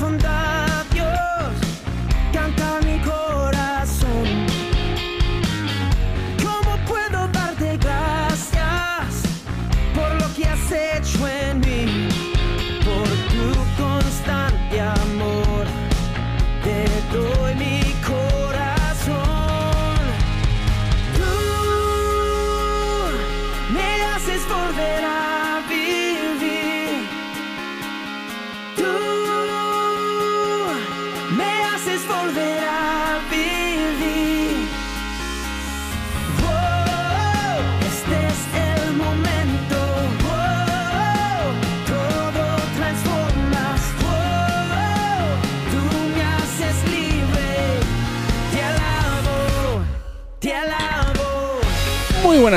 from 0.00 0.29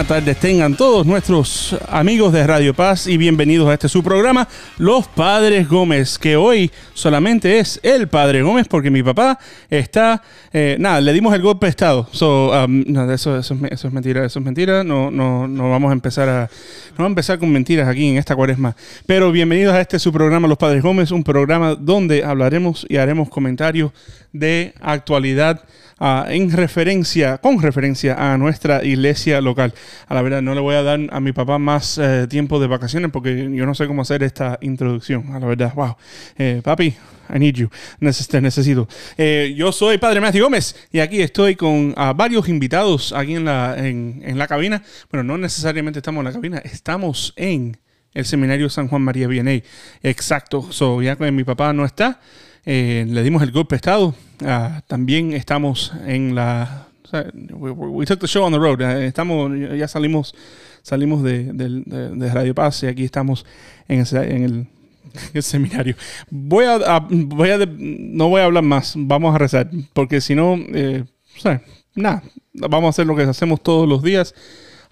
buenas 0.04 0.26
tardes, 0.26 0.38
tengan 0.38 0.76
todos 0.76 1.06
nuestros 1.06 1.78
amigos 1.88 2.34
de 2.34 2.46
Radio 2.46 2.74
Paz 2.74 3.08
y 3.08 3.16
bienvenidos 3.16 3.70
a 3.70 3.74
este 3.74 3.88
su 3.88 4.04
programa, 4.04 4.50
Los 4.78 5.08
Padres 5.08 5.70
Gómez, 5.70 6.20
que 6.20 6.36
hoy 6.36 6.70
solamente 6.94 7.60
es 7.60 7.80
el 7.84 8.10
Padre 8.10 8.42
Gómez 8.42 8.68
porque 8.68 8.92
mi 8.92 9.02
papá 9.02 9.40
está, 9.70 10.22
eh, 10.52 10.76
nada, 10.78 11.00
le 11.00 11.14
dimos 11.14 11.34
el 11.34 11.42
golpe 11.42 11.68
de 11.68 11.70
estado. 11.70 12.10
So, 12.12 12.52
um, 12.52 12.84
no, 12.86 13.10
eso, 13.14 13.38
eso, 13.38 13.54
es, 13.54 13.72
eso 13.72 13.88
es 13.88 13.94
mentira, 13.94 14.26
eso 14.26 14.40
es 14.40 14.46
mentira, 14.46 14.84
no, 14.84 15.10
no, 15.10 15.48
no 15.48 15.70
vamos 15.70 15.90
a 15.90 15.94
empezar 15.94 16.28
a, 16.28 16.50
no 16.98 17.06
a 17.06 17.08
empezar 17.08 17.40
con 17.40 17.50
mentiras 17.50 17.88
aquí 17.88 18.10
en 18.10 18.18
esta 18.18 18.36
cuaresma. 18.36 18.76
Pero 19.06 19.32
bienvenidos 19.32 19.74
a 19.74 19.80
este 19.80 20.00
su 20.00 20.12
programa, 20.12 20.50
Los 20.50 20.58
Padres 20.58 20.84
Gómez, 20.84 21.12
un 21.12 21.24
programa 21.24 21.76
donde 21.76 22.26
hablaremos 22.26 22.86
y 22.90 22.98
haremos 22.98 23.30
comentarios 23.30 23.94
de 24.34 24.74
actualidad 24.82 25.64
en 26.00 26.52
referencia, 26.52 27.38
con 27.38 27.62
referencia 27.62 28.34
a 28.34 28.38
nuestra 28.38 28.84
iglesia 28.84 29.40
local. 29.42 29.74
A 30.08 30.14
la 30.14 30.22
verdad, 30.22 30.42
no 30.42 30.54
le 30.54 30.62
voy 30.62 30.76
a 30.76 30.84
dar 30.84 31.00
a 31.12 31.20
mi 31.20 31.32
papá 31.32 31.60
más 31.60 31.98
eh, 31.98 32.28
tiempo 32.30 32.60
de 32.60 32.68
vacaciones 32.68 33.12
porque 33.12 33.50
yo 33.54 33.66
no 33.66 33.74
sé 33.76 33.88
cómo 33.88 34.02
hacer 34.02 34.24
esta 34.24 34.58
introducción. 34.62 35.34
A 35.34 35.40
la 35.40 35.46
verdad, 35.46 35.74
wow. 35.76 35.96
Eh, 36.38 36.62
papi, 36.64 36.96
I 37.34 37.40
need 37.40 37.56
you. 37.56 37.70
Neces- 38.02 38.42
necesito. 38.42 38.88
Eh, 39.18 39.54
yo 39.56 39.72
soy 39.72 39.98
Padre 39.98 40.20
Matthew 40.20 40.44
Gómez 40.44 40.76
y 40.92 41.00
aquí 41.00 41.22
estoy 41.22 41.56
con 41.56 41.94
varios 42.16 42.50
invitados 42.50 43.14
aquí 43.14 43.36
en 43.36 43.46
la, 43.46 43.76
en, 43.78 44.22
en 44.26 44.38
la 44.38 44.48
cabina. 44.48 44.84
Bueno, 45.10 45.24
no 45.24 45.38
necesariamente 45.38 46.00
estamos 46.00 46.20
en 46.22 46.26
la 46.26 46.34
cabina, 46.34 46.58
estamos 46.60 47.34
en 47.38 47.78
el 48.14 48.26
seminario 48.26 48.70
San 48.70 48.88
Juan 48.90 49.02
María 49.02 49.28
Vianney. 49.28 49.64
Exacto. 50.02 50.72
So, 50.72 51.02
ya 51.02 51.16
que 51.16 51.32
mi 51.32 51.44
papá 51.44 51.74
no 51.74 51.86
está, 51.86 52.20
eh, 52.66 53.06
le 53.08 53.24
dimos 53.24 53.44
el 53.44 53.52
golpe 53.52 53.76
de 53.76 53.78
estado. 53.78 54.16
Ah, 54.46 54.82
también 54.88 55.34
estamos 55.34 55.94
en 56.06 56.36
la. 56.36 56.88
o 57.04 57.08
sea, 57.08 57.26
we, 57.54 57.72
we- 57.72 58.06
took 58.06 58.20
the 58.20 58.28
show 58.28 58.44
on 58.44 58.52
the 58.54 58.60
road. 58.60 58.82
Eh, 58.82 59.08
estamos, 59.08 59.52
ya 59.78 59.88
salimos, 59.88 60.34
salimos 60.82 61.24
de, 61.24 61.52
de- 61.54 62.10
de 62.16 62.34
Radio 62.34 62.56
Paz 62.56 62.84
y 62.84 62.88
aquí 62.88 63.04
estamos 63.04 63.46
en, 63.88 64.02
ese- 64.02 64.36
en 64.36 64.44
el, 64.44 64.68
el 65.34 65.44
seminario. 65.44 65.96
Voy 66.30 66.66
a, 66.66 66.76
a- 66.76 67.08
voy 67.10 67.50
a, 67.52 67.58
no 67.78 68.30
voy 68.30 68.42
a 68.42 68.46
hablar 68.46 68.64
más. 68.64 68.94
Vamos 68.98 69.36
a 69.36 69.38
rezar 69.38 69.70
porque 69.94 70.22
si 70.22 70.36
no, 70.36 70.56
eh, 70.74 71.04
o 71.38 71.40
sea, 71.40 71.62
nada. 71.96 72.24
Vamos 72.54 72.86
a 72.86 72.90
hacer 72.90 73.08
lo 73.08 73.16
que 73.16 73.24
hacemos 73.24 73.62
todos 73.62 73.88
los 73.90 74.04
días. 74.04 74.34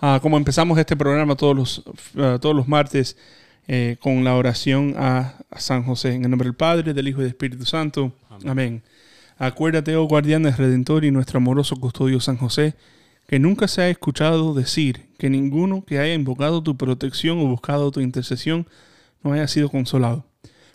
Ah, 0.03 0.19
como 0.21 0.35
empezamos 0.37 0.79
este 0.79 0.95
programa 0.97 1.35
todos 1.35 1.55
los, 1.55 1.83
ah, 2.17 2.39
todos 2.41 2.55
los 2.55 2.67
martes 2.67 3.15
eh, 3.73 3.95
con 4.01 4.25
la 4.25 4.35
oración 4.35 4.95
a, 4.97 5.35
a 5.49 5.59
San 5.61 5.83
José. 5.83 6.13
En 6.13 6.25
el 6.25 6.29
nombre 6.29 6.45
del 6.45 6.55
Padre, 6.55 6.93
del 6.93 7.07
Hijo 7.07 7.19
y 7.19 7.23
del 7.23 7.29
Espíritu 7.29 7.65
Santo. 7.65 8.11
Amén. 8.45 8.83
Acuérdate, 9.37 9.95
oh 9.95 10.03
guardián 10.09 10.43
del 10.43 10.57
Redentor 10.57 11.05
y 11.05 11.11
nuestro 11.11 11.37
amoroso 11.37 11.77
custodio 11.77 12.19
San 12.19 12.35
José, 12.35 12.75
que 13.29 13.39
nunca 13.39 13.69
se 13.69 13.81
ha 13.81 13.89
escuchado 13.89 14.53
decir 14.53 15.05
que 15.17 15.29
ninguno 15.29 15.85
que 15.85 15.99
haya 15.99 16.13
invocado 16.13 16.61
tu 16.61 16.75
protección 16.75 17.39
o 17.39 17.47
buscado 17.47 17.91
tu 17.91 18.01
intercesión 18.01 18.67
no 19.23 19.31
haya 19.31 19.47
sido 19.47 19.69
consolado. 19.69 20.25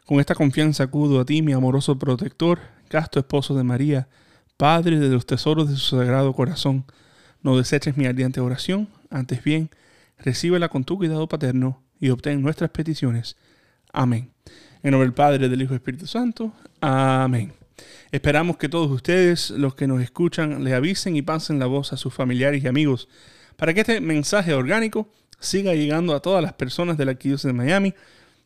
Con 0.07 0.19
esta 0.19 0.35
confianza 0.35 0.85
acudo 0.85 1.21
a 1.21 1.27
ti, 1.27 1.43
mi 1.43 1.53
amoroso 1.53 1.99
protector, 1.99 2.61
casto 2.89 3.19
esposo 3.19 3.55
de 3.55 3.63
María, 3.63 4.09
Padre 4.57 4.99
de 4.99 5.11
los 5.11 5.27
tesoros 5.27 5.69
de 5.69 5.77
su 5.77 5.99
sagrado 5.99 6.33
corazón. 6.33 6.87
No 7.43 7.59
deseches 7.59 7.99
mi 7.99 8.07
ardiente 8.07 8.41
oración, 8.41 8.89
antes 9.11 9.45
bien, 9.45 9.69
recíbela 10.19 10.71
con 10.71 10.85
tu 10.85 10.97
cuidado 10.97 11.29
paterno 11.29 11.83
y 12.01 12.11
obtén 12.11 12.43
nuestras 12.43 12.71
peticiones. 12.71 13.37
Amén. 13.93 14.31
En 14.83 14.91
nombre 14.93 15.07
del 15.07 15.15
Padre, 15.15 15.49
del 15.49 15.63
Hijo 15.63 15.73
y 15.75 15.77
Espíritu 15.77 16.07
Santo. 16.07 16.53
Amén. 16.81 17.53
Esperamos 18.11 18.57
que 18.57 18.69
todos 18.69 18.91
ustedes, 18.91 19.51
los 19.51 19.75
que 19.75 19.87
nos 19.87 20.03
escuchan, 20.03 20.65
le 20.65 20.75
avisen 20.75 21.17
y 21.17 21.23
pasen 21.23 21.59
la 21.59 21.67
voz 21.67 21.93
a 21.93 21.97
sus 21.97 22.15
familiares 22.15 22.63
y 22.63 22.69
amigos 22.69 23.09
para 23.57 23.75
que 23.75 23.81
este 23.81 24.01
mensaje 24.01 24.55
orgánico 24.55 25.09
siga 25.41 25.75
llegando 25.75 26.15
a 26.15 26.21
todas 26.21 26.43
las 26.43 26.53
personas 26.53 26.97
de 26.97 27.05
la 27.05 27.13
Arquidiócesis 27.13 27.49
de 27.49 27.53
Miami, 27.53 27.95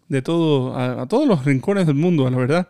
de 0.09 0.22
todo, 0.22 0.77
a, 0.77 1.06
todos 1.06 1.27
los 1.27 1.44
rincones 1.44 1.87
del 1.87 1.97
mundo, 1.97 2.28
la 2.28 2.37
verdad, 2.37 2.69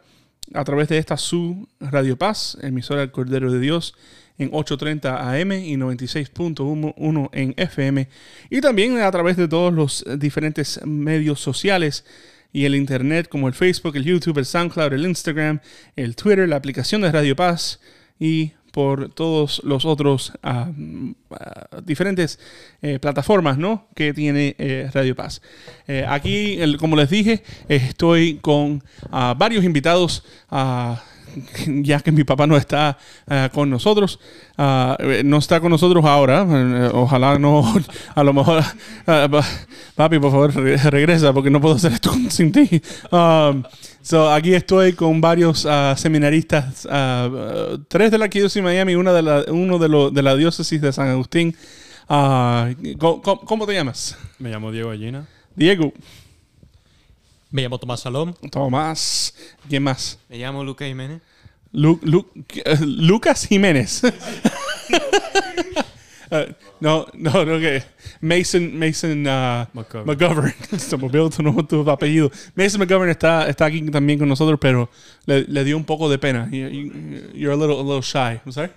a 0.53 0.65
través 0.65 0.89
de 0.89 0.99
esta 0.99 1.17
su 1.17 1.69
Radio 1.81 2.19
Paz, 2.19 2.59
emisora 2.61 3.01
del 3.01 3.13
Cordero 3.13 3.53
de 3.53 3.61
Dios, 3.61 3.95
en 4.41 4.51
8.30 4.51 5.43
AM 5.43 5.53
y 5.53 5.77
96.1 5.77 7.29
en 7.33 7.55
FM, 7.57 8.09
y 8.49 8.61
también 8.61 8.99
a 8.99 9.11
través 9.11 9.37
de 9.37 9.47
todos 9.47 9.73
los 9.73 10.05
diferentes 10.19 10.81
medios 10.85 11.41
sociales 11.41 12.05
y 12.53 12.65
el 12.65 12.75
Internet, 12.75 13.29
como 13.29 13.49
el 13.49 13.55
Facebook, 13.55 13.97
el 13.97 14.05
YouTube, 14.05 14.39
el 14.39 14.47
SoundCloud, 14.47 14.93
el 14.95 15.07
Instagram, 15.07 15.61
el 15.95 16.17
Twitter, 16.17 16.49
la 16.49 16.57
aplicación 16.57 17.03
de 17.03 17.13
Radio 17.13 17.37
Paz 17.37 17.81
y 18.19 18.53
por 18.73 19.13
todos 19.13 19.61
los 19.65 19.85
otros 19.85 20.33
ah, 20.43 20.71
ah, 21.31 21.81
diferentes 21.85 22.39
eh, 22.83 22.99
plataformas 22.99 23.59
¿no? 23.59 23.89
que 23.95 24.15
tiene 24.15 24.55
eh, 24.59 24.89
Radio 24.93 25.15
Paz. 25.15 25.43
Eh, 25.87 26.05
aquí, 26.09 26.59
como 26.79 26.97
les 26.97 27.11
dije, 27.11 27.43
estoy 27.69 28.39
con 28.41 28.83
ah, 29.11 29.35
varios 29.37 29.65
invitados. 29.65 30.25
ya 31.83 32.01
que 32.01 32.13
mi 32.13 32.25
papá 32.25 32.47
no 32.47 32.57
está 32.57 32.97
ah, 33.29 33.51
con 33.53 33.71
nosotros, 33.71 34.19
Ah, 34.63 34.95
eh, 35.01 35.23
no 35.25 35.39
está 35.39 35.59
con 35.59 35.71
nosotros 35.71 36.05
ahora, 36.05 36.47
eh, 36.49 36.91
ojalá 36.93 37.39
no, 37.39 37.65
a 38.15 38.23
lo 38.23 38.35
mejor, 38.35 38.63
ah, 39.07 39.27
pa- 39.31 39.47
papi, 39.95 40.19
por 40.19 40.31
favor, 40.31 40.55
re- 40.55 40.77
regresa 40.77 41.33
porque 41.33 41.49
no 41.49 41.63
puedo 41.63 41.77
hacer 41.77 41.93
esto 41.93 42.13
sin 42.29 42.53
ti. 42.53 42.69
Um, 43.11 43.63
so, 44.03 44.31
aquí 44.31 44.53
estoy 44.53 44.93
con 44.93 45.21
varios 45.23 45.65
ah, 45.65 45.95
seminaristas, 45.97 46.87
tres 47.89 48.11
de 48.11 48.19
la 48.19 48.25
Arquidiócesis 48.27 48.57
de 48.63 48.63
Miami 48.63 48.97
una 48.97 49.15
de 49.15 49.23
la, 49.23 49.45
uno 49.49 49.79
de, 49.79 49.89
lo- 49.89 50.11
de 50.11 50.23
la 50.23 50.37
diócesis 50.37 50.79
de 50.83 50.93
San 50.93 51.09
Agustín. 51.09 51.57
¿cómo, 52.99 53.23
cómo- 53.23 53.41
cómo 53.41 53.67
te 53.67 53.73
llamas? 53.75 54.17
Me 54.39 54.51
llamo 54.51 54.71
Diego 54.73 54.91
Allina. 54.91 55.27
Diego, 55.57 55.93
Me 57.51 57.63
llamo 57.63 57.79
Tomás 57.79 58.01
Salom. 58.01 58.33
Tomás, 58.51 59.35
¿quién 59.69 59.83
más? 59.83 60.19
Me 60.29 60.39
llamo 60.39 60.63
Luca 60.63 60.85
Jiménez. 60.87 61.21
Lu- 61.73 62.01
Lu- 62.03 62.29
eh, 62.65 62.77
Lucas 62.81 63.47
Jiménez. 63.47 64.03
Eh, 66.33 66.55
no, 66.79 67.07
no, 67.15 67.45
no, 67.45 67.59
que 67.59 67.83
Mason, 68.21 68.79
Mason 68.79 69.27
uh, 69.27 69.67
McGovern. 69.73 70.07
McGovern. 70.07 70.55
Se 70.79 70.97
me 70.97 71.07
olvidó 71.07 71.29
tu, 71.29 71.43
nombre, 71.43 71.65
tu 71.65 71.91
apellido. 71.91 72.31
Mason 72.55 72.79
McGovern 72.81 73.11
está, 73.11 73.49
está 73.49 73.65
aquí 73.65 73.83
también 73.91 74.17
con 74.17 74.29
nosotros, 74.29 74.57
pero 74.61 74.89
le, 75.27 75.43
le 75.43 75.65
dio 75.65 75.77
un 75.77 75.83
poco 75.85 76.09
de 76.09 76.19
pena. 76.21 76.49
You, 76.53 76.69
you- 76.69 76.93
you're 77.35 77.53
a 77.53 77.57
little, 77.57 77.81
a 77.81 77.83
little 77.83 78.01
shy. 78.01 78.39
I'm 78.47 78.53
sorry? 78.53 78.71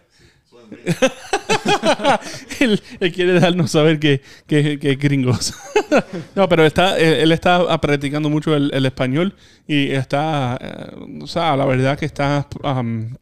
él, 2.60 2.82
él 3.00 3.12
quiere 3.14 3.34
dejarnos 3.34 3.72
saber 3.72 4.00
que, 4.00 4.22
que, 4.48 4.80
que 4.80 4.92
es 4.92 5.00
gringos. 5.00 5.54
no, 6.36 6.50
pero 6.50 6.66
está, 6.66 6.98
él, 6.98 7.14
él 7.14 7.32
está 7.32 7.80
practicando 7.80 8.30
mucho 8.30 8.56
el, 8.56 8.72
el 8.74 8.86
español 8.86 9.36
y 9.68 9.92
está, 9.92 10.58
eh, 10.62 11.22
o 11.22 11.28
sea, 11.28 11.56
la 11.56 11.66
verdad 11.66 11.98
que 11.98 12.06
está 12.06 12.48
um, 12.64 13.16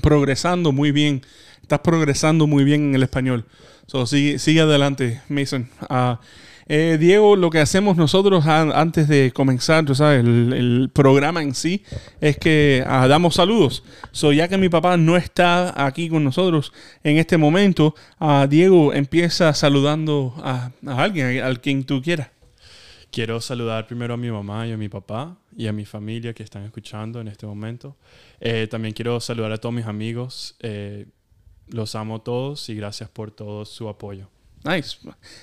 progresando 0.00 0.72
muy 0.72 0.92
bien. 0.92 1.22
Estás 1.60 1.80
progresando 1.80 2.46
muy 2.46 2.64
bien 2.64 2.88
en 2.88 2.94
el 2.94 3.02
español. 3.02 3.46
So, 3.86 4.06
sigue, 4.06 4.38
sigue 4.38 4.60
adelante, 4.60 5.20
Mason. 5.28 5.68
Ah, 5.88 6.20
eh, 6.66 6.96
Diego, 7.00 7.36
lo 7.36 7.50
que 7.50 7.58
hacemos 7.58 7.96
nosotros 7.96 8.46
antes 8.46 9.08
de 9.08 9.32
comenzar 9.32 9.84
sabes, 9.94 10.24
el, 10.24 10.90
programa 10.92 11.42
en 11.42 11.54
sí 11.54 11.84
es 12.20 12.36
que 12.36 12.84
ah, 12.86 13.06
damos 13.08 13.34
saludos. 13.34 13.82
So, 14.12 14.32
ya 14.32 14.48
que 14.48 14.58
mi 14.58 14.68
papá 14.68 14.96
no 14.96 15.16
está 15.16 15.84
aquí 15.86 16.08
con 16.08 16.24
nosotros 16.24 16.72
en 17.02 17.18
este 17.18 17.36
momento, 17.36 17.94
ah, 18.18 18.46
Diego 18.48 18.92
empieza 18.92 19.52
saludando 19.54 20.34
a, 20.38 20.70
alguien, 20.86 21.42
al 21.42 21.60
quien 21.60 21.84
tú 21.84 22.02
quieras. 22.02 22.30
Quiero 23.10 23.40
saludar 23.40 23.86
primero 23.86 24.14
a 24.14 24.16
mi 24.16 24.30
mamá 24.30 24.66
y 24.66 24.72
a 24.72 24.76
mi 24.76 24.88
papá, 24.88 25.36
y 25.54 25.66
a 25.66 25.72
mi 25.72 25.84
familia 25.84 26.32
que 26.32 26.42
están 26.42 26.64
escuchando 26.64 27.20
en 27.20 27.28
este 27.28 27.46
momento. 27.46 27.96
Eh, 28.40 28.66
también 28.70 28.94
quiero 28.94 29.20
saludar 29.20 29.52
a 29.52 29.58
todos 29.58 29.74
mis 29.74 29.86
amigos. 29.86 30.56
Eh, 30.60 31.06
los 31.68 31.94
amo 31.94 32.20
todos 32.20 32.68
y 32.68 32.74
gracias 32.74 33.10
por 33.10 33.30
todo 33.30 33.64
su 33.64 33.88
apoyo. 33.88 34.28
Nice. 34.64 34.96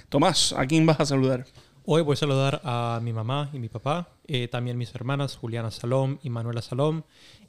Tomás, 0.10 0.54
¿a 0.58 0.66
quién 0.66 0.86
vas 0.86 1.00
a 1.00 1.06
saludar? 1.06 1.46
Hoy 1.86 2.02
voy 2.04 2.14
a 2.14 2.18
saludar 2.18 2.62
a 2.64 3.00
mi 3.04 3.12
mamá 3.14 3.50
y 3.54 3.60
mi 3.60 3.68
papá, 3.68 4.10
eh, 4.28 4.48
también 4.48 4.78
mis 4.78 4.94
hermanas 4.94 5.36
Juliana 5.36 5.72
Salom 5.72 6.18
y 6.24 6.30
Manuela 6.30 6.62
Salom, 6.62 7.02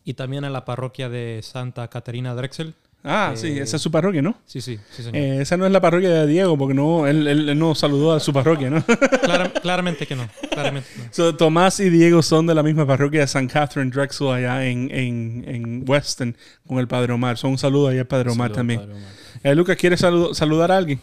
y 0.05 0.15
también 0.15 0.45
a 0.45 0.51
la 0.51 0.65
parroquia 0.65 1.09
de 1.09 1.41
Santa 1.43 1.89
Catarina 1.89 2.35
Drexel. 2.35 2.75
Ah, 3.05 3.31
Eh, 3.33 3.37
sí, 3.37 3.59
esa 3.59 3.77
es 3.77 3.83
su 3.83 3.91
parroquia, 3.91 4.21
¿no? 4.21 4.35
Sí, 4.47 4.61
sí, 4.61 4.79
sí, 4.91 5.03
señor. 5.03 5.17
Eh, 5.17 5.41
esa 5.43 5.57
no 5.57 5.65
es 5.67 5.73
la 5.73 5.81
parroquia 5.81 6.11
de 6.11 6.27
Diego, 6.27 6.57
porque 6.59 6.75
no, 6.75 7.07
él, 7.07 7.27
él- 7.27 7.49
él 7.49 7.59
no 7.59 7.75
saludó 7.75 8.13
a 8.13 8.21
su 8.21 8.31
parroquia, 8.33 8.69
¿no? 8.71 8.83
Clara- 9.23 9.51
claramente 9.53 10.07
que 10.07 10.17
no. 10.17 10.29
Claramente 10.51 10.89
que 10.95 11.03
no. 11.03 11.09
So, 11.11 11.35
Tomás 11.37 11.81
y 11.81 11.89
Diego 11.91 12.21
son 12.23 12.47
de 12.47 12.55
la 12.55 12.63
misma 12.63 12.87
parroquia 12.87 13.21
de 13.21 13.27
San 13.27 13.47
Catherine 13.47 13.91
Drexel 13.91 14.29
allá 14.29 14.67
en, 14.67 14.91
en, 14.91 15.45
en 15.47 15.85
Weston 15.89 16.37
con 16.67 16.79
el 16.79 16.89
Padre 16.89 17.13
Omar. 17.15 17.39
So, 17.39 17.49
un 17.49 17.57
saludo 17.59 17.89
ahí 17.89 17.99
al 17.99 18.07
Padre 18.07 18.31
Omar 18.33 18.49
Saludos, 18.51 18.57
también. 18.57 18.81
Padre 18.81 18.95
Omar. 18.95 19.09
Eh, 19.45 19.55
Lucas, 19.55 19.77
¿quieres 19.77 20.03
salu- 20.03 20.35
saludar 20.35 20.71
a 20.73 20.77
alguien? 20.77 21.01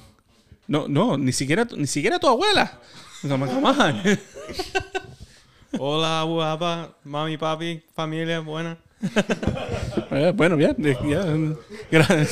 No, 0.68 0.88
no, 0.88 1.18
ni 1.18 1.31
siquiera, 1.31 1.66
tu- 1.66 1.78
ni 1.78 1.88
siquiera 1.88 2.19
tu 2.19 2.28
abuela. 2.28 2.80
On. 3.30 4.02
Hola, 5.80 6.24
guapa, 6.24 6.96
mami, 7.04 7.38
papi, 7.38 7.81
familia, 7.96 8.40
buena. 8.40 8.78
Eh, 10.12 10.34
bueno, 10.36 10.56
bien. 10.56 10.75
eh, 10.84 10.98
ya, 11.08 11.24
gra- 11.92 12.28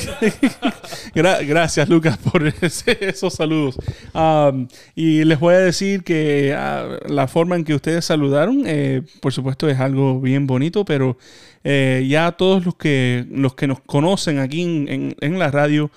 gra- 1.14 1.46
gracias, 1.46 1.88
Lucas, 1.88 2.18
por 2.18 2.46
ese- 2.46 2.98
esos 3.00 3.34
saludos. 3.34 3.76
Um, 4.14 4.66
y 4.94 5.22
les 5.24 5.38
voy 5.38 5.54
a 5.54 5.58
decir 5.58 6.02
que 6.02 6.54
ah, 6.56 6.98
la 7.08 7.28
forma 7.28 7.54
en 7.56 7.64
que 7.64 7.74
ustedes 7.74 8.04
saludaron, 8.04 8.62
eh, 8.66 9.02
por 9.20 9.32
supuesto, 9.32 9.68
es 9.68 9.78
algo 9.78 10.20
bien 10.20 10.46
bonito, 10.46 10.84
pero 10.84 11.16
eh, 11.62 12.04
ya 12.08 12.32
todos 12.32 12.64
los 12.64 12.74
que, 12.74 13.26
los 13.30 13.54
que 13.54 13.66
nos 13.68 13.80
conocen 13.80 14.38
aquí 14.40 14.62
en, 14.62 14.88
en- 14.88 15.16
en 15.20 15.38
la 15.38 15.50
radio, 15.50 15.90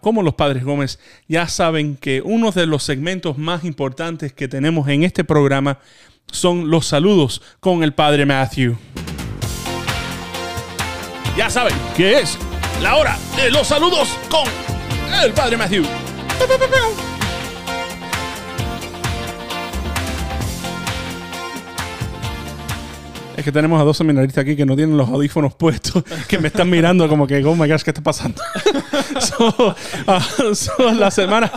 como 0.00 0.22
los 0.22 0.34
Padres 0.34 0.64
Gómez, 0.64 0.98
ya 1.26 1.48
saben 1.48 1.96
que 1.96 2.20
uno 2.22 2.50
de 2.50 2.66
los 2.66 2.82
segmentos 2.82 3.38
más 3.38 3.64
importantes 3.64 4.32
que 4.32 4.48
tenemos 4.48 4.88
en 4.88 5.04
este 5.04 5.24
programa 5.24 5.78
son 6.30 6.70
los 6.70 6.86
saludos 6.86 7.40
con 7.60 7.82
el 7.82 7.94
Padre 7.94 8.26
Matthew. 8.26 8.76
Ya 11.36 11.50
saben 11.50 11.74
que 11.96 12.20
es 12.20 12.38
la 12.82 12.96
hora 12.96 13.18
de 13.36 13.50
los 13.50 13.66
saludos 13.66 14.08
con 14.28 14.44
el 15.24 15.32
Padre 15.32 15.56
Matthew. 15.56 15.84
Es 23.44 23.46
que 23.46 23.52
tenemos 23.52 23.78
a 23.78 23.84
dos 23.84 23.98
seminaristas 23.98 24.40
aquí 24.40 24.56
que 24.56 24.64
no 24.64 24.74
tienen 24.74 24.96
los 24.96 25.06
audífonos 25.06 25.54
puestos, 25.54 26.02
que 26.28 26.38
me 26.38 26.48
están 26.48 26.70
mirando 26.70 27.06
como 27.10 27.26
que, 27.26 27.44
oh 27.44 27.54
my 27.54 27.68
gosh, 27.68 27.82
¿qué 27.82 27.90
está 27.90 28.02
pasando? 28.02 28.40
so, 29.20 29.74
ah, 30.06 30.26
so, 30.54 30.90
la 30.94 31.10
semana. 31.10 31.52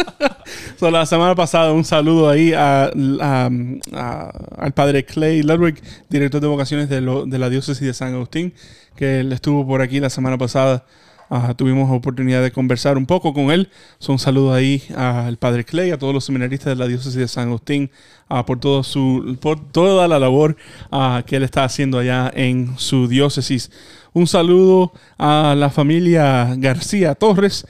so, 0.80 0.90
la 0.90 1.04
semana 1.04 1.34
pasada, 1.34 1.70
un 1.74 1.84
saludo 1.84 2.30
ahí 2.30 2.54
a- 2.54 2.84
a- 3.20 3.50
a- 3.92 4.30
al 4.56 4.72
padre 4.72 5.04
Clay 5.04 5.42
Ludwig, 5.42 5.82
director 6.08 6.40
de 6.40 6.46
vocaciones 6.46 6.88
de, 6.88 7.02
lo- 7.02 7.26
de 7.26 7.38
la 7.38 7.50
diócesis 7.50 7.86
de 7.86 7.92
San 7.92 8.14
Agustín, 8.14 8.54
que 8.96 9.20
él 9.20 9.34
estuvo 9.34 9.66
por 9.66 9.82
aquí 9.82 10.00
la 10.00 10.08
semana 10.08 10.38
pasada. 10.38 10.86
Ah, 11.34 11.54
tuvimos 11.54 11.90
oportunidad 11.90 12.42
de 12.42 12.52
conversar 12.52 12.98
un 12.98 13.06
poco 13.06 13.32
con 13.32 13.50
él. 13.50 13.70
So, 13.98 14.12
un 14.12 14.18
saludo 14.18 14.52
ahí 14.52 14.82
al 14.94 15.38
padre 15.38 15.64
Clay, 15.64 15.90
a 15.90 15.98
todos 15.98 16.12
los 16.12 16.26
seminaristas 16.26 16.66
de 16.66 16.76
la 16.76 16.86
diócesis 16.86 17.14
de 17.14 17.26
San 17.26 17.48
Agustín, 17.48 17.90
ah, 18.28 18.44
por, 18.44 18.60
todo 18.60 18.82
su, 18.82 19.38
por 19.40 19.58
toda 19.72 20.06
la 20.08 20.18
labor 20.18 20.58
ah, 20.90 21.22
que 21.26 21.36
él 21.36 21.42
está 21.42 21.64
haciendo 21.64 21.98
allá 21.98 22.30
en 22.34 22.74
su 22.76 23.08
diócesis. 23.08 23.70
Un 24.12 24.26
saludo 24.26 24.92
a 25.16 25.54
la 25.56 25.70
familia 25.70 26.54
García 26.58 27.14
Torres, 27.14 27.66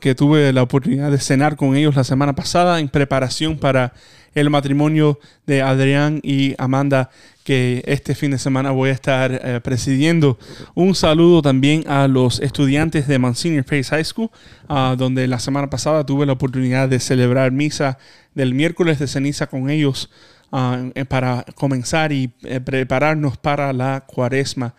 que 0.00 0.14
tuve 0.14 0.52
la 0.52 0.62
oportunidad 0.62 1.10
de 1.10 1.18
cenar 1.18 1.56
con 1.56 1.74
ellos 1.74 1.96
la 1.96 2.04
semana 2.04 2.34
pasada 2.34 2.78
en 2.78 2.90
preparación 2.90 3.56
para 3.56 3.94
el 4.34 4.50
matrimonio 4.50 5.18
de 5.46 5.62
Adrián 5.62 6.20
y 6.22 6.54
Amanda 6.58 7.10
que 7.44 7.82
este 7.86 8.14
fin 8.14 8.30
de 8.30 8.38
semana 8.38 8.70
voy 8.70 8.90
a 8.90 8.92
estar 8.92 9.32
eh, 9.32 9.60
presidiendo. 9.62 10.38
Un 10.74 10.94
saludo 10.94 11.42
también 11.42 11.84
a 11.88 12.06
los 12.08 12.40
estudiantes 12.40 13.08
de 13.08 13.18
Monsignor 13.18 13.64
Pace 13.64 13.84
High 13.84 14.04
School, 14.04 14.30
ah, 14.68 14.94
donde 14.96 15.26
la 15.26 15.38
semana 15.38 15.68
pasada 15.68 16.06
tuve 16.06 16.26
la 16.26 16.32
oportunidad 16.32 16.88
de 16.88 17.00
celebrar 17.00 17.50
misa 17.52 17.98
del 18.34 18.54
miércoles 18.54 18.98
de 18.98 19.08
ceniza 19.08 19.48
con 19.48 19.70
ellos 19.70 20.10
ah, 20.52 20.84
eh, 20.94 21.04
para 21.04 21.44
comenzar 21.54 22.12
y 22.12 22.32
eh, 22.44 22.60
prepararnos 22.60 23.36
para 23.36 23.72
la 23.72 24.04
cuaresma. 24.06 24.74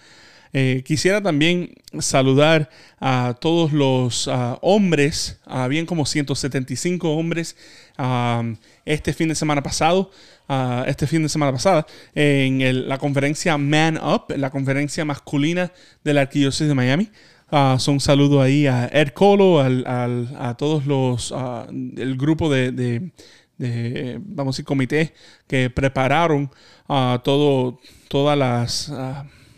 Eh, 0.56 0.84
quisiera 0.86 1.20
también 1.20 1.74
saludar 2.00 2.70
a 3.00 3.36
todos 3.42 3.72
los 3.74 4.28
ah, 4.28 4.60
hombres, 4.62 5.40
ah, 5.46 5.68
bien 5.68 5.88
como 5.88 6.06
175 6.06 7.12
hombres, 7.12 7.56
ah, 7.98 8.44
este 8.86 9.14
fin 9.14 9.30
de 9.30 9.36
semana 9.36 9.64
pasado, 9.64 10.12
ah, 10.48 10.86
este 10.88 11.08
fin 11.08 11.24
de 11.24 11.30
semana 11.30 11.52
pasada, 11.52 11.88
en 12.14 12.62
el- 12.62 12.88
la 12.88 13.00
conferencia 13.00 13.58
Man 13.58 13.98
Up, 13.98 14.26
la 14.38 14.52
conferencia 14.52 15.04
masculina 15.06 15.72
de 16.04 16.14
la 16.14 16.22
Arquidiócesis 16.22 16.68
de 16.68 16.76
Miami. 16.76 17.10
Ah, 17.50 17.78
son 17.80 17.96
un 17.96 18.00
saludo 18.00 18.42
ahí 18.42 18.68
a 18.68 18.88
Ed 18.94 19.10
Colo, 19.10 19.60
al- 19.60 19.86
al- 19.88 20.36
a 20.40 20.56
todos 20.56 20.86
los, 20.86 21.32
ah, 21.36 21.66
el 21.98 22.16
grupo 22.16 22.52
de, 22.52 22.72
de- 22.72 23.12
de, 23.58 24.20
vamos 24.24 24.54
a 24.54 24.56
decir, 24.56 24.66
comité 24.66 25.14
que 25.48 25.70
prepararon 25.72 26.52
ah, 26.90 27.22
todo, 27.24 27.80
todas 28.08 28.38
las, 28.38 28.92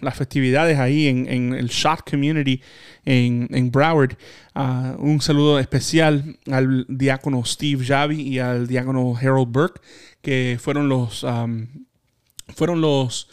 las 0.05 0.15
festividades 0.15 0.79
ahí 0.79 1.07
en, 1.07 1.53
el 1.53 1.67
Shot 1.67 2.09
Community 2.09 2.61
en, 3.03 3.49
en 3.51 3.71
Broward. 3.71 4.17
Ah, 4.53 4.95
un 4.97 5.19
saludo 5.19 5.59
especial 5.59 6.37
al 6.49 6.85
diácono 6.87 7.43
Steve 7.43 7.83
Javi 7.85 8.21
y 8.21 8.39
al 8.39 8.67
diácono 8.67 9.15
Harold 9.17 9.51
Burke, 9.51 9.81
que 10.21 10.57
fueron 10.61 10.87
los, 10.87 11.25
fueron 12.55 12.81
los, 12.81 13.29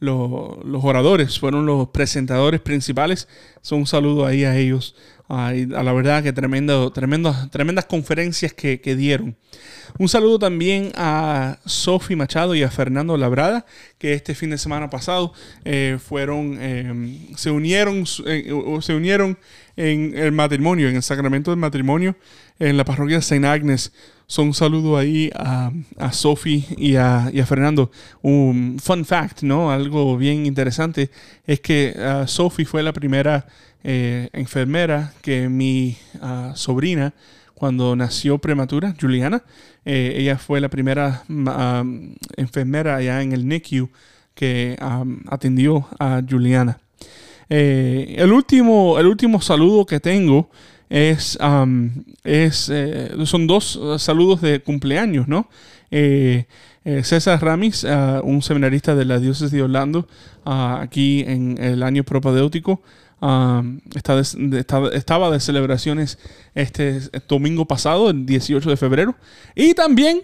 los, 0.00 0.64
los 0.64 0.84
oradores, 0.84 1.38
fueron 1.38 1.66
los 1.66 1.88
presentadores 1.90 2.60
principales. 2.60 3.28
So, 3.60 3.76
un 3.76 3.86
saludo 3.86 4.26
ahí 4.26 4.44
a 4.44 4.56
ellos. 4.56 4.96
A 5.26 5.52
la 5.52 5.92
verdad 5.92 6.22
que 6.22 6.32
tremendas 6.32 7.84
conferencias 7.86 8.52
que, 8.52 8.80
que 8.80 8.94
dieron. 8.94 9.36
Un 9.98 10.08
saludo 10.08 10.38
también 10.38 10.92
a 10.96 11.58
Sofi 11.66 12.16
Machado 12.16 12.54
y 12.54 12.62
a 12.62 12.70
Fernando 12.70 13.16
Labrada, 13.16 13.64
que 13.98 14.12
este 14.12 14.34
fin 14.34 14.50
de 14.50 14.58
semana 14.58 14.90
pasado 14.90 15.32
eh, 15.64 15.98
fueron, 16.04 16.58
eh, 16.60 17.28
se 17.36 17.50
unieron, 17.50 18.04
eh, 18.26 18.52
se 18.80 18.94
unieron 18.94 19.38
en 19.76 20.16
el 20.16 20.32
matrimonio, 20.32 20.88
en 20.88 20.96
el 20.96 21.02
sacramento 21.02 21.52
del 21.52 21.60
matrimonio, 21.60 22.16
en 22.58 22.76
la 22.76 22.84
parroquia 22.84 23.16
de 23.16 23.20
St. 23.20 23.46
Agnes. 23.46 23.92
So, 24.26 24.42
un 24.42 24.54
saludo 24.54 24.96
ahí 24.96 25.30
a, 25.34 25.70
a 25.98 26.12
Sofi 26.12 26.64
y 26.78 26.96
a, 26.96 27.30
Fernando. 27.46 27.90
Un 28.22 28.78
fun 28.82 29.04
fact, 29.04 29.42
¿no? 29.42 29.70
Algo 29.70 30.16
bien 30.16 30.46
interesante 30.46 31.10
es 31.46 31.60
que 31.60 31.94
ah, 31.98 32.24
Sofi 32.26 32.64
fue 32.64 32.82
la 32.82 32.92
primera 32.92 33.46
eh, 33.82 34.30
enfermera 34.32 35.12
que 35.20 35.48
mi 35.48 35.96
ah, 36.22 36.52
sobrina, 36.54 37.12
cuando 37.54 37.94
nació 37.96 38.38
prematura, 38.38 38.94
Juliana, 38.98 39.42
eh, 39.84 40.14
ella 40.16 40.38
fue 40.38 40.60
la 40.60 40.68
primera 40.70 41.22
ma- 41.28 41.78
am, 41.80 42.14
enfermera 42.36 42.96
allá 42.96 43.22
en 43.22 43.32
el 43.32 43.46
NICU 43.46 43.90
que 44.34 44.76
atendió 45.28 45.86
a 45.98 46.20
Juliana. 46.28 46.78
Eh, 47.50 48.16
el, 48.18 48.32
último, 48.32 48.98
el 48.98 49.06
último 49.06 49.40
saludo 49.40 49.84
que 49.84 50.00
tengo 50.00 50.50
es, 50.94 51.36
am, 51.40 52.04
es 52.22 52.68
eh, 52.72 53.10
son 53.24 53.48
dos 53.48 53.76
eh, 53.82 53.98
saludos 53.98 54.40
de 54.40 54.60
cumpleaños, 54.60 55.26
¿no? 55.26 55.48
Eh, 55.90 56.46
eh, 56.84 57.02
César 57.02 57.42
Ramis, 57.42 57.84
un 58.22 58.42
seminarista 58.42 58.94
de 58.94 59.04
la 59.04 59.18
diócesis 59.18 59.50
de 59.50 59.62
Orlando, 59.62 60.06
ah, 60.44 60.78
aquí 60.80 61.24
en 61.26 61.58
el 61.58 61.82
año 61.82 62.04
propedéutico, 62.04 62.80
está 63.94 64.20
estaba 64.20 65.30
de 65.30 65.40
celebraciones 65.40 66.18
este 66.54 67.00
domingo 67.26 67.64
pasado, 67.64 68.10
el 68.10 68.24
18 68.24 68.70
de 68.70 68.76
febrero. 68.76 69.16
Y 69.56 69.74
también 69.74 70.22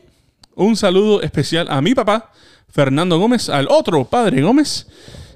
un 0.55 0.77
saludo 0.77 1.21
especial 1.23 1.67
a 1.69 1.81
mi 1.81 1.95
papá, 1.95 2.31
Fernando 2.69 3.19
Gómez, 3.19 3.49
al 3.49 3.67
otro 3.71 4.05
padre 4.05 4.43
Gómez, 4.43 4.87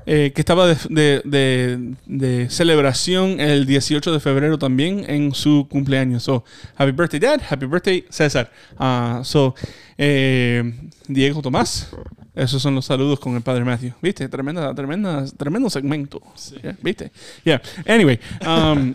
eh, 0.06 0.32
que 0.34 0.40
estaba 0.40 0.66
de, 0.66 0.76
de- 0.90 1.22
de- 1.24 1.94
de 2.06 2.50
celebración 2.50 3.40
el 3.40 3.66
18 3.66 4.12
de 4.12 4.20
febrero 4.20 4.58
también 4.58 5.04
en 5.08 5.34
su 5.34 5.66
cumpleaños. 5.70 6.22
So, 6.24 6.44
happy 6.76 6.92
birthday, 6.92 7.20
Dad. 7.20 7.40
Happy 7.48 7.66
birthday, 7.66 8.04
César. 8.10 8.50
Ah, 8.78 9.20
so, 9.24 9.54
eh, 9.98 10.72
Diego 11.08 11.40
Tomás. 11.42 11.88
Esos 12.34 12.60
son 12.60 12.74
los 12.74 12.84
saludos 12.86 13.20
con 13.20 13.36
el 13.36 13.42
padre 13.42 13.64
Matthew. 13.64 13.92
¿Viste? 14.02 14.28
Tremenda, 14.28 14.74
tremenda, 14.74 15.24
tremendo 15.36 15.70
segmento. 15.70 16.20
Yeah, 16.62 16.76
¿Viste? 16.82 17.12
Yeah. 17.44 17.62
Anyway. 17.86 18.18
um, 18.44 18.92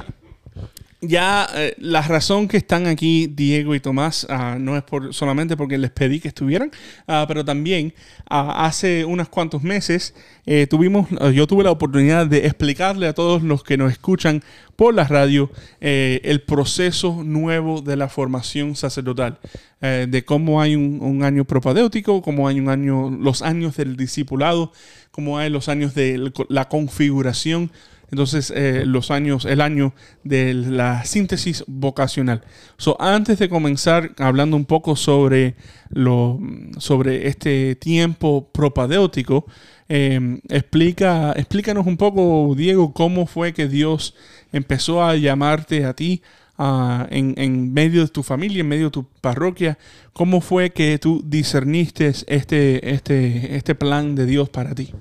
ya 1.02 1.48
eh, 1.56 1.76
la 1.78 2.02
razón 2.02 2.48
que 2.48 2.58
están 2.58 2.88
aquí 2.88 3.28
Diego 3.28 3.74
y 3.74 3.80
Tomás 3.80 4.28
ah, 4.30 4.58
no 4.60 4.76
es 4.76 4.84
por, 4.84 5.14
solamente 5.14 5.56
porque 5.56 5.78
les 5.78 5.92
pedí 5.92 6.20
que 6.20 6.28
estuvieran, 6.28 6.72
ah, 7.08 7.26
pero 7.28 7.46
también 7.46 7.94
ah, 8.30 8.66
hace 8.66 9.06
unos 9.06 9.30
cuantos 9.30 9.64
meses 9.64 10.14
eh, 10.46 10.68
tuvimos, 10.68 11.08
yo 11.34 11.46
tuve 11.46 11.64
la 11.64 11.72
oportunidad 11.72 12.26
de 12.26 12.48
explicarle 12.48 13.08
a 13.08 13.14
todos 13.14 13.44
los 13.44 13.64
que 13.64 13.78
nos 13.78 13.92
escuchan 13.92 14.42
por 14.80 14.94
la 14.94 15.04
radio 15.04 15.52
eh, 15.82 16.22
el 16.24 16.42
proceso 16.42 17.22
nuevo 17.26 17.82
de 17.82 17.98
la 17.98 18.08
formación 18.08 18.78
sacerdotal, 18.78 19.38
eh, 19.82 20.08
de 20.10 20.24
cómo 20.24 20.62
hay 20.62 20.74
un, 20.74 21.22
año 21.22 21.44
propadéutico, 21.44 22.22
cómo 22.22 22.48
hay 22.48 22.62
un 22.62 22.70
año, 22.70 23.10
los 23.10 23.42
años 23.42 23.76
del 23.76 23.98
discipulado, 23.98 24.72
cómo 25.12 25.38
hay 25.38 25.50
los 25.50 25.68
años 25.68 25.94
de 25.96 26.32
la 26.48 26.70
configuración 26.70 27.72
entonces, 28.12 28.52
eh, 28.56 28.84
los 28.86 29.12
años, 29.12 29.46
el 29.46 29.62
año 29.62 29.94
de 30.24 30.54
la 30.54 31.04
síntesis 31.06 31.64
vocacional. 31.68 32.44
So, 32.78 33.00
antes 33.00 33.38
de 33.40 33.50
comenzar 33.50 34.12
hablando 34.18 34.56
un 34.56 34.66
poco 34.66 34.96
sobre, 34.96 35.56
lo, 35.90 36.40
sobre 36.78 37.28
este 37.28 37.76
tiempo 37.76 38.50
propadéutico, 38.52 39.46
eh, 39.90 40.40
explica, 40.50 41.34
explícanos 41.34 41.86
un 41.86 41.98
poco, 41.98 42.54
Diego, 42.56 42.94
cómo 42.94 43.28
fue 43.28 43.54
que 43.54 43.68
Dios 43.68 44.16
empezó 44.52 45.04
a 45.04 45.16
llamarte 45.16 45.86
a 45.86 45.94
ti 45.94 46.22
ah, 46.58 47.08
en, 47.12 47.36
en 47.38 47.74
medio 47.74 48.02
de 48.02 48.08
tu 48.08 48.24
familia, 48.24 48.62
en 48.62 48.68
medio 48.68 48.86
de 48.86 48.92
tu 48.92 49.06
parroquia. 49.22 49.78
¿Cómo 50.14 50.42
fue 50.42 50.72
que 50.72 50.98
tú 50.98 51.22
discerniste 51.26 52.08
este, 52.08 52.94
este, 52.94 53.56
este 53.56 53.76
plan 53.76 54.16
de 54.16 54.26
Dios 54.26 54.50
para 54.50 54.74
ti? 54.74 54.94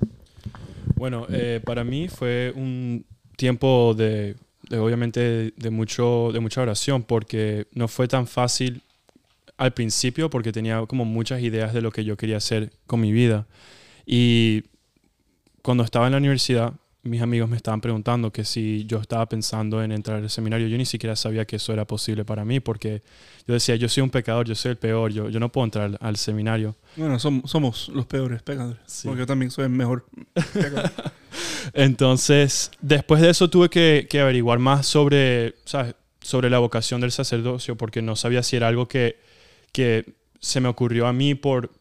Bueno, 0.99 1.25
eh, 1.29 1.61
para 1.63 1.85
mí 1.85 2.09
fue 2.09 2.51
un 2.53 3.05
tiempo 3.37 3.93
de, 3.95 4.35
de 4.69 4.77
obviamente, 4.77 5.53
de, 5.55 5.69
mucho, 5.69 6.31
de 6.33 6.41
mucha 6.41 6.61
oración, 6.61 7.03
porque 7.03 7.67
no 7.73 7.87
fue 7.87 8.09
tan 8.09 8.27
fácil 8.27 8.81
al 9.55 9.71
principio, 9.71 10.29
porque 10.29 10.51
tenía 10.51 10.85
como 10.87 11.05
muchas 11.05 11.41
ideas 11.41 11.73
de 11.73 11.81
lo 11.81 11.91
que 11.91 12.03
yo 12.03 12.17
quería 12.17 12.35
hacer 12.35 12.71
con 12.85 12.99
mi 12.99 13.13
vida. 13.13 13.47
Y 14.05 14.63
cuando 15.61 15.85
estaba 15.85 16.07
en 16.07 16.11
la 16.11 16.17
universidad, 16.17 16.73
mis 17.03 17.21
amigos 17.21 17.49
me 17.49 17.55
estaban 17.55 17.79
preguntando 17.81 18.31
que 18.31 18.43
si 18.43 18.85
yo 18.85 18.99
estaba 18.99 19.27
pensando 19.29 19.81
en 19.81 19.91
entrar 19.93 20.17
al 20.21 20.29
seminario, 20.29 20.67
yo 20.67 20.77
ni 20.77 20.85
siquiera 20.85 21.15
sabía 21.15 21.45
que 21.45 21.55
eso 21.55 21.71
era 21.71 21.85
posible 21.85 22.25
para 22.25 22.43
mí, 22.43 22.59
porque 22.59 23.01
yo 23.47 23.53
decía, 23.53 23.75
yo 23.77 23.87
soy 23.87 24.03
un 24.03 24.09
pecador, 24.09 24.45
yo 24.45 24.53
soy 24.55 24.71
el 24.71 24.77
peor, 24.77 25.11
yo, 25.11 25.29
yo 25.29 25.39
no 25.39 25.49
puedo 25.51 25.65
entrar 25.65 25.97
al 26.01 26.17
seminario. 26.17 26.75
Bueno, 26.97 27.15
som- 27.17 27.45
somos 27.47 27.87
los 27.89 28.05
peores 28.05 28.41
pecadores. 28.41 28.79
Sí. 28.85 29.07
Porque 29.07 29.19
yo 29.21 29.25
también 29.27 29.49
soy 29.49 29.63
el 29.65 29.69
mejor 29.71 30.05
pecador. 30.53 30.91
Entonces, 31.73 32.71
después 32.81 33.21
de 33.21 33.29
eso 33.29 33.49
tuve 33.49 33.69
que, 33.69 34.07
que 34.09 34.19
averiguar 34.19 34.59
más 34.59 34.85
sobre, 34.85 35.55
¿sabes? 35.65 35.95
sobre 36.21 36.49
la 36.49 36.59
vocación 36.59 37.01
del 37.01 37.11
sacerdocio, 37.11 37.75
porque 37.77 38.01
no 38.01 38.15
sabía 38.15 38.43
si 38.43 38.55
era 38.57 38.67
algo 38.67 38.87
que, 38.87 39.17
que 39.71 40.15
se 40.39 40.59
me 40.59 40.67
ocurrió 40.67 41.07
a 41.07 41.13
mí 41.13 41.33
por, 41.35 41.71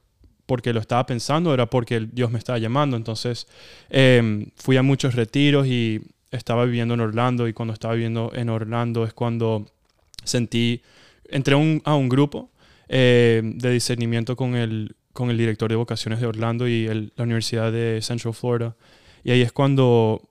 porque 0.49 0.73
lo 0.73 0.81
estaba 0.81 1.05
pensando, 1.05 1.53
era 1.53 1.67
porque 1.67 2.09
Dios 2.11 2.31
me 2.31 2.39
estaba 2.39 2.59
llamando. 2.59 2.97
Entonces, 2.97 3.47
em, 3.91 4.47
fui 4.57 4.79
a 4.79 4.83
muchos 4.83 5.15
retiros 5.15 5.67
y 5.67 6.01
estaba 6.31 6.65
viviendo 6.65 6.95
en 6.95 7.01
Orlando, 7.01 7.47
y 7.49 7.53
cuando 7.53 7.75
estaba 7.75 7.93
viviendo 7.93 8.33
en 8.35 8.49
Orlando 8.49 9.05
es 9.05 9.13
cuando 9.13 9.67
sentí, 10.25 10.81
entré 11.29 11.53
a 11.85 11.95
un, 11.95 12.09
grupo 12.09 12.51
eh, 12.89 13.43
de 13.45 13.71
discernimiento 13.71 14.37
con 14.37 14.57
el, 14.57 14.97
con 15.13 15.29
el 15.29 15.37
director 15.37 15.69
de 15.69 15.77
vocaciones 15.77 16.19
de 16.19 16.27
Orlando 16.27 16.67
y 16.67 16.87
la 16.87 17.25
Universidad 17.25 17.71
de 17.71 18.01
Central 18.01 18.33
Florida. 18.33 18.75
Y 19.25 19.33
ahí 19.33 19.43
es 19.43 19.53
cuando 19.53 20.31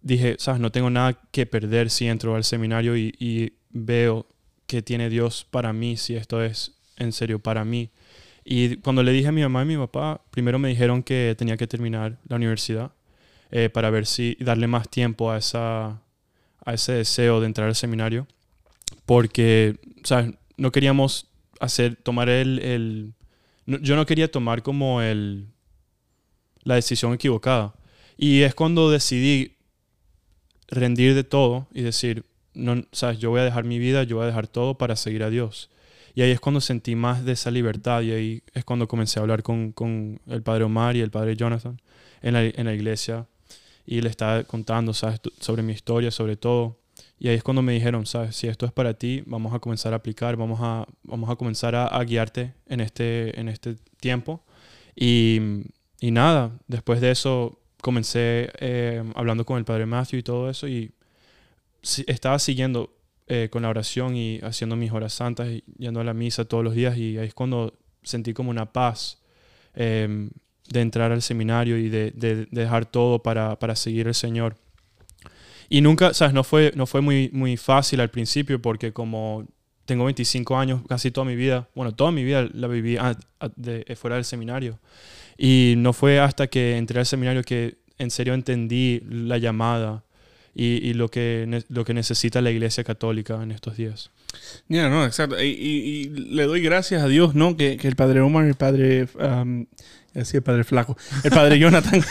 dije, 0.00 0.36
sabes, 0.38 0.58
no 0.58 0.72
tengo 0.72 0.88
nada 0.88 1.20
que 1.32 1.44
perder 1.44 1.90
si 1.90 2.06
entro 2.06 2.34
al 2.34 2.44
seminario 2.44 2.96
y, 2.96 3.14
y 3.18 3.52
veo 3.68 4.26
que 4.66 4.80
tiene 4.80 5.10
Dios 5.10 5.46
para 5.50 5.74
mí, 5.74 5.98
si 5.98 6.16
esto 6.16 6.42
es 6.42 6.78
en 6.96 7.12
serio 7.12 7.40
para 7.40 7.66
mí. 7.66 7.90
Y 8.50 8.76
cuando 8.78 9.02
le 9.02 9.12
dije 9.12 9.28
a 9.28 9.32
mi 9.32 9.42
mamá 9.42 9.62
y 9.62 9.66
mi 9.66 9.76
papá, 9.76 10.22
primero 10.30 10.58
me 10.58 10.70
dijeron 10.70 11.02
que 11.02 11.34
tenía 11.36 11.58
que 11.58 11.66
terminar 11.66 12.18
la 12.26 12.36
universidad 12.36 12.92
eh, 13.50 13.68
para 13.68 13.90
ver 13.90 14.06
si 14.06 14.38
darle 14.40 14.66
más 14.66 14.88
tiempo 14.88 15.30
a, 15.30 15.36
esa, 15.36 16.00
a 16.64 16.72
ese 16.72 16.92
deseo 16.92 17.40
de 17.40 17.46
entrar 17.46 17.68
al 17.68 17.74
seminario, 17.74 18.26
porque, 19.04 19.78
¿sabes? 20.02 20.32
No 20.56 20.72
queríamos 20.72 21.28
hacer, 21.60 21.96
tomar 21.96 22.30
el, 22.30 22.58
el 22.60 23.12
no- 23.66 23.78
yo 23.80 23.96
no 23.96 24.06
quería 24.06 24.30
tomar 24.30 24.62
como 24.62 25.02
el, 25.02 25.48
la 26.64 26.76
decisión 26.76 27.12
equivocada. 27.12 27.74
Y 28.16 28.42
es 28.42 28.54
cuando 28.54 28.90
decidí 28.90 29.56
rendir 30.68 31.14
de 31.14 31.24
todo 31.24 31.68
y 31.72 31.82
decir, 31.82 32.24
no, 32.54 32.82
sabes, 32.92 33.18
yo 33.18 33.30
voy 33.30 33.40
a 33.40 33.44
dejar 33.44 33.64
mi 33.64 33.78
vida, 33.78 34.04
yo 34.04 34.16
voy 34.16 34.24
a 34.24 34.28
dejar 34.28 34.48
todo 34.48 34.76
para 34.78 34.96
seguir 34.96 35.22
a 35.22 35.30
Dios. 35.30 35.70
Y 36.14 36.22
ahí 36.22 36.30
es 36.30 36.40
cuando 36.40 36.60
sentí 36.60 36.96
más 36.96 37.24
de 37.24 37.32
esa 37.32 37.50
libertad 37.50 38.02
y 38.02 38.12
ahí 38.12 38.42
es 38.54 38.64
cuando 38.64 38.88
comencé 38.88 39.18
a 39.18 39.22
hablar 39.22 39.42
con, 39.42 39.72
con 39.72 40.20
el 40.26 40.42
padre 40.42 40.64
Omar 40.64 40.96
y 40.96 41.00
el 41.00 41.10
padre 41.10 41.36
Jonathan 41.36 41.80
en 42.22 42.34
la, 42.34 42.44
en 42.44 42.64
la 42.64 42.74
iglesia 42.74 43.26
y 43.86 44.00
le 44.00 44.10
estaba 44.10 44.44
contando, 44.44 44.92
sabes, 44.92 45.20
sobre 45.40 45.62
mi 45.62 45.72
historia, 45.72 46.10
sobre 46.10 46.36
todo. 46.36 46.78
Y 47.18 47.28
ahí 47.28 47.36
es 47.36 47.42
cuando 47.42 47.62
me 47.62 47.72
dijeron, 47.72 48.06
sabes, 48.06 48.36
si 48.36 48.46
esto 48.46 48.66
es 48.66 48.72
para 48.72 48.94
ti, 48.94 49.22
vamos 49.26 49.54
a 49.54 49.58
comenzar 49.58 49.92
a 49.92 49.96
aplicar, 49.96 50.36
vamos 50.36 50.58
a, 50.62 50.86
vamos 51.04 51.30
a 51.30 51.36
comenzar 51.36 51.74
a, 51.74 52.02
guiarte 52.04 52.54
en 52.66 52.80
este, 52.80 53.38
en 53.40 53.48
este 53.48 53.76
tiempo. 54.00 54.44
Y, 54.94 55.40
y 56.00 56.10
nada, 56.10 56.52
después 56.66 57.00
de 57.00 57.10
eso 57.10 57.58
comencé 57.80 58.50
eh, 58.58 59.02
hablando 59.14 59.44
con 59.44 59.58
el 59.58 59.64
padre 59.64 59.86
Matthew 59.86 60.18
y 60.18 60.22
todo 60.22 60.50
eso 60.50 60.68
y 60.68 60.92
estaba 62.06 62.38
siguiendo 62.38 62.92
eh, 63.28 63.48
con 63.50 63.62
la 63.62 63.68
oración 63.68 64.16
y 64.16 64.38
haciendo 64.42 64.76
mis 64.76 64.92
horas 64.92 65.12
santas 65.12 65.48
y 65.48 65.62
yendo 65.78 66.00
a 66.00 66.04
la 66.04 66.14
misa 66.14 66.44
todos 66.46 66.64
los 66.64 66.74
días 66.74 66.96
y 66.96 67.18
ahí 67.18 67.26
es 67.28 67.34
cuando 67.34 67.78
sentí 68.02 68.32
como 68.32 68.50
una 68.50 68.72
paz 68.72 69.18
eh, 69.74 70.28
de 70.68 70.80
entrar 70.80 71.12
al 71.12 71.22
seminario 71.22 71.78
y 71.78 71.88
de, 71.88 72.10
de- 72.12 72.36
de 72.36 72.48
dejar 72.50 72.86
todo 72.86 73.22
para, 73.22 73.58
para 73.58 73.74
seguir 73.76 74.06
al 74.08 74.14
Señor. 74.14 74.56
Y 75.68 75.80
nunca, 75.80 76.14
¿sabes? 76.14 76.32
No 76.34 76.44
fue, 76.44 76.72
no 76.74 76.86
fue 76.86 77.00
muy, 77.00 77.30
muy 77.32 77.56
fácil 77.56 78.00
al 78.00 78.10
principio 78.10 78.60
porque 78.60 78.92
como 78.92 79.46
tengo 79.84 80.04
25 80.04 80.56
años, 80.56 80.82
casi 80.88 81.10
toda 81.10 81.24
mi 81.26 81.36
vida, 81.36 81.68
bueno, 81.74 81.94
toda 81.94 82.10
mi 82.10 82.24
vida 82.24 82.48
la 82.52 82.68
viví 82.68 82.96
de- 83.56 83.84
eh, 83.86 83.96
fuera 83.96 84.16
del 84.16 84.24
seminario. 84.24 84.78
Y 85.36 85.74
no 85.78 85.92
fue 85.92 86.20
hasta 86.20 86.46
que 86.46 86.76
entré 86.76 86.98
al 87.00 87.06
seminario 87.06 87.42
que 87.42 87.78
en 87.98 88.10
serio 88.10 88.34
entendí 88.34 89.00
la 89.08 89.38
llamada 89.38 90.04
y, 90.54 90.88
y 90.88 90.94
lo, 90.94 91.08
que, 91.08 91.62
lo 91.68 91.84
que 91.84 91.94
necesita 91.94 92.40
la 92.40 92.50
iglesia 92.50 92.84
católica 92.84 93.42
en 93.42 93.52
estos 93.52 93.76
días. 93.76 94.10
Ya, 94.68 94.88
no, 94.88 95.04
exacto. 95.06 95.42
Y, 95.42 95.46
y- 95.48 96.04
le 96.08 96.44
doy 96.44 96.60
gracias 96.60 97.02
a 97.02 97.08
Dios, 97.08 97.34
¿no? 97.34 97.56
Que, 97.56 97.76
que 97.76 97.88
el 97.88 97.96
padre 97.96 98.20
Omar 98.20 98.44
el 98.46 98.54
padre. 98.54 99.08
um, 99.18 99.66
así 100.14 100.36
el 100.36 100.42
padre 100.42 100.64
Flaco. 100.64 100.96
El 101.24 101.30
padre 101.30 101.58
Jonathan. 101.60 102.02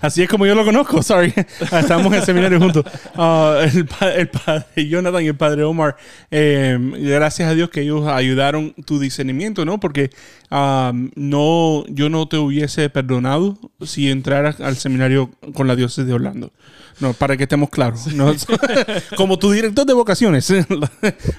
así 0.00 0.22
es 0.22 0.28
como 0.28 0.46
yo 0.46 0.54
lo 0.54 0.64
conozco, 0.64 1.02
sorry. 1.02 1.34
Estamos 1.60 2.06
en 2.06 2.14
el 2.14 2.22
seminario 2.22 2.58
juntos. 2.60 2.84
Ah, 3.16 3.60
el, 3.64 3.86
el 4.16 4.28
padre 4.28 4.88
Jonathan 4.88 5.22
y 5.24 5.26
el 5.28 5.36
padre 5.36 5.64
Omar. 5.64 5.96
eh, 6.30 6.78
gracias 7.00 7.50
a 7.50 7.54
Dios 7.54 7.68
que 7.70 7.82
ellos 7.82 8.06
ayudaron 8.06 8.72
tu 8.86 8.98
discernimiento, 8.98 9.64
¿no? 9.64 9.80
Porque 9.80 10.10
um, 10.50 11.10
no, 11.16 11.84
yo 11.88 12.08
no 12.08 12.26
te 12.28 12.38
hubiese 12.38 12.88
perdonado 12.88 13.58
si 13.84 14.10
entraras 14.10 14.60
al 14.60 14.76
seminario 14.76 15.30
con 15.54 15.66
la 15.66 15.76
diócesis 15.76 16.06
de 16.06 16.14
Orlando. 16.14 16.52
No, 17.00 17.12
para 17.12 17.36
que 17.36 17.44
estemos 17.44 17.70
claros. 17.70 18.06
¿no? 18.14 18.32
Como 19.16 19.38
tu 19.38 19.50
director 19.50 19.86
de 19.86 19.94
vocaciones. 19.94 20.52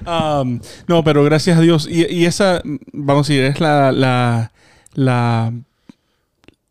Um, 0.06 0.60
no, 0.88 1.04
pero 1.04 1.24
gracias 1.24 1.58
a 1.58 1.62
Dios. 1.62 1.88
Y, 1.90 2.06
y 2.12 2.26
esa, 2.26 2.62
vamos 2.94 3.28
a 3.28 3.34
decir, 3.34 3.46
es 3.46 3.60
la, 3.60 3.92
la, 3.92 4.52
la, 4.94 5.54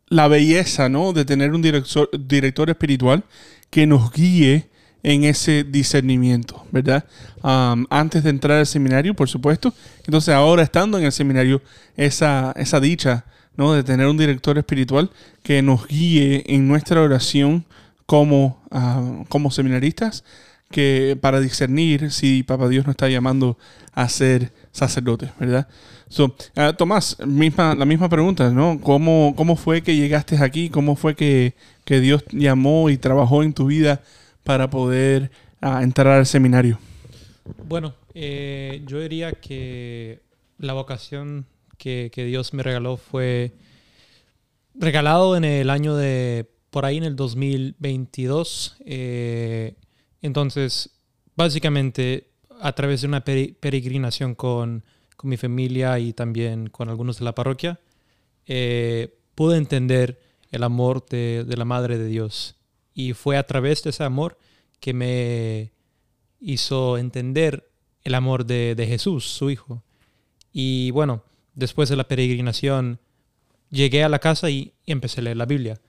la 0.08 0.28
belleza, 0.28 0.88
¿no? 0.88 1.12
De 1.12 1.24
tener 1.24 1.52
un 1.52 1.62
director, 1.62 2.08
director 2.12 2.70
espiritual 2.70 3.24
que 3.70 3.86
nos 3.86 4.12
guíe 4.12 4.68
en 5.02 5.24
ese 5.24 5.64
discernimiento, 5.64 6.64
¿verdad? 6.72 7.04
Um, 7.42 7.86
antes 7.90 8.24
de 8.24 8.30
entrar 8.30 8.58
al 8.58 8.66
seminario, 8.66 9.14
por 9.14 9.28
supuesto. 9.28 9.74
Entonces, 10.06 10.34
ahora 10.34 10.62
estando 10.62 10.98
en 10.98 11.04
el 11.04 11.12
seminario, 11.12 11.62
esa, 11.96 12.52
esa 12.56 12.80
dicha, 12.80 13.26
¿no? 13.56 13.74
De 13.74 13.84
tener 13.84 14.06
un 14.06 14.16
director 14.16 14.56
espiritual 14.58 15.10
que 15.42 15.60
nos 15.60 15.86
guíe 15.86 16.42
en 16.46 16.66
nuestra 16.66 17.02
oración 17.02 17.66
como, 18.06 18.62
ah, 18.70 19.24
como 19.28 19.50
seminaristas, 19.50 20.24
que 20.70 21.16
para 21.20 21.40
discernir 21.40 22.10
si 22.10 22.42
Papá 22.42 22.68
Dios 22.68 22.84
nos 22.84 22.94
está 22.94 23.08
llamando 23.08 23.58
a 23.92 24.08
ser 24.08 24.50
sacerdotes, 24.72 25.30
¿verdad? 25.38 25.68
So, 26.08 26.34
ah, 26.56 26.72
Tomás, 26.72 27.16
misma, 27.26 27.74
la 27.74 27.84
misma 27.84 28.08
pregunta, 28.08 28.50
¿no? 28.50 28.80
¿Cómo, 28.80 29.34
¿Cómo 29.36 29.56
fue 29.56 29.82
que 29.82 29.96
llegaste 29.96 30.36
aquí? 30.42 30.68
¿Cómo 30.70 30.96
fue 30.96 31.14
que, 31.14 31.54
que 31.84 32.00
Dios 32.00 32.24
llamó 32.30 32.90
y 32.90 32.96
trabajó 32.96 33.42
en 33.42 33.52
tu 33.52 33.66
vida 33.66 34.02
para 34.42 34.68
poder 34.70 35.30
ah, 35.60 35.82
entrar 35.82 36.18
al 36.18 36.26
seminario? 36.26 36.78
Bueno, 37.68 37.94
eh, 38.14 38.82
yo 38.86 39.00
diría 39.00 39.32
que 39.32 40.20
la 40.58 40.72
vocación 40.72 41.46
que, 41.78 42.10
que 42.12 42.24
Dios 42.24 42.54
me 42.54 42.62
regaló 42.62 42.96
fue 42.96 43.52
regalado 44.74 45.36
en 45.36 45.44
el 45.44 45.70
año 45.70 45.94
de, 45.94 46.46
por 46.74 46.84
ahí 46.84 46.96
en 46.96 47.04
el 47.04 47.14
2022. 47.14 48.78
eh, 48.84 49.76
entonces, 50.22 50.90
básicamente 51.36 52.30
a 52.60 52.72
través 52.72 53.02
de 53.02 53.06
una 53.06 53.24
pere- 53.24 53.54
peregrinación 53.60 54.34
con, 54.34 54.82
con 55.16 55.30
mi 55.30 55.36
familia 55.36 56.00
y 56.00 56.12
también 56.12 56.66
con 56.68 56.88
algunos 56.88 57.20
de 57.20 57.24
la 57.26 57.32
parroquia, 57.34 57.78
eh, 58.46 59.16
pude 59.36 59.56
entender 59.56 60.18
el 60.50 60.64
amor 60.64 61.06
de, 61.06 61.44
de 61.46 61.56
la 61.56 61.64
Madre 61.64 61.96
de 61.96 62.08
Dios. 62.08 62.56
Y 62.92 63.12
fue 63.12 63.36
a 63.36 63.46
través 63.46 63.84
de 63.84 63.90
ese 63.90 64.02
amor 64.02 64.36
que 64.80 64.94
me 64.94 65.70
hizo 66.40 66.98
entender 66.98 67.70
el 68.02 68.14
amor 68.16 68.46
de, 68.46 68.74
de 68.74 68.86
Jesús, 68.88 69.24
su 69.26 69.48
Hijo. 69.50 69.84
Y 70.52 70.90
bueno, 70.90 71.22
después 71.54 71.88
de 71.88 71.94
la 71.96 72.08
peregrinación, 72.08 72.98
llegué 73.70 74.02
a 74.02 74.08
la 74.08 74.18
casa 74.18 74.50
y 74.50 74.72
empecé 74.86 75.20
a 75.20 75.24
leer 75.24 75.36
la 75.36 75.46
Biblia. 75.46 75.80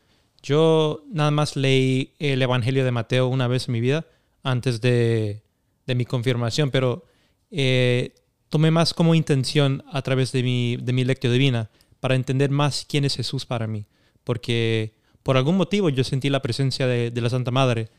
Yo 0.46 1.04
nada 1.12 1.32
más 1.32 1.56
leí 1.56 2.14
el 2.20 2.40
Evangelio 2.40 2.86
de 2.86 2.92
Mateo 2.92 3.28
una 3.28 3.48
vez 3.48 3.68
en 3.68 3.72
mi 3.74 3.82
vida 3.82 4.06
antes 4.44 4.80
de, 4.80 5.42
de 5.88 5.96
mi 5.96 6.06
confirmación, 6.06 6.70
pero 6.70 7.04
eh, 7.50 8.14
tomé 8.50 8.70
más 8.70 8.94
como 8.94 9.16
intención 9.16 9.84
a 9.92 10.04
través 10.04 10.32
de 10.32 10.44
mi, 10.44 10.78
de 10.78 10.94
mi 10.94 11.04
lectio 11.04 11.32
divina 11.32 11.72
para 12.00 12.14
entender 12.14 12.52
más 12.52 12.86
quién 12.88 13.06
es 13.06 13.16
Jesús 13.16 13.44
para 13.48 13.66
mí. 13.66 13.86
Porque 14.24 14.94
por 15.24 15.36
algún 15.36 15.58
motivo 15.58 15.90
yo 15.90 16.04
sentí 16.04 16.30
la 16.30 16.44
presencia 16.44 16.86
de, 16.86 17.12
la 17.16 17.30
Santa 17.32 17.50
Madre 17.50 17.90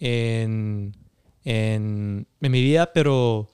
en, 0.00 0.96
en, 1.44 2.26
en 2.40 2.50
mi 2.52 2.62
vida, 2.62 2.92
pero, 2.92 3.48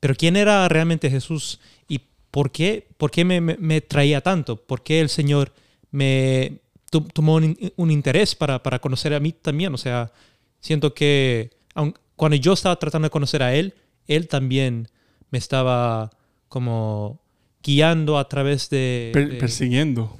pero 0.00 0.16
¿quién 0.16 0.34
era 0.34 0.68
realmente 0.68 1.08
Jesús? 1.08 1.60
¿Y 1.86 2.00
por 2.32 2.50
qué, 2.50 2.88
por 2.96 3.12
qué 3.12 3.24
me, 3.24 3.40
me- 3.40 3.58
me 3.58 3.80
traía 3.80 4.22
tanto? 4.22 4.56
¿Por 4.56 4.82
qué 4.82 5.00
el 5.00 5.08
Señor 5.08 5.52
me 5.92 6.58
tu- 6.90 7.02
tomó 7.02 7.36
un, 7.36 7.56
un 7.76 7.90
interés 7.90 8.34
para, 8.34 8.62
para 8.62 8.78
conocer 8.78 9.14
a 9.14 9.20
mí 9.20 9.32
también? 9.32 9.72
O 9.74 9.78
sea, 9.78 10.12
siento 10.60 10.94
que 10.94 11.50
aun- 11.74 11.94
cuando 12.16 12.36
yo 12.36 12.52
estaba 12.52 12.76
tratando 12.78 13.06
de 13.06 13.10
conocer 13.10 13.42
a 13.42 13.54
Él, 13.54 13.74
Él 14.06 14.28
también 14.28 14.88
me 15.30 15.38
estaba 15.38 16.10
como 16.48 17.20
guiando 17.62 18.18
a 18.18 18.28
través 18.28 18.70
de... 18.70 19.10
Per- 19.12 19.28
de- 19.30 19.36
persiguiendo. 19.38 20.16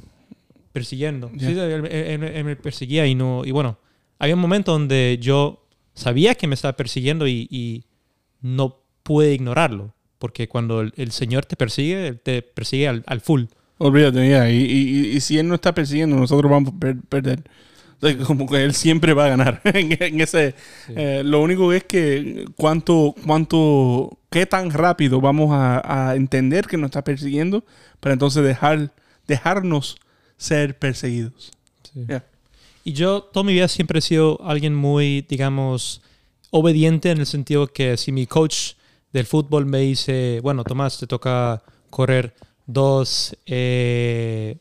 persiguiendo. 0.73 1.31
Ya. 1.35 1.49
Sí, 1.49 1.59
él, 1.59 1.87
él- 1.87 2.23
él 2.25 2.45
me 2.45 2.57
perseguía 2.57 3.07
y 3.07 3.15
no. 3.15 3.45
Y 3.45 3.51
bueno, 3.53 3.79
había 4.19 4.35
un 4.35 4.41
momento 4.41 4.73
donde 4.73 5.19
yo 5.21 5.65
sabía 5.95 6.35
que 6.35 6.47
me 6.47 6.55
estaba 6.55 6.77
persiguiendo 6.77 7.27
y, 7.27 7.47
y 7.51 7.85
no 8.41 8.81
pude 9.03 9.33
ignorarlo. 9.33 9.95
Porque 10.19 10.49
cuando 10.49 10.81
el, 10.81 10.93
el 10.97 11.13
Señor 11.13 11.45
te 11.47 11.57
persigue, 11.57 12.15
te 12.15 12.43
persigue 12.43 12.89
al, 12.89 13.05
al 13.07 13.21
full. 13.21 13.45
Olvídate, 13.79 14.29
ya. 14.29 14.49
Y, 14.51 14.57
y- 14.63 15.17
y 15.17 15.21
si 15.21 15.39
él 15.39 15.49
no 15.49 15.55
está 15.57 15.75
persiguiendo, 15.75 16.17
nosotros 16.17 16.51
vamos 16.51 16.73
a 16.75 16.79
per- 16.79 17.01
perder. 17.09 17.45
O 18.01 18.07
sea, 18.07 18.17
como 18.27 18.49
que 18.49 18.65
él 18.65 18.75
siempre 18.75 19.13
va 19.15 19.27
a 19.27 19.29
ganar. 19.29 19.61
en, 19.65 19.97
en 20.03 20.21
ese, 20.21 20.55
eh, 20.89 21.23
lo 21.25 21.43
único 21.43 21.73
es 21.73 21.85
que 21.85 22.47
cuánto, 22.57 23.15
cuánto, 23.27 24.19
qué 24.31 24.47
tan 24.47 24.71
rápido 24.71 25.21
vamos 25.21 25.51
a, 25.53 26.11
a 26.11 26.17
entender 26.17 26.67
que 26.67 26.77
nos 26.79 26.89
está 26.89 27.05
persiguiendo 27.05 27.65
para 28.01 28.15
entonces 28.15 28.43
dejar, 28.45 28.93
dejarnos 29.27 29.97
ser 30.39 30.79
perseguidos. 30.79 31.51
Ya. 31.95 32.25
Y 32.85 32.93
yo 32.93 33.23
toda 33.23 33.45
mi 33.45 33.53
vida 33.55 33.69
siempre 33.69 33.99
he 33.99 34.03
sido 34.03 34.41
alguien 34.45 34.75
muy, 34.75 35.23
digamos, 35.29 36.03
obediente 36.51 37.11
en 37.11 37.19
el 37.19 37.27
sentido 37.27 37.67
que 37.67 37.97
si 37.97 38.13
mi 38.13 38.27
coach 38.27 38.73
del 39.13 39.27
fútbol 39.27 39.67
me 39.67 39.79
dice, 39.81 40.41
bueno, 40.43 40.63
Tomás, 40.65 40.99
te 40.99 41.07
toca 41.07 41.63
correr 41.91 42.35
dos... 42.67 43.37
eh, 43.47 44.57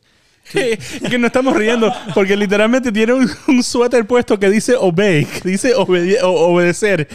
que 0.54 1.18
nos 1.18 1.30
estamos 1.30 1.56
riendo 1.56 1.92
porque 2.14 2.36
literalmente 2.38 2.92
tiene 2.92 3.14
un, 3.14 3.28
un 3.48 3.64
suéter 3.64 4.06
puesto 4.06 4.40
que 4.40 4.50
dice 4.50 4.76
obey, 4.80 5.26
que 5.26 5.50
dice 5.50 5.74
obede- 5.76 6.20
obedecer. 6.24 7.08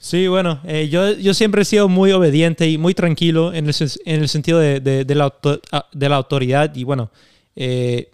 Sí, 0.00 0.26
bueno, 0.28 0.60
eh, 0.64 0.88
yo, 0.88 1.12
yo 1.12 1.34
siempre 1.34 1.62
he 1.62 1.64
sido 1.64 1.88
muy 1.88 2.12
obediente 2.12 2.68
y 2.68 2.78
muy 2.78 2.94
tranquilo 2.94 3.52
en 3.52 3.68
el, 3.68 3.74
en 4.06 4.20
el 4.22 4.28
sentido 4.28 4.58
de, 4.58 4.80
de- 4.80 5.04
de 5.04 5.14
la, 5.14 5.24
auto- 5.24 5.60
ah, 5.72 5.86
de 5.92 6.08
la 6.08 6.16
autoridad. 6.16 6.74
Y 6.74 6.84
bueno, 6.84 7.10
eh, 7.56 8.08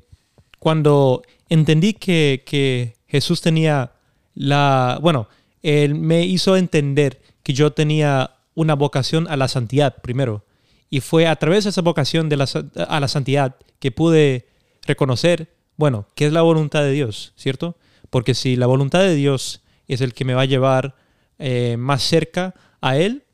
cuando 0.58 1.22
entendí 1.48 1.92
que, 1.92 2.42
que 2.44 2.94
Jesús 3.06 3.40
tenía 3.40 3.92
la... 4.34 4.98
Bueno, 5.00 5.28
Él 5.62 5.94
me 5.94 6.24
hizo 6.24 6.56
entender 6.56 7.20
que 7.42 7.52
yo 7.52 7.70
tenía 7.72 8.30
una 8.54 8.74
vocación 8.74 9.26
a 9.28 9.36
la 9.36 9.48
santidad 9.48 9.96
primero. 10.02 10.44
Y 10.90 11.00
fue 11.00 11.26
a 11.26 11.36
través 11.36 11.64
de 11.64 11.70
esa 11.70 11.82
vocación 11.82 12.28
de 12.28 12.36
la, 12.36 12.46
a 12.88 13.00
la 13.00 13.08
santidad 13.08 13.56
que 13.78 13.90
pude 13.90 14.46
reconocer, 14.86 15.54
bueno, 15.76 16.06
qué 16.14 16.26
es 16.26 16.32
la 16.32 16.42
voluntad 16.42 16.82
de 16.82 16.92
Dios, 16.92 17.32
¿cierto? 17.36 17.76
Porque 18.10 18.34
si 18.34 18.56
la 18.56 18.66
voluntad 18.66 19.00
de 19.00 19.14
Dios 19.14 19.62
es 19.88 20.00
el 20.00 20.14
que 20.14 20.24
me 20.24 20.34
va 20.34 20.42
a 20.42 20.46
llevar 20.46 20.94
eh, 21.38 21.76
más 21.78 22.02
cerca 22.02 22.54
a 22.80 22.96
Él, 22.96 23.24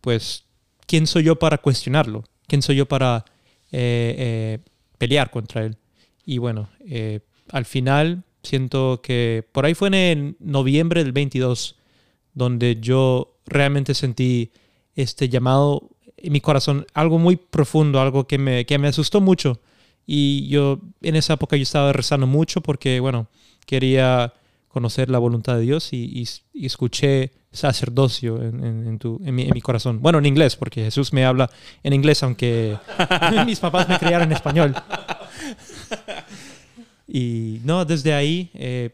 pues, 0.00 0.44
¿quién 0.86 1.06
soy 1.06 1.24
yo 1.24 1.36
para 1.36 1.58
cuestionarlo? 1.58 2.24
¿Quién 2.46 2.62
soy 2.62 2.76
yo 2.76 2.86
para 2.86 3.24
eh, 3.72 4.14
eh, 4.18 4.58
pelear 4.98 5.30
contra 5.30 5.64
Él? 5.64 5.76
Y 6.24 6.38
bueno, 6.38 6.68
al 7.50 7.64
final 7.64 8.24
siento 8.42 9.00
que 9.02 9.46
por 9.52 9.64
ahí 9.64 9.74
fue 9.74 9.88
en 9.88 10.36
noviembre 10.40 11.02
del 11.02 11.12
22 11.12 11.76
donde 12.34 12.78
yo 12.80 13.37
realmente 13.48 13.94
sentí 13.94 14.50
este 14.94 15.28
llamado 15.28 15.90
en 16.16 16.32
mi 16.32 16.40
corazón, 16.40 16.86
algo 16.94 17.18
muy 17.18 17.36
profundo, 17.36 18.00
algo 18.00 18.26
que 18.26 18.38
me, 18.38 18.66
que 18.66 18.78
me 18.78 18.88
asustó 18.88 19.20
mucho. 19.20 19.60
Y 20.06 20.48
yo 20.48 20.80
en 21.02 21.16
esa 21.16 21.34
época 21.34 21.56
yo 21.56 21.62
estaba 21.62 21.92
rezando 21.92 22.26
mucho 22.26 22.60
porque, 22.60 22.98
bueno, 23.00 23.28
quería 23.66 24.32
conocer 24.68 25.10
la 25.10 25.18
voluntad 25.18 25.56
de 25.56 25.62
Dios 25.62 25.92
y, 25.92 26.04
y- 26.04 26.28
y 26.52 26.66
escuché 26.66 27.30
sacerdocio 27.52 28.42
en, 28.42 28.64
en- 28.64 28.86
en 28.86 28.98
tu- 28.98 29.20
en 29.24 29.34
mi, 29.34 29.42
en 29.42 29.52
mi 29.54 29.60
corazón. 29.60 30.00
Bueno, 30.02 30.18
en 30.18 30.26
inglés, 30.26 30.56
porque 30.56 30.82
Jesús 30.84 31.12
me 31.12 31.24
habla 31.24 31.50
en 31.82 31.92
inglés, 31.92 32.22
aunque 32.22 32.76
mis 33.46 33.60
papás 33.60 33.88
me 33.88 33.98
criaron 33.98 34.28
en 34.28 34.32
español. 34.32 34.74
Y 37.06 37.60
no, 37.64 37.84
desde 37.84 38.12
ahí 38.12 38.50
eh, 38.54 38.90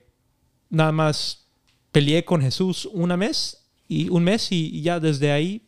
nada 0.71 0.93
más 0.93 1.47
peleé 1.91 2.25
con 2.25 2.41
Jesús 2.41 2.89
una 2.93 3.17
mes 3.17 3.64
y 3.89 4.09
un 4.09 4.25
mes 4.25 4.51
y, 4.51 4.81
ya 4.83 5.01
desde 5.01 5.33
ahí 5.33 5.63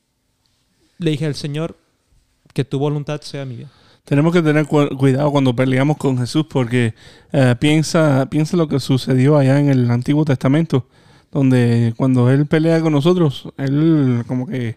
le 0.99 1.11
dije 1.13 1.27
al 1.27 1.35
Señor 1.35 1.77
que 2.53 2.65
tu 2.65 2.79
voluntad 2.79 3.21
sea 3.21 3.45
vida. 3.45 3.71
Tenemos 4.05 4.33
que 4.33 4.41
tener 4.41 4.67
cu- 4.67 4.97
cuidado 4.97 5.31
cuando 5.31 5.55
peleamos 5.55 5.97
con 5.97 6.17
Jesús 6.19 6.47
porque 6.49 6.95
eh, 7.33 7.55
piensa, 7.59 8.27
piensa 8.31 8.57
lo 8.57 8.69
que 8.69 8.79
sucedió 8.81 9.37
allá 9.37 9.59
en 9.59 9.69
el 9.69 9.91
Antiguo 9.91 10.25
Testamento, 10.25 10.87
donde 11.33 11.93
cuando 11.97 12.31
Él 12.31 12.47
pelea 12.47 12.81
con 12.81 12.93
nosotros, 12.93 13.49
Él 13.59 14.23
como 14.27 14.47
que 14.47 14.77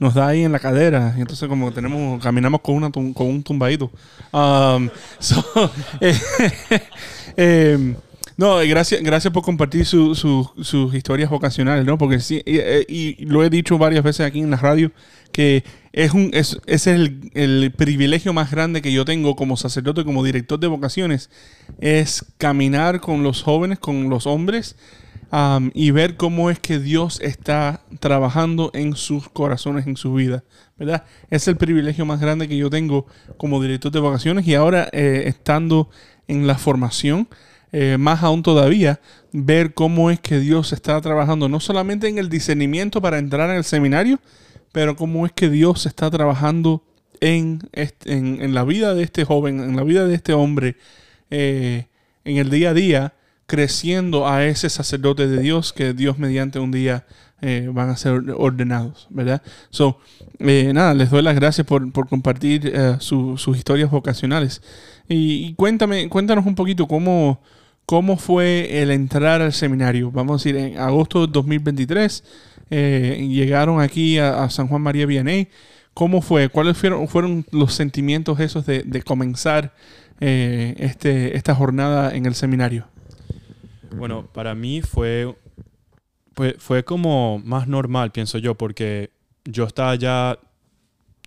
nos 0.00 0.12
da 0.14 0.26
ahí 0.26 0.42
en 0.42 0.52
la 0.52 0.58
cadera 0.58 1.14
y 1.16 1.20
entonces 1.20 1.48
como 1.48 1.72
tenemos, 1.72 2.20
caminamos 2.22 2.60
con, 2.62 2.74
una, 2.74 2.90
con 2.90 3.14
un 3.16 3.42
tumbadito. 3.42 3.90
Um, 4.32 4.90
so, 5.20 5.42
eh, 6.00 6.18
eh, 7.36 7.94
no, 8.36 8.56
gracias, 8.66 9.00
gracias 9.02 9.32
por 9.32 9.42
compartir 9.42 9.86
su- 9.86 10.14
su- 10.14 10.50
sus 10.62 10.94
historias 10.94 11.30
vocacionales, 11.30 11.84
¿no? 11.84 11.96
Porque 11.98 12.18
sí, 12.20 12.42
y, 12.44 12.56
eh, 12.58 12.84
y 12.88 13.24
lo 13.26 13.44
he 13.44 13.50
dicho 13.50 13.78
varias 13.78 14.02
veces 14.02 14.26
aquí 14.26 14.40
en 14.40 14.50
la 14.50 14.56
radio, 14.56 14.90
que 15.32 15.64
es 15.92 16.12
un 16.12 16.30
es, 16.32 16.58
es 16.66 16.86
el, 16.86 17.30
el 17.34 17.72
privilegio 17.76 18.32
más 18.32 18.50
grande 18.50 18.82
que 18.82 18.92
yo 18.92 19.04
tengo 19.04 19.36
como 19.36 19.56
sacerdote, 19.56 20.04
como 20.04 20.24
director 20.24 20.58
de 20.58 20.66
vocaciones, 20.66 21.30
es 21.80 22.24
caminar 22.38 23.00
con 23.00 23.22
los 23.22 23.42
jóvenes, 23.42 23.78
con 23.78 24.08
los 24.10 24.26
hombres, 24.26 24.76
y 25.74 25.90
ver 25.90 26.16
cómo 26.16 26.48
es 26.48 26.60
que 26.60 26.78
Dios 26.78 27.20
está 27.20 27.80
trabajando 27.98 28.70
en 28.72 28.94
sus 28.94 29.28
corazones, 29.28 29.86
en 29.88 29.96
su 29.96 30.14
vida, 30.14 30.44
¿verdad? 30.78 31.04
Es 31.28 31.48
el 31.48 31.56
privilegio 31.56 32.06
más 32.06 32.20
grande 32.20 32.46
que 32.46 32.56
yo 32.56 32.70
tengo 32.70 33.06
como 33.36 33.60
director 33.60 33.90
de 33.90 33.98
vocaciones 33.98 34.46
y 34.46 34.54
ahora 34.54 34.88
eh, 34.92 35.24
estando 35.26 35.90
en 36.28 36.46
la 36.46 36.56
formación, 36.56 37.26
eh, 37.76 37.96
más 37.98 38.22
aún 38.22 38.42
todavía, 38.44 39.00
ver 39.32 39.74
cómo 39.74 40.10
es 40.12 40.20
que 40.20 40.38
Dios 40.38 40.72
está 40.72 41.00
trabajando 41.00 41.48
no 41.48 41.58
solamente 41.58 42.06
en 42.08 42.18
el 42.18 42.28
discernimiento 42.28 43.00
para 43.02 43.18
entrar 43.18 43.50
en 43.50 43.56
el 43.56 43.64
seminario, 43.64 44.20
pero 44.70 44.94
cómo 44.94 45.26
es 45.26 45.32
que 45.32 45.50
Dios 45.50 45.86
está 45.86 46.08
trabajando 46.10 46.82
en, 47.20 47.58
este- 47.72 48.12
en, 48.12 48.40
en 48.40 48.54
la 48.54 48.62
vida 48.64 48.94
de 48.94 49.02
este 49.02 49.24
joven, 49.24 49.58
en 49.60 49.74
la 49.76 49.82
vida 49.82 50.06
de 50.06 50.14
este 50.14 50.32
hombre, 50.34 50.76
eh, 51.30 51.86
en 52.24 52.36
el 52.36 52.48
día 52.48 52.70
a 52.70 52.74
día, 52.74 53.12
creciendo 53.46 54.26
a 54.28 54.44
ese 54.44 54.68
sacerdote 54.70 55.26
de 55.26 55.40
Dios 55.40 55.72
que 55.72 55.92
Dios 55.94 56.18
mediante 56.18 56.58
un 56.60 56.70
día 56.70 57.04
eh, 57.42 57.68
van 57.72 57.90
a 57.90 57.96
ser 57.96 58.22
ordenados, 58.36 59.06
¿verdad? 59.10 59.42
So, 59.70 59.98
nada, 60.38 60.94
les 60.94 61.10
doy 61.10 61.22
las 61.22 61.34
gracias 61.34 61.66
por, 61.66 61.90
por 61.92 62.08
compartir 62.08 62.72
su- 63.00 63.36
sus 63.36 63.56
historias 63.58 63.90
vocacionales. 63.90 64.62
Y, 65.08 65.46
y 65.48 65.54
cuéntame, 65.54 66.08
cuéntanos 66.08 66.46
un 66.46 66.54
poquito 66.54 66.86
cómo, 66.88 67.42
cómo 67.86 68.16
fue 68.16 68.82
el 68.82 68.90
entrar 68.90 69.42
al 69.42 69.52
seminario. 69.52 70.10
Vamos 70.10 70.32
a 70.32 70.44
decir, 70.44 70.56
en 70.56 70.78
agosto 70.78 71.26
de 71.26 71.32
2023 71.32 72.24
eh, 72.70 73.26
llegaron 73.30 73.80
aquí 73.80 74.18
a, 74.18 74.48
San 74.50 74.68
Juan 74.68 74.82
María 74.82 75.06
Vianney. 75.06 75.48
¿Cómo 75.92 76.22
fue? 76.22 76.48
¿Cuáles 76.48 76.76
fueron, 76.76 77.46
los 77.52 77.74
sentimientos 77.74 78.40
esos 78.40 78.66
de, 78.66 79.02
comenzar 79.04 79.72
eh, 80.20 80.74
este, 80.78 81.36
esta 81.36 81.54
jornada 81.54 82.14
en 82.14 82.26
el 82.26 82.34
seminario? 82.34 82.86
Bueno, 83.96 84.26
para 84.32 84.54
mí 84.56 84.82
fue 84.82 85.34
fue 86.58 86.84
como 86.84 87.38
más 87.38 87.68
normal, 87.68 88.10
pienso 88.10 88.38
yo, 88.38 88.54
porque 88.54 89.10
yo 89.44 89.64
estaba 89.64 89.94
ya, 89.94 90.38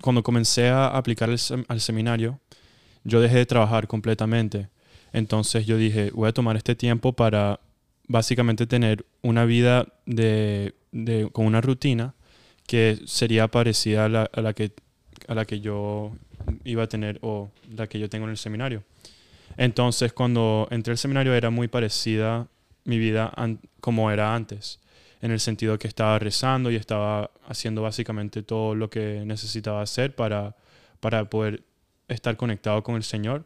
cuando 0.01 0.23
comencé 0.23 0.69
a 0.69 0.87
aplicar 0.87 1.29
al 1.29 1.79
seminario, 1.79 2.39
yo 3.03 3.21
dejé 3.21 3.37
de 3.37 3.45
trabajar 3.45 3.87
completamente. 3.87 4.69
Entonces 5.13 5.65
yo 5.65 5.77
dije, 5.77 6.11
voy 6.11 6.29
a 6.29 6.33
tomar 6.33 6.55
este 6.57 6.75
tiempo 6.75 7.13
para 7.13 7.59
básicamente 8.07 8.67
tener 8.67 9.05
una 9.21 9.45
vida 9.45 9.87
de, 10.05 10.75
de- 10.91 11.29
con 11.31 11.45
una 11.45 11.61
rutina 11.61 12.13
que 12.67 12.99
sería 13.05 13.47
parecida 13.47 14.05
a 14.05 14.09
la, 14.09 14.29
a 14.33 14.41
la 14.41 14.53
que, 14.53 14.71
a 15.27 15.35
la 15.35 15.45
que 15.45 15.59
yo 15.59 16.11
iba 16.63 16.83
a 16.83 16.87
tener 16.87 17.19
o 17.21 17.49
la 17.75 17.87
que 17.87 17.99
yo 17.99 18.09
tengo 18.09 18.25
en 18.25 18.31
el 18.31 18.37
seminario. 18.37 18.83
Entonces 19.57 20.13
cuando 20.13 20.67
entré 20.71 20.91
al 20.91 20.97
seminario 20.97 21.33
era 21.33 21.49
muy 21.49 21.67
parecida 21.67 22.47
mi 22.85 22.97
vida 22.97 23.33
como 23.81 24.11
era 24.11 24.33
antes, 24.35 24.79
en 25.21 25.31
el 25.31 25.39
sentido 25.39 25.77
que 25.79 25.87
estaba 25.87 26.19
rezando 26.19 26.69
y 26.71 26.75
estaba 26.75 27.31
haciendo 27.47 27.81
básicamente 27.81 28.43
todo 28.43 28.75
lo 28.75 28.89
que 28.89 29.23
necesitaba 29.25 29.81
hacer 29.81 30.15
para, 30.15 30.55
para 30.99 31.29
poder 31.29 31.63
estar 32.07 32.37
conectado 32.37 32.83
con 32.83 32.95
el 32.95 33.03
Señor. 33.03 33.45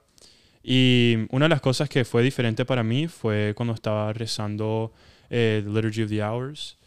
Y 0.63 1.17
una 1.29 1.45
de 1.45 1.49
las 1.49 1.61
cosas 1.61 1.89
que 1.89 2.05
fue 2.05 2.21
diferente 2.23 2.65
para 2.65 2.83
mí 2.83 3.07
fue 3.07 3.53
cuando 3.55 3.73
estaba 3.73 4.13
rezando 4.13 4.93
eh, 5.29 5.61
The 5.63 5.69
Liturgy 5.69 6.03
of 6.03 6.09
the 6.09 6.23
Hours. 6.23 6.77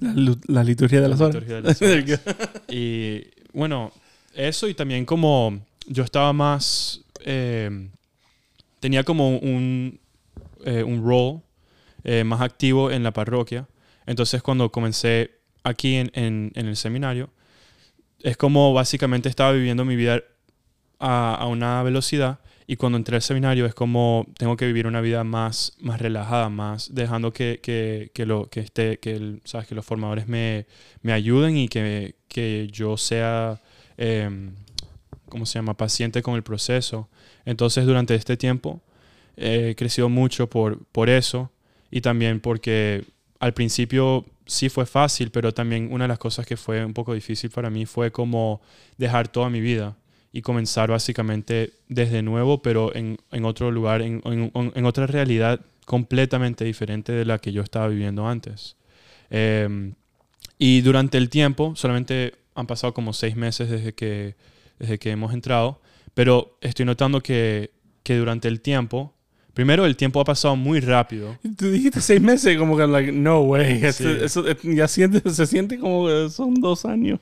La, 0.00 0.34
la 0.46 0.64
liturgia 0.64 1.00
de 1.00 1.08
las 1.08 1.20
La 1.20 1.26
horas. 1.26 1.46
de 1.46 1.62
las 1.62 1.82
horas. 1.82 2.20
y 2.68 3.22
bueno, 3.52 3.92
eso 4.34 4.68
y 4.68 4.74
también 4.74 5.04
como 5.04 5.60
yo 5.86 6.02
estaba 6.04 6.32
más, 6.32 7.00
eh, 7.24 7.88
tenía 8.80 9.04
como 9.04 9.36
un, 9.38 9.98
eh, 10.64 10.82
un 10.82 11.04
role 11.04 11.40
eh, 12.04 12.24
más 12.24 12.40
activo 12.40 12.90
en 12.90 13.02
la 13.02 13.12
parroquia. 13.12 13.66
Entonces 14.06 14.42
cuando 14.42 14.70
comencé 14.70 15.30
aquí 15.62 15.94
en, 15.96 16.10
en- 16.14 16.52
en 16.54 16.66
el 16.66 16.76
seminario, 16.76 17.30
es 18.22 18.36
como 18.36 18.72
básicamente 18.74 19.28
estaba 19.28 19.52
viviendo 19.52 19.84
mi 19.84 19.96
vida 19.96 20.22
a, 21.04 21.46
una 21.46 21.82
velocidad 21.82 22.38
y 22.66 22.76
cuando 22.76 22.96
entré 22.96 23.16
al 23.16 23.22
seminario 23.22 23.66
es 23.66 23.74
como 23.74 24.26
tengo 24.38 24.56
que 24.56 24.66
vivir 24.66 24.86
una 24.86 25.00
vida 25.02 25.22
más, 25.22 25.76
más 25.80 26.00
relajada, 26.00 26.48
más 26.48 26.94
dejando 26.94 27.32
que, 27.32 27.60
que, 27.62 28.10
que 28.14 28.24
lo, 28.26 28.48
que, 28.48 28.60
esté, 28.60 28.98
que, 28.98 29.14
el- 29.16 29.42
¿sabes? 29.44 29.66
que 29.68 29.74
los 29.74 29.84
formadores 29.84 30.26
me, 30.28 30.66
me 31.02 31.12
ayuden 31.12 31.56
y 31.58 31.68
que, 31.68 32.16
que 32.28 32.68
yo 32.72 32.96
sea, 32.96 33.60
eh, 33.98 34.50
¿cómo 35.28 35.46
se 35.46 35.58
llama?, 35.58 35.76
paciente 35.76 36.22
con 36.22 36.34
el 36.36 36.42
proceso. 36.42 37.08
Entonces 37.44 37.84
durante 37.86 38.14
este 38.14 38.36
tiempo 38.36 38.80
eh, 39.36 39.70
he 39.70 39.74
crecido 39.76 40.08
mucho 40.08 40.48
por, 40.48 40.84
por 40.86 41.10
eso 41.10 41.50
y 41.90 42.00
también 42.00 42.40
porque 42.40 43.04
al 43.40 43.52
principio 43.52 44.24
sí 44.46 44.68
fue 44.70 44.86
fácil, 44.86 45.30
pero 45.30 45.52
también 45.52 45.88
una 45.92 46.04
de 46.04 46.08
las 46.08 46.18
cosas 46.18 46.46
que 46.46 46.56
fue 46.56 46.84
un 46.84 46.94
poco 46.94 47.14
difícil 47.14 47.50
para 47.50 47.68
mí 47.70 47.84
fue 47.86 48.10
como 48.10 48.62
dejar 48.96 49.28
toda 49.28 49.50
mi 49.50 49.60
vida 49.60 49.96
y 50.34 50.42
comenzar 50.42 50.90
básicamente 50.90 51.74
desde 51.88 52.20
nuevo, 52.20 52.60
pero 52.60 52.92
en, 52.92 53.18
en 53.30 53.44
otro 53.44 53.70
lugar, 53.70 54.02
en, 54.02 54.20
en- 54.24 54.52
en 54.74 54.84
otra 54.84 55.06
realidad 55.06 55.60
completamente 55.86 56.64
diferente 56.64 57.12
de 57.12 57.24
la 57.24 57.38
que 57.38 57.52
yo 57.52 57.62
estaba 57.62 57.86
viviendo 57.86 58.26
antes. 58.26 58.74
Eh, 59.30 59.92
y 60.58 60.80
durante 60.80 61.18
el 61.18 61.30
tiempo, 61.30 61.74
solamente 61.76 62.34
han 62.56 62.66
pasado 62.66 62.94
como 62.94 63.12
seis 63.12 63.36
meses 63.36 63.70
desde 63.70 63.92
que, 63.94 64.34
desde 64.80 64.98
que 64.98 65.12
hemos 65.12 65.32
entrado, 65.32 65.80
pero 66.14 66.58
estoy 66.60 66.84
notando 66.84 67.20
que, 67.20 67.70
que 68.02 68.16
durante 68.16 68.48
el 68.48 68.60
tiempo, 68.60 69.13
primero 69.54 69.86
el 69.86 69.96
tiempo 69.96 70.20
ha 70.20 70.24
pasado 70.24 70.56
muy 70.56 70.80
rápido. 70.80 71.38
Tú 71.56 71.70
dijiste 71.70 72.00
seis 72.00 72.20
meses, 72.20 72.58
como 72.58 72.76
que, 72.76 72.86
like, 72.86 73.12
no 73.12 73.40
way. 73.42 73.78
Sí. 73.80 73.86
Este- 73.86 74.24
eso, 74.24 74.46
eh, 74.48 74.56
ya 74.62 74.86
siente, 74.88 75.28
se 75.30 75.46
siente 75.46 75.78
como 75.78 76.06
que 76.06 76.28
son 76.30 76.54
dos 76.60 76.84
años. 76.84 77.20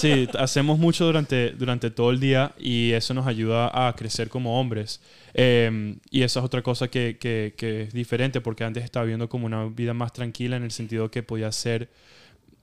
Sí, 0.00 0.28
hacemos 0.38 0.78
mucho 0.78 1.04
durante, 1.06 1.50
durante 1.52 1.90
todo 1.90 2.10
el 2.10 2.20
día 2.20 2.52
y 2.58 2.92
eso 2.92 3.14
nos 3.14 3.26
ayuda 3.26 3.88
a 3.88 3.94
crecer 3.96 4.28
como 4.28 4.60
hombres. 4.60 5.00
Eh, 5.34 5.96
y 6.10 6.22
esa 6.22 6.40
es 6.40 6.46
otra 6.46 6.62
cosa 6.62 6.88
que, 6.88 7.16
que- 7.20 7.54
que 7.56 7.82
es 7.82 7.92
diferente 7.92 8.40
porque 8.40 8.64
antes 8.64 8.84
estaba 8.84 9.04
viviendo 9.04 9.28
como 9.28 9.46
una 9.46 9.66
vida 9.66 9.92
más 9.94 10.12
tranquila 10.12 10.56
en 10.56 10.62
el 10.62 10.70
sentido 10.70 11.10
que 11.10 11.22
podía 11.22 11.48
hacer, 11.48 11.88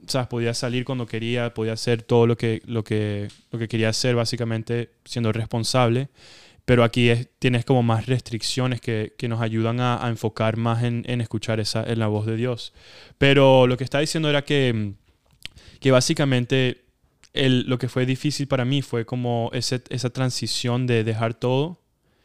¿sabes? 0.07 0.27
Podía 0.27 0.53
salir 0.53 0.85
cuando 0.85 1.05
quería, 1.05 1.53
podía 1.53 1.73
hacer 1.73 2.01
todo 2.01 2.25
lo 2.27 2.37
que, 2.37 2.61
lo 2.65 2.83
que, 2.83 3.27
lo 3.51 3.59
que 3.59 3.67
quería 3.67 3.89
hacer, 3.89 4.15
básicamente 4.15 4.89
siendo 5.05 5.31
responsable. 5.31 6.07
Pero 6.65 6.83
aquí 6.83 7.09
es- 7.09 7.27
tienes 7.39 7.65
como 7.65 7.83
más 7.83 8.05
restricciones 8.05 8.79
que, 8.81 9.13
que 9.17 9.27
nos 9.27 9.41
ayudan 9.41 9.79
a, 9.81 9.99
enfocar 10.07 10.57
más 10.57 10.83
en, 10.83 11.03
en 11.07 11.21
escuchar 11.21 11.59
esa, 11.59 11.83
en 11.83 11.99
la 11.99 12.07
voz 12.07 12.25
de 12.25 12.35
Dios. 12.37 12.73
Pero 13.17 13.67
lo 13.67 13.77
que 13.77 13.83
está 13.83 13.99
diciendo 13.99 14.29
era 14.29 14.45
que, 14.45 14.93
que 15.79 15.91
básicamente 15.91 16.85
el- 17.33 17.63
lo 17.67 17.77
que 17.77 17.89
fue 17.89 18.05
difícil 18.05 18.47
para 18.47 18.65
mí 18.65 18.81
fue 18.81 19.05
como 19.05 19.49
ese- 19.53 19.83
esa 19.89 20.09
transición 20.11 20.87
de 20.87 21.03
dejar 21.03 21.33
todo 21.33 21.81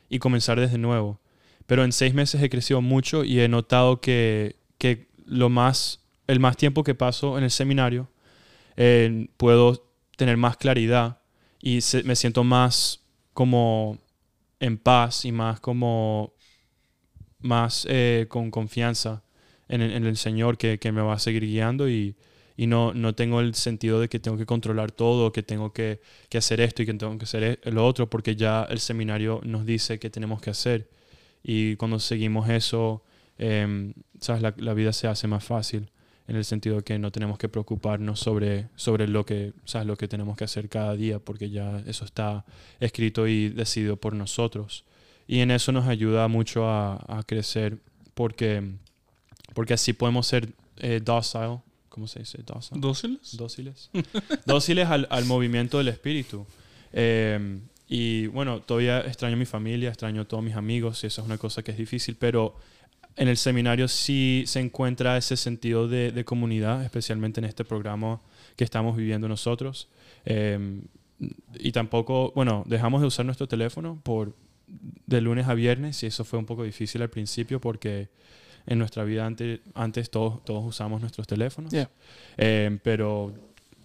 y 0.08 0.18
comenzar 0.18 0.60
desde 0.60 0.78
nuevo. 0.78 1.20
Pero 1.66 1.84
en 1.84 1.92
seis 1.92 2.14
meses 2.14 2.42
he 2.42 2.50
crecido 2.50 2.80
mucho 2.80 3.24
y 3.24 3.40
he 3.40 3.48
notado 3.48 4.00
que, 4.00 4.56
que 4.78 5.08
lo 5.26 5.48
más, 5.50 6.00
el 6.26 6.40
más 6.40 6.56
tiempo 6.56 6.84
que 6.84 6.94
paso 6.94 7.36
en 7.38 7.44
el 7.44 7.50
seminario, 7.50 8.08
eh, 8.76 9.28
puedo 9.36 9.84
tener 10.16 10.36
más 10.36 10.56
claridad 10.56 11.18
y 11.60 11.80
me 12.04 12.16
siento 12.16 12.44
más 12.44 13.00
como 13.34 13.98
en 14.60 14.78
paz 14.78 15.24
y 15.24 15.32
más 15.32 15.60
como 15.60 16.34
más 17.40 17.86
eh, 17.88 18.26
con 18.28 18.50
confianza 18.50 19.22
en 19.68 19.82
en 19.82 20.04
el 20.06 20.16
Señor 20.16 20.56
que, 20.58 20.78
que 20.78 20.92
me 20.92 21.02
va 21.02 21.14
a 21.14 21.18
seguir 21.18 21.44
guiando 21.44 21.88
y, 21.88 22.16
y 22.56 22.66
no, 22.66 22.94
no 22.94 23.14
tengo 23.14 23.40
el 23.40 23.54
sentido 23.54 24.00
de 24.00 24.08
que 24.08 24.18
tengo 24.18 24.36
que 24.36 24.46
controlar 24.46 24.90
todo, 24.92 25.30
que 25.32 25.42
tengo 25.42 25.72
que, 25.72 26.00
que 26.28 26.38
hacer 26.38 26.60
esto 26.60 26.82
y 26.82 26.86
que 26.86 26.94
tengo 26.94 27.16
que 27.18 27.24
hacer 27.24 27.60
e- 27.62 27.70
lo 27.70 27.86
otro, 27.86 28.08
porque 28.10 28.34
ya 28.34 28.64
el 28.70 28.80
seminario 28.80 29.40
nos 29.44 29.66
dice 29.66 29.98
que 29.98 30.10
tenemos 30.10 30.40
que 30.40 30.50
hacer. 30.50 30.88
Y 31.42 31.76
cuando 31.76 31.98
seguimos 32.00 32.48
eso, 32.50 33.04
em, 33.38 33.94
¿sabes? 34.20 34.42
La, 34.42 34.54
la 34.58 34.74
vida 34.74 34.92
se 34.92 35.06
hace 35.08 35.28
más 35.28 35.44
fácil 35.44 35.90
en 36.28 36.36
el 36.36 36.44
sentido 36.44 36.82
que 36.84 36.98
no 36.98 37.10
tenemos 37.10 37.38
que 37.38 37.48
preocuparnos 37.48 38.20
sobre, 38.20 38.68
sobre 38.76 39.08
lo, 39.08 39.24
que, 39.24 39.54
¿sabes? 39.64 39.86
lo 39.86 39.96
que 39.96 40.08
tenemos 40.08 40.36
que 40.36 40.44
hacer 40.44 40.68
cada 40.68 40.94
día, 40.94 41.18
porque 41.18 41.48
ya 41.48 41.82
eso 41.86 42.04
está 42.04 42.44
escrito 42.80 43.26
y 43.26 43.48
decidido 43.48 43.96
por 43.96 44.14
nosotros. 44.14 44.84
Y 45.26 45.40
en 45.40 45.50
eso 45.50 45.72
nos 45.72 45.88
ayuda 45.88 46.28
mucho 46.28 46.68
a, 46.68 46.96
a 47.08 47.22
crecer, 47.22 47.78
porque, 48.14 48.62
porque 49.54 49.72
así 49.72 49.94
podemos 49.94 50.26
ser 50.26 50.50
eh, 50.76 51.00
docile, 51.02 51.60
¿cómo 51.88 52.06
se 52.06 52.20
dice? 52.20 52.38
Docile 52.44 52.80
¿Dóciles? 52.80 53.36
dóciles. 53.36 53.90
dóciles 54.44 54.86
al, 54.86 55.08
al 55.10 55.24
movimiento 55.24 55.78
del 55.78 55.88
espíritu. 55.88 56.46
Eh, 56.92 57.58
y 57.88 58.26
bueno, 58.26 58.60
todavía 58.60 59.00
extraño 59.00 59.34
a 59.36 59.38
mi 59.38 59.46
familia, 59.46 59.88
extraño 59.88 60.22
a 60.22 60.24
todos 60.26 60.44
mis 60.44 60.56
amigos, 60.56 61.02
y 61.04 61.06
eso 61.06 61.22
es 61.22 61.26
una 61.26 61.38
cosa 61.38 61.62
que 61.62 61.70
es 61.70 61.78
difícil, 61.78 62.16
pero 62.16 62.54
en 63.18 63.28
el 63.28 63.36
seminario 63.36 63.88
sí 63.88 64.44
se 64.46 64.60
encuentra 64.60 65.16
ese 65.16 65.36
sentido 65.36 65.88
de, 65.88 66.12
de 66.12 66.24
comunidad, 66.24 66.84
especialmente 66.84 67.40
en 67.40 67.44
este 67.44 67.64
programa 67.64 68.20
que 68.56 68.64
estamos 68.64 68.96
viviendo 68.96 69.28
nosotros. 69.28 69.88
Eh, 70.24 70.80
y 71.58 71.72
tampoco, 71.72 72.32
bueno, 72.34 72.62
dejamos 72.66 73.00
de 73.00 73.08
usar 73.08 73.26
nuestro 73.26 73.48
teléfono 73.48 73.98
por 74.02 74.34
de 75.06 75.20
lunes 75.20 75.48
a 75.48 75.54
viernes 75.54 76.02
y 76.02 76.06
eso 76.06 76.24
fue 76.24 76.38
un 76.38 76.46
poco 76.46 76.62
difícil 76.62 77.02
al 77.02 77.08
principio 77.10 77.60
porque 77.60 78.08
en 78.66 78.78
nuestra 78.78 79.02
vida 79.04 79.24
antes, 79.26 79.60
antes 79.74 80.10
todos, 80.10 80.44
todos 80.44 80.64
usamos 80.64 81.00
nuestros 81.00 81.26
teléfonos. 81.26 81.72
Yeah. 81.72 81.90
Eh, 82.36 82.78
pero 82.82 83.32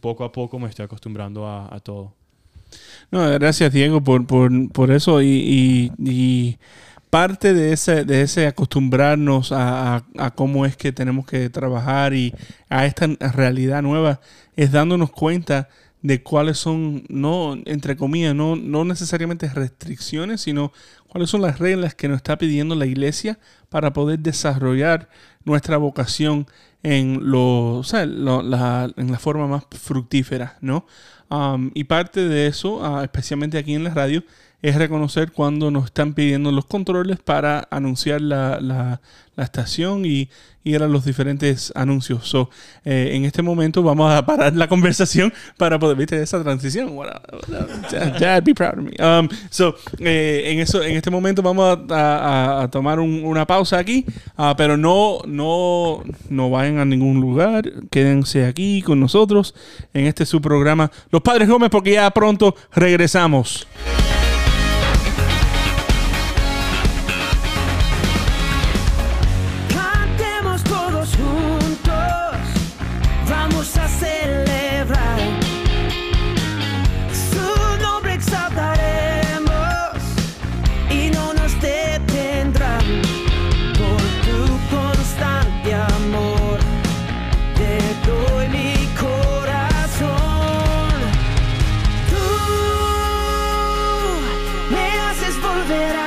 poco 0.02 0.26
a 0.26 0.32
poco 0.32 0.60
me 0.60 0.68
estoy 0.70 0.86
acostumbrando 0.86 1.48
a, 1.48 1.74
a 1.74 1.80
todo. 1.80 2.14
No, 3.12 3.30
gracias 3.32 3.72
Diego 3.72 4.04
por, 4.04 4.26
por, 4.28 4.52
por 4.72 4.92
eso 4.92 5.22
y, 5.22 5.28
y- 5.28 5.92
y 6.12 6.58
parte 7.14 7.54
de 7.54 7.74
ese, 7.74 8.06
de 8.06 8.24
ese 8.24 8.48
acostumbrarnos 8.48 9.52
a, 9.52 10.04
a- 10.18 10.32
cómo 10.34 10.66
es 10.66 10.76
que 10.76 10.92
tenemos 10.92 11.28
que 11.28 11.48
trabajar 11.52 12.16
y 12.16 12.34
a 12.70 12.88
esta 12.88 13.06
realidad 13.36 13.84
nueva 13.84 14.20
es 14.56 14.72
dándonos 14.72 15.12
cuenta 15.12 15.70
de 16.02 16.24
cuáles 16.24 16.58
son, 16.58 17.04
no, 17.10 17.56
entre 17.66 17.96
comillas, 17.98 18.34
no, 18.34 18.56
no 18.56 18.84
necesariamente 18.84 19.48
restricciones, 19.48 20.42
sino 20.42 20.72
cuáles 21.08 21.30
son 21.30 21.44
las 21.44 21.60
reglas 21.60 21.94
que 21.94 22.08
nos 22.08 22.18
está 22.18 22.40
pidiendo 22.40 22.74
la 22.74 22.88
iglesia 22.88 23.38
para 23.70 23.94
poder 23.94 24.18
desarrollar 24.18 25.08
nuestra 25.46 25.78
vocación 25.78 26.48
en, 26.82 27.20
lo, 27.22 27.76
o 27.78 27.84
sea, 27.84 28.08
la, 28.08 28.92
en 28.98 29.12
la 29.12 29.20
forma 29.20 29.46
más 29.48 29.66
fructífera, 29.70 30.58
¿no? 30.62 30.88
Um, 31.30 31.70
y 31.76 31.84
parte 31.84 32.28
de 32.28 32.48
eso, 32.48 32.84
ah, 32.84 33.04
especialmente 33.04 33.60
aquí 33.60 33.76
en 33.76 33.84
la 33.84 33.92
radio, 33.94 34.24
es 34.64 34.76
reconocer 34.76 35.32
cuando 35.32 35.70
nos 35.70 35.86
están 35.86 36.14
pidiendo 36.16 36.52
los 36.52 36.66
controles 36.66 37.20
para 37.20 37.68
anunciar 37.70 38.22
la, 38.22 38.60
la- 38.60 39.00
estación 39.36 40.06
y 40.06 40.30
ir 40.64 40.84
a 40.84 40.88
los 40.88 41.06
diferentes 41.06 41.74
anuncios. 41.76 42.30
So, 42.30 42.52
eh, 42.86 43.10
en 43.14 43.26
este 43.26 43.42
momento 43.42 43.82
vamos 43.82 44.14
a 44.14 44.24
parar 44.28 44.56
la 44.56 44.68
conversación 44.68 45.34
para 45.58 45.80
poder, 45.80 45.98
viste, 45.98 46.22
esa 46.22 46.44
transición. 46.44 46.96
Dad, 48.20 48.44
be 48.44 48.54
proud 48.54 48.78
of 48.78 48.84
me. 48.86 48.92
Um, 49.04 49.28
so, 49.50 49.76
eh, 49.98 50.44
en, 50.52 50.60
eso, 50.60 50.84
en 50.84 50.96
este 50.96 51.10
momento 51.10 51.42
vamos 51.42 51.80
a, 51.90 52.68
tomar 52.72 53.00
un- 53.00 53.24
una 53.26 53.48
pausa 53.48 53.80
aquí, 53.80 54.06
ah, 54.38 54.54
pero 54.56 54.78
no, 54.78 55.22
no, 55.26 56.04
no 56.30 56.50
vayan 56.52 56.78
a 56.78 56.86
ningún 56.86 57.20
lugar. 57.20 57.64
Quédense 57.90 58.46
aquí 58.46 58.84
con 58.84 59.00
nosotros 59.00 59.56
en 59.96 60.06
este 60.06 60.28
su 60.28 60.42
programa 60.42 60.92
Los 61.10 61.24
Padres 61.24 61.50
Gómez, 61.50 61.72
porque 61.72 61.94
ya 61.94 62.10
pronto 62.12 62.56
regresamos. 62.72 63.66
it 95.70 96.03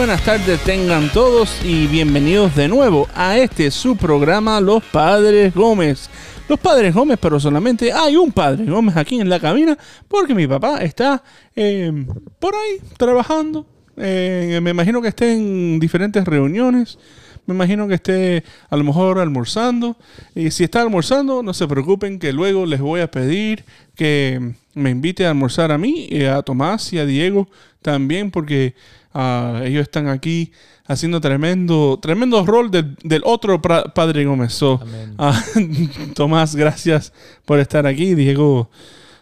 buenas 0.00 0.24
tardes 0.24 0.58
tengan 0.64 1.12
todos 1.12 1.62
y 1.62 1.86
bienvenidos 1.86 2.56
de 2.56 2.68
nuevo 2.68 3.06
a 3.14 3.36
este 3.36 3.70
su 3.70 3.98
programa 3.98 4.58
Los 4.58 4.82
Padres 4.82 5.54
Gómez. 5.54 6.08
Los 6.48 6.58
Padres 6.58 6.94
Gómez, 6.94 7.18
pero 7.20 7.38
solamente 7.38 7.92
hay 7.92 8.16
un 8.16 8.32
Padre 8.32 8.64
Gómez 8.64 8.96
aquí 8.96 9.20
en 9.20 9.28
la 9.28 9.38
cabina 9.38 9.76
porque 10.08 10.34
mi 10.34 10.46
papá 10.46 10.78
está 10.78 11.22
eh, 11.54 11.92
por 12.38 12.54
ahí 12.54 12.78
trabajando. 12.96 13.66
Eh, 13.98 14.58
me 14.62 14.70
imagino 14.70 15.02
que 15.02 15.08
esté 15.08 15.34
en 15.34 15.78
diferentes 15.78 16.24
reuniones. 16.24 16.98
Me 17.44 17.54
imagino 17.54 17.86
que 17.86 17.94
esté 17.94 18.42
a 18.70 18.78
lo 18.78 18.84
mejor 18.84 19.18
almorzando. 19.18 19.98
Y 20.34 20.50
si 20.50 20.64
está 20.64 20.80
almorzando, 20.80 21.42
no 21.42 21.52
se 21.52 21.68
preocupen 21.68 22.18
que 22.18 22.32
luego 22.32 22.64
les 22.64 22.80
voy 22.80 23.02
a 23.02 23.10
pedir 23.10 23.66
que 23.96 24.54
me 24.72 24.88
invite 24.88 25.26
a 25.26 25.30
almorzar 25.30 25.70
a 25.72 25.76
mí, 25.76 26.06
y 26.08 26.24
a 26.24 26.40
Tomás 26.40 26.90
y 26.94 26.98
a 26.98 27.04
Diego 27.04 27.48
también, 27.82 28.30
porque 28.30 28.74
ah, 29.14 29.62
ellos 29.64 29.82
están 29.82 30.08
aquí 30.08 30.52
haciendo 30.86 31.20
tremendo, 31.20 31.98
tremendo 32.02 32.44
rol 32.44 32.70
del, 32.70 32.96
del 33.04 33.22
otro 33.24 33.60
Padre 33.62 34.24
Gómez. 34.24 34.52
So, 34.52 34.80
ah, 35.18 35.40
Tomás, 36.14 36.54
gracias 36.56 37.12
por 37.44 37.58
estar 37.60 37.86
aquí. 37.86 38.14
Diego 38.14 38.70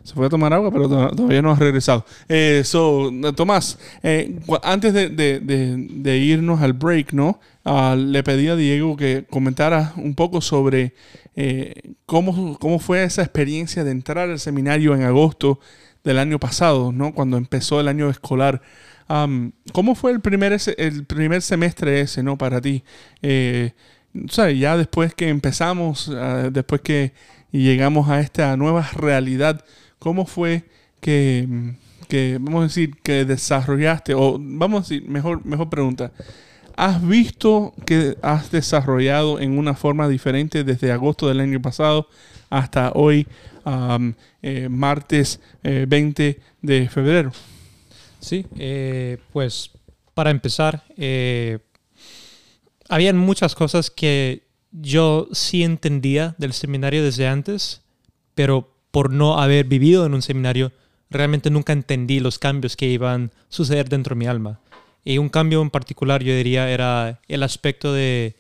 se 0.02 0.14
fue 0.14 0.26
a 0.26 0.30
tomar 0.30 0.52
agua, 0.54 0.70
pero 0.70 0.88
to- 0.88 1.14
todavía 1.14 1.42
no 1.42 1.50
ha 1.52 1.56
regresado. 1.56 2.06
Eh, 2.28 2.62
so, 2.64 3.10
Tomás, 3.36 3.78
eh, 4.02 4.38
antes 4.62 4.94
de, 4.94 5.08
de- 5.10 6.18
irnos 6.18 6.62
al 6.62 6.72
break, 6.72 7.12
¿no? 7.12 7.40
Ah, 7.64 7.94
le 7.98 8.22
pedí 8.22 8.48
a 8.48 8.56
Diego 8.56 8.96
que 8.96 9.26
comentara 9.28 9.92
un 9.96 10.14
poco 10.14 10.40
sobre 10.40 10.94
eh, 11.36 11.74
cómo, 12.06 12.58
cómo 12.58 12.78
fue 12.78 13.04
esa 13.04 13.20
experiencia 13.22 13.84
de 13.84 13.90
entrar 13.90 14.30
al 14.30 14.38
seminario 14.40 14.94
en 14.94 15.02
agosto 15.02 15.60
del 16.04 16.18
año 16.18 16.38
pasado, 16.38 16.90
¿no? 16.92 17.12
Cuando 17.12 17.36
empezó 17.36 17.78
el 17.80 17.88
año 17.88 18.08
escolar. 18.08 18.62
Am, 19.08 19.52
¿Cómo 19.72 19.94
fue 19.94 20.12
el 20.12 20.20
primer, 20.20 20.56
el 20.76 21.04
primer 21.06 21.42
semestre 21.42 22.02
ese, 22.02 22.22
¿no? 22.22 22.36
Para 22.36 22.60
ti. 22.60 22.84
Eh, 23.22 23.72
ya 24.14 24.76
después 24.76 25.14
que 25.14 25.28
empezamos, 25.28 26.10
ah, 26.14 26.50
después 26.52 26.80
que 26.82 27.12
llegamos 27.50 28.08
a 28.08 28.20
esta 28.20 28.56
nueva 28.56 28.88
realidad, 28.94 29.64
¿cómo 29.98 30.26
fue 30.26 30.64
que, 31.00 31.48
que, 32.08 32.38
vamos 32.40 32.60
a 32.60 32.64
decir, 32.64 32.96
que 33.02 33.24
desarrollaste, 33.24 34.14
o 34.14 34.38
vamos 34.38 34.78
a 34.78 34.82
decir, 34.82 35.08
mejor, 35.08 35.44
mejor 35.44 35.70
pregunta, 35.70 36.12
¿has 36.76 37.06
visto 37.06 37.74
que 37.86 38.16
has 38.22 38.50
desarrollado 38.50 39.40
en 39.40 39.58
una 39.58 39.74
forma 39.74 40.08
diferente 40.08 40.64
desde 40.64 40.92
agosto 40.92 41.28
del 41.28 41.40
año 41.40 41.60
pasado 41.62 42.08
hasta 42.50 42.92
hoy, 42.94 43.26
eh, 44.42 44.68
martes 44.70 45.40
eh, 45.62 45.86
20 45.88 46.40
de 46.62 46.88
febrero? 46.88 47.32
Sí, 48.20 48.46
eh, 48.56 49.18
pues 49.32 49.70
para 50.14 50.30
empezar, 50.30 50.84
eh, 50.96 51.58
habían 52.88 53.16
muchas 53.16 53.54
cosas 53.54 53.90
que 53.90 54.48
yo 54.72 55.28
sí 55.32 55.62
entendía 55.62 56.34
del 56.38 56.52
seminario 56.52 57.04
desde 57.04 57.28
antes, 57.28 57.82
pero 58.34 58.74
por 58.90 59.12
no 59.12 59.38
haber 59.38 59.66
vivido 59.66 60.06
en 60.06 60.14
un 60.14 60.22
seminario, 60.22 60.72
realmente 61.10 61.50
nunca 61.50 61.72
entendí 61.72 62.20
los 62.20 62.38
cambios 62.38 62.76
que 62.76 62.86
iban 62.86 63.32
a 63.32 63.44
suceder 63.48 63.88
dentro 63.88 64.14
de 64.14 64.18
mi 64.18 64.26
alma. 64.26 64.60
Y 65.04 65.18
un 65.18 65.28
cambio 65.28 65.62
en 65.62 65.70
particular, 65.70 66.22
yo 66.22 66.34
diría, 66.34 66.70
era 66.70 67.20
el 67.28 67.42
aspecto 67.42 67.92
de, 67.92 68.36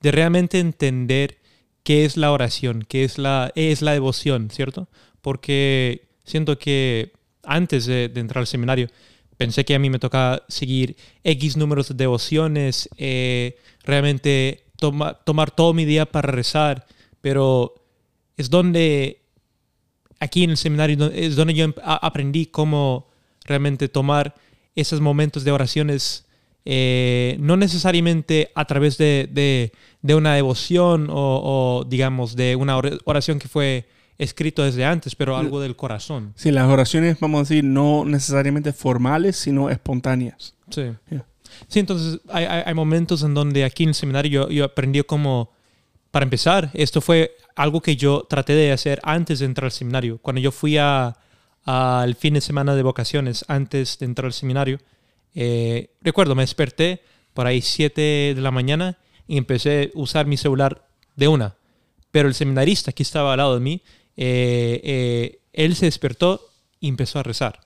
de 0.00 0.10
realmente 0.10 0.58
entender 0.58 1.38
qué 1.82 2.04
es 2.04 2.16
la 2.16 2.32
oración, 2.32 2.84
qué 2.88 3.04
es 3.04 3.18
la, 3.18 3.52
es 3.54 3.82
la 3.82 3.92
devoción, 3.92 4.50
¿cierto? 4.50 4.88
Porque 5.22 6.08
siento 6.24 6.58
que 6.58 7.12
antes 7.44 7.86
de, 7.86 8.08
de 8.08 8.20
entrar 8.20 8.40
al 8.40 8.46
seminario, 8.46 8.88
pensé 9.40 9.64
que 9.64 9.74
a 9.74 9.78
mí 9.78 9.88
me 9.88 9.98
tocaba 9.98 10.42
seguir 10.48 10.96
X 11.24 11.56
números 11.56 11.88
de 11.88 11.94
devociones, 11.94 12.90
eh, 12.98 13.56
realmente 13.84 14.64
toma- 14.76 15.14
tomar 15.24 15.50
todo 15.50 15.72
mi 15.72 15.86
día 15.86 16.04
para 16.04 16.30
rezar, 16.30 16.86
pero 17.22 17.72
es 18.36 18.50
donde, 18.50 19.22
aquí 20.18 20.44
en 20.44 20.50
el 20.50 20.58
seminario, 20.58 21.06
es 21.06 21.36
donde 21.36 21.54
yo 21.54 21.64
em- 21.64 21.74
aprendí 21.82 22.44
cómo 22.46 23.08
realmente 23.46 23.88
tomar 23.88 24.34
esos 24.76 25.00
momentos 25.00 25.42
de 25.42 25.52
oraciones, 25.52 26.26
eh, 26.66 27.36
no 27.40 27.56
necesariamente 27.56 28.50
a 28.54 28.66
través 28.66 28.98
de, 28.98 29.26
de- 30.02 30.14
una 30.14 30.34
devoción 30.34 31.08
o, 31.10 31.86
digamos, 31.88 32.36
de 32.36 32.56
una 32.56 32.76
or- 32.76 32.98
oración 33.06 33.38
que 33.38 33.48
fue 33.48 33.88
escrito 34.22 34.62
desde 34.62 34.84
antes, 34.84 35.14
pero 35.16 35.36
algo 35.36 35.60
del 35.60 35.76
corazón. 35.76 36.32
Sí, 36.36 36.50
las 36.50 36.68
oraciones, 36.68 37.18
vamos 37.20 37.38
a 37.38 37.42
decir, 37.42 37.64
no 37.64 38.04
necesariamente 38.04 38.72
formales, 38.72 39.36
sino 39.36 39.70
espontáneas. 39.70 40.54
Sí. 40.70 40.92
Yeah. 41.10 41.24
Sí, 41.68 41.80
entonces 41.80 42.20
hay, 42.28 42.44
hay- 42.44 42.62
hay 42.66 42.74
momentos 42.74 43.22
en 43.22 43.34
donde 43.34 43.64
aquí 43.64 43.82
en 43.84 43.88
el 43.90 43.94
seminario 43.94 44.46
yo, 44.46 44.50
yo 44.50 44.64
aprendí 44.64 45.02
como, 45.02 45.50
para 46.10 46.24
empezar, 46.24 46.70
esto 46.74 47.00
fue 47.00 47.36
algo 47.56 47.80
que 47.80 47.96
yo 47.96 48.26
traté 48.28 48.52
de 48.54 48.72
hacer 48.72 49.00
antes 49.02 49.38
de 49.40 49.46
entrar 49.46 49.64
al 49.66 49.72
seminario. 49.72 50.18
Cuando 50.18 50.40
yo 50.40 50.52
fui 50.52 50.76
a- 50.78 51.16
al 51.64 52.14
fin 52.14 52.34
de 52.34 52.40
semana 52.40 52.74
de 52.74 52.82
vocaciones, 52.82 53.44
antes 53.48 53.98
de 53.98 54.06
entrar 54.06 54.26
al 54.26 54.32
seminario, 54.32 54.78
eh, 55.34 55.90
recuerdo, 56.02 56.34
me 56.34 56.42
desperté 56.42 57.02
por 57.34 57.46
ahí 57.46 57.60
7 57.62 58.00
de 58.34 58.40
la 58.40 58.50
mañana 58.50 58.98
y 59.26 59.36
empecé 59.36 59.92
a 59.94 59.98
usar 59.98 60.26
mi 60.26 60.36
celular 60.36 60.84
de 61.16 61.28
una. 61.28 61.54
Pero 62.10 62.26
el 62.28 62.34
seminarista 62.34 62.90
que 62.92 63.02
estaba 63.04 63.32
al 63.32 63.38
lado 63.38 63.54
de 63.54 63.60
mí, 63.60 63.82
eh, 64.16 64.80
eh, 64.82 65.40
él 65.52 65.74
se 65.76 65.86
despertó 65.86 66.50
y 66.80 66.88
empezó 66.88 67.18
a 67.18 67.22
rezar. 67.22 67.60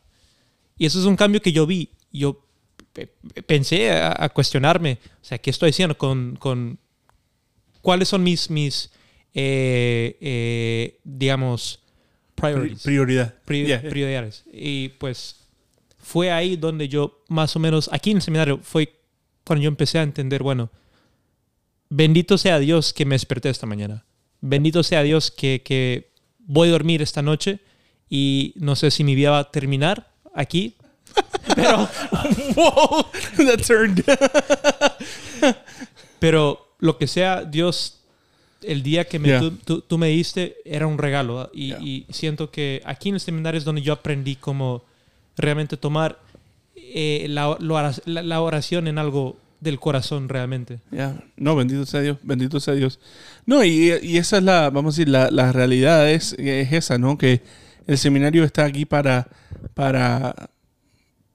Y 0.76 0.86
eso 0.86 0.98
es 0.98 1.06
un 1.06 1.16
cambio 1.16 1.40
que 1.40 1.52
yo 1.52 1.66
vi. 1.66 1.90
Yo 2.12 2.44
pe- 2.92 3.12
pensé 3.46 3.90
a, 3.90 4.24
a 4.24 4.28
cuestionarme, 4.28 4.98
o 5.22 5.24
sea, 5.24 5.38
¿qué 5.38 5.50
estoy 5.50 5.70
haciendo 5.70 5.96
con, 5.96 6.36
con 6.36 6.78
cuáles 7.82 8.08
son 8.08 8.22
mis, 8.22 8.50
mis 8.50 8.90
eh, 9.34 10.98
digamos, 11.04 11.80
priorities, 12.34 12.82
prioridad. 12.82 13.34
yeah. 13.46 13.90
prioridades? 13.90 14.44
Y 14.52 14.90
pues 14.90 15.36
fue 15.98 16.30
ahí 16.30 16.56
donde 16.56 16.88
yo 16.88 17.22
más 17.28 17.54
o 17.56 17.58
menos, 17.58 17.88
aquí 17.92 18.10
en 18.10 18.18
el 18.18 18.22
seminario, 18.22 18.58
fue 18.62 18.94
cuando 19.44 19.62
yo 19.62 19.68
empecé 19.68 19.98
a 19.98 20.02
entender, 20.02 20.42
bueno, 20.42 20.70
bendito 21.88 22.38
sea 22.38 22.58
Dios 22.58 22.92
que 22.92 23.04
me 23.04 23.14
desperté 23.14 23.50
esta 23.50 23.66
mañana. 23.66 24.04
Bendito 24.40 24.82
sea 24.82 25.02
Dios 25.02 25.30
que, 25.30 25.62
que 25.64 26.12
voy 26.46 26.68
a 26.68 26.72
dormir 26.72 27.02
esta 27.02 27.22
noche 27.22 27.58
y 28.10 28.52
no 28.56 28.76
sé 28.76 28.90
si 28.90 29.02
mi 29.04 29.14
vida 29.14 29.30
va 29.30 29.38
a 29.40 29.50
terminar 29.50 30.10
aquí, 30.34 30.74
Pero, 31.54 31.88
Whoa, 32.56 33.06
that 33.36 33.60
turned. 33.66 34.02
pero 36.18 36.74
lo 36.78 36.98
que 36.98 37.06
sea, 37.06 37.44
Dios, 37.44 38.00
el 38.62 38.82
día 38.82 39.04
que 39.06 39.18
me, 39.18 39.28
Yeah. 39.28 39.40
tú, 39.40 39.50
tú- 39.64 39.80
tú 39.82 39.98
me 39.98 40.08
diste 40.08 40.56
era 40.64 40.86
un 40.86 40.98
regalo. 40.98 41.50
Y, 41.52 41.68
Yeah. 41.68 41.78
y 41.82 42.06
siento 42.10 42.50
que 42.50 42.82
aquí 42.84 43.08
en 43.10 43.16
el 43.16 43.20
seminario 43.20 43.58
es 43.58 43.64
donde 43.64 43.82
yo 43.82 43.92
aprendí 43.92 44.36
cómo 44.36 44.84
realmente 45.36 45.76
tomar 45.76 46.18
eh, 46.76 47.26
la- 47.28 47.56
la 48.06 48.40
oración 48.40 48.86
en 48.88 48.98
algo 48.98 49.36
del 49.64 49.80
corazón 49.80 50.28
realmente. 50.28 50.80
Ya, 50.92 51.16
No, 51.36 51.56
bendito 51.56 51.84
sea 51.86 52.00
Dios, 52.00 52.18
bendito 52.22 52.60
sea 52.60 52.74
Dios. 52.74 53.00
No, 53.46 53.64
y, 53.64 53.92
y 54.02 54.18
esa 54.18 54.36
es 54.38 54.44
la, 54.44 54.70
vamos 54.70 54.94
a 54.94 54.96
decir, 54.96 55.08
la, 55.08 55.30
la 55.32 55.50
realidad 55.50 56.08
es, 56.08 56.34
es 56.38 56.72
esa, 56.72 56.98
¿no? 56.98 57.18
Que 57.18 57.42
el 57.86 57.98
seminario 57.98 58.44
está 58.44 58.64
aquí 58.64 58.84
para, 58.84 59.26
para, 59.74 60.34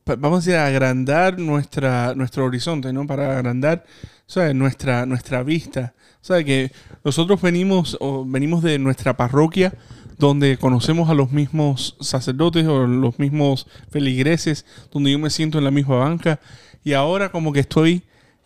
pa- 0.06 0.16
vamos 0.16 0.38
a 0.38 0.40
decir, 0.52 0.56
agrandar 0.56 1.38
nuestra, 1.40 2.14
nuestro 2.16 2.46
horizonte, 2.46 2.94
¿no? 2.94 3.06
Para 3.06 3.38
agrandar, 3.38 3.84
¿sabes? 4.28 4.56
Nuestra, 4.56 5.06
nuestra 5.06 5.44
vista. 5.44 5.94
¿Sabes? 6.22 6.46
Que 6.46 6.72
nosotros 7.06 7.42
venimos, 7.42 7.98
o 8.02 8.26
venimos 8.26 8.62
de 8.62 8.78
nuestra 8.78 9.16
parroquia, 9.16 9.74
donde 10.18 10.58
conocemos 10.58 11.10
a 11.10 11.14
los 11.14 11.32
mismos 11.32 11.96
sacerdotes 12.02 12.68
o 12.68 12.86
los 12.86 13.20
mismos 13.20 13.68
feligreses, 13.90 14.66
donde 14.92 15.12
yo 15.14 15.20
me 15.20 15.30
siento 15.30 15.60
en 15.60 15.64
la 15.64 15.72
misma 15.72 15.96
banca, 15.96 16.42
y 16.84 16.92
ahora 16.92 17.30
como 17.32 17.54
que 17.54 17.62
estoy 17.62 18.04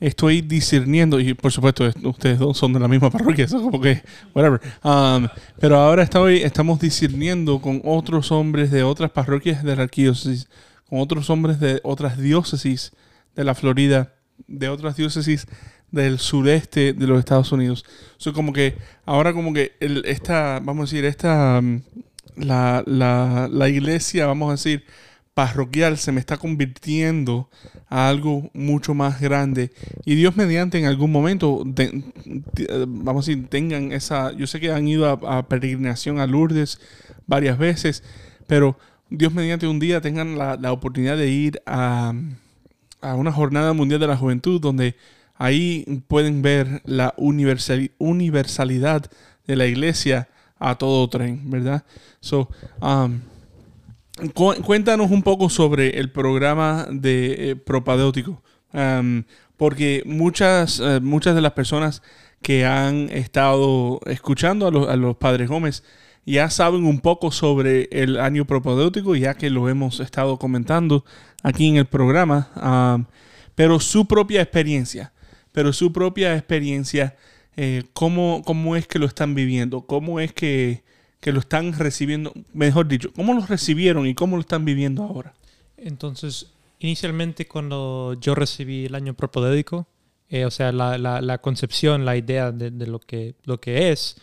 estoy 0.08 0.42
discerniendo, 0.42 1.20
y 1.20 1.34
por 1.34 1.52
supuesto 1.52 1.86
es- 1.88 1.96
ustedes 2.04 2.38
dos 2.40 2.58
son 2.58 2.74
de 2.74 2.80
la 2.80 2.88
misma 2.88 3.10
parroquia, 3.10 3.46
eso 3.46 3.62
como 3.62 3.80
que, 3.82 4.02
whatever. 4.34 4.60
Um, 4.84 5.28
pero 5.60 5.78
ahora 5.78 6.04
estoy, 6.04 6.38
estamos 6.44 6.80
discerniendo 6.80 7.60
con 7.62 7.82
otros 7.86 8.32
hombres 8.32 8.70
de 8.72 8.84
otras 8.84 9.12
parroquias 9.12 9.64
de 9.64 9.76
la 9.76 9.84
arquidiócesis, 9.84 10.48
con 10.90 11.00
otros 11.00 11.30
hombres 11.30 11.60
de 11.60 11.80
otras 11.84 12.18
diócesis 12.18 12.92
de 13.36 13.44
la 13.44 13.56
Florida, 13.56 14.14
de 14.48 14.68
otras 14.70 14.96
diócesis 14.98 15.48
del 15.92 16.20
sureste 16.20 16.94
de 16.94 17.08
los 17.08 17.20
Estados 17.20 17.52
Unidos. 17.52 17.86
So, 18.18 18.34
como 18.34 18.52
que 18.52 18.76
ahora 19.06 19.32
como 19.32 19.54
que 19.54 19.74
el- 19.80 20.04
esta, 20.06 20.60
vamos 20.60 20.82
a 20.82 20.86
decir, 20.92 21.06
esta, 21.06 21.60
um, 21.60 21.82
la, 22.36 22.84
la, 22.88 23.48
la 23.52 23.70
iglesia, 23.70 24.26
vamos 24.26 24.50
a 24.50 24.54
decir, 24.54 24.84
parroquial 25.34 25.98
se 25.98 26.12
me 26.12 26.20
está 26.20 26.38
convirtiendo 26.38 27.50
a 27.90 28.08
algo 28.08 28.52
mucho 28.54 28.94
más 28.94 29.20
grande. 29.20 29.72
Y 30.06 30.16
Dios 30.16 30.36
mediante 30.36 30.78
en 30.78 30.86
algún 30.86 31.12
momento 31.12 31.64
vamos 32.88 33.28
a 33.28 33.32
decir 33.32 33.48
tengan 33.50 33.92
esa 33.92 34.32
yo 34.34 34.46
sé 34.48 34.60
que 34.60 34.72
han 34.72 34.88
ido 34.88 35.10
a, 35.10 35.48
peregrinación 35.48 36.20
a 36.20 36.28
Lourdes 36.28 36.80
varias 37.26 37.58
veces 37.58 38.04
pero 38.48 38.78
Dios 39.10 39.34
mediante 39.34 39.68
un 39.68 39.80
día 39.80 40.02
tengan 40.02 40.38
la, 40.38 40.56
la 40.56 40.72
oportunidad 40.72 41.18
de 41.18 41.30
ir 41.30 41.62
a, 41.66 42.14
a 43.02 43.16
una 43.16 43.32
jornada 43.32 43.74
mundial 43.74 44.00
de 44.00 44.08
la 44.08 44.18
juventud 44.18 44.60
donde 44.62 44.96
ahí 45.36 46.04
pueden 46.08 46.42
ver 46.42 46.82
la 46.86 47.16
universali- 47.18 47.92
universalidad 47.98 49.10
de 49.48 49.56
la 49.56 49.66
iglesia 49.66 50.30
a 50.60 50.76
todo 50.76 51.08
tren 51.10 51.50
verdad 51.50 51.84
so 52.20 52.50
um, 52.82 53.20
Cu- 54.34 54.62
Cuéntanos 54.64 55.10
un 55.12 55.24
poco 55.24 55.50
sobre 55.50 56.00
el 56.00 56.12
programa 56.12 56.88
de 56.90 57.52
eh, 57.52 57.56
porque 59.58 60.04
muchas, 60.06 60.80
eh, 60.80 61.00
muchas 61.02 61.36
de 61.36 61.42
las 61.42 61.54
personas 61.54 62.02
que 62.42 62.66
han 62.66 63.10
estado 63.10 64.00
escuchando 64.06 64.68
a, 64.68 64.72
los- 64.72 64.88
a 64.90 64.96
los 64.98 65.16
padres 65.18 65.50
Gómez 65.50 65.84
ya 66.26 66.50
saben 66.50 66.86
un 66.86 67.00
poco 67.00 67.32
sobre 67.32 67.90
el 67.92 68.20
año 68.20 68.46
propadéutico, 68.46 69.16
ya 69.16 69.34
que 69.34 69.50
lo 69.50 69.68
hemos 69.68 70.00
estado 70.00 70.38
comentando 70.38 71.04
aquí 71.42 71.68
en 71.68 71.78
el 71.78 71.86
programa, 71.86 72.50
am, 72.56 73.08
pero 73.56 73.80
su 73.80 74.06
propia 74.08 74.42
experiencia, 74.42 75.12
pero 75.52 75.74
su 75.74 75.92
propia 75.92 76.36
experiencia, 76.38 77.16
eh, 77.58 77.84
¿cómo, 77.94 78.42
¿cómo 78.46 78.76
es 78.78 78.88
que 78.88 79.00
lo 79.00 79.06
están 79.06 79.36
viviendo? 79.36 79.82
¿Cómo 79.86 80.20
es 80.22 80.32
que 80.34 80.84
que 81.24 81.32
lo 81.32 81.40
están 81.40 81.72
recibiendo, 81.74 82.34
mejor 82.54 82.88
dicho, 82.88 83.14
cómo 83.16 83.34
lo 83.34 83.46
recibieron 83.46 84.06
y 84.06 84.14
cómo 84.14 84.36
lo 84.36 84.42
están 84.42 84.66
viviendo 84.66 85.04
ahora. 85.04 85.34
Entonces, 85.78 86.48
inicialmente 86.80 87.48
cuando 87.48 88.16
yo 88.20 88.36
recibí 88.36 88.86
el 88.88 88.96
año 88.96 89.14
propedéutico, 89.14 89.88
eh, 90.30 90.44
o 90.46 90.52
sea, 90.52 90.72
la, 90.74 90.98
la- 90.98 91.22
la 91.22 91.38
concepción, 91.38 92.04
la 92.04 92.18
idea 92.18 92.52
de, 92.52 92.72
de 92.72 92.88
lo, 92.88 93.00
que, 93.00 93.36
lo 93.46 93.60
que 93.62 93.92
es, 93.92 94.18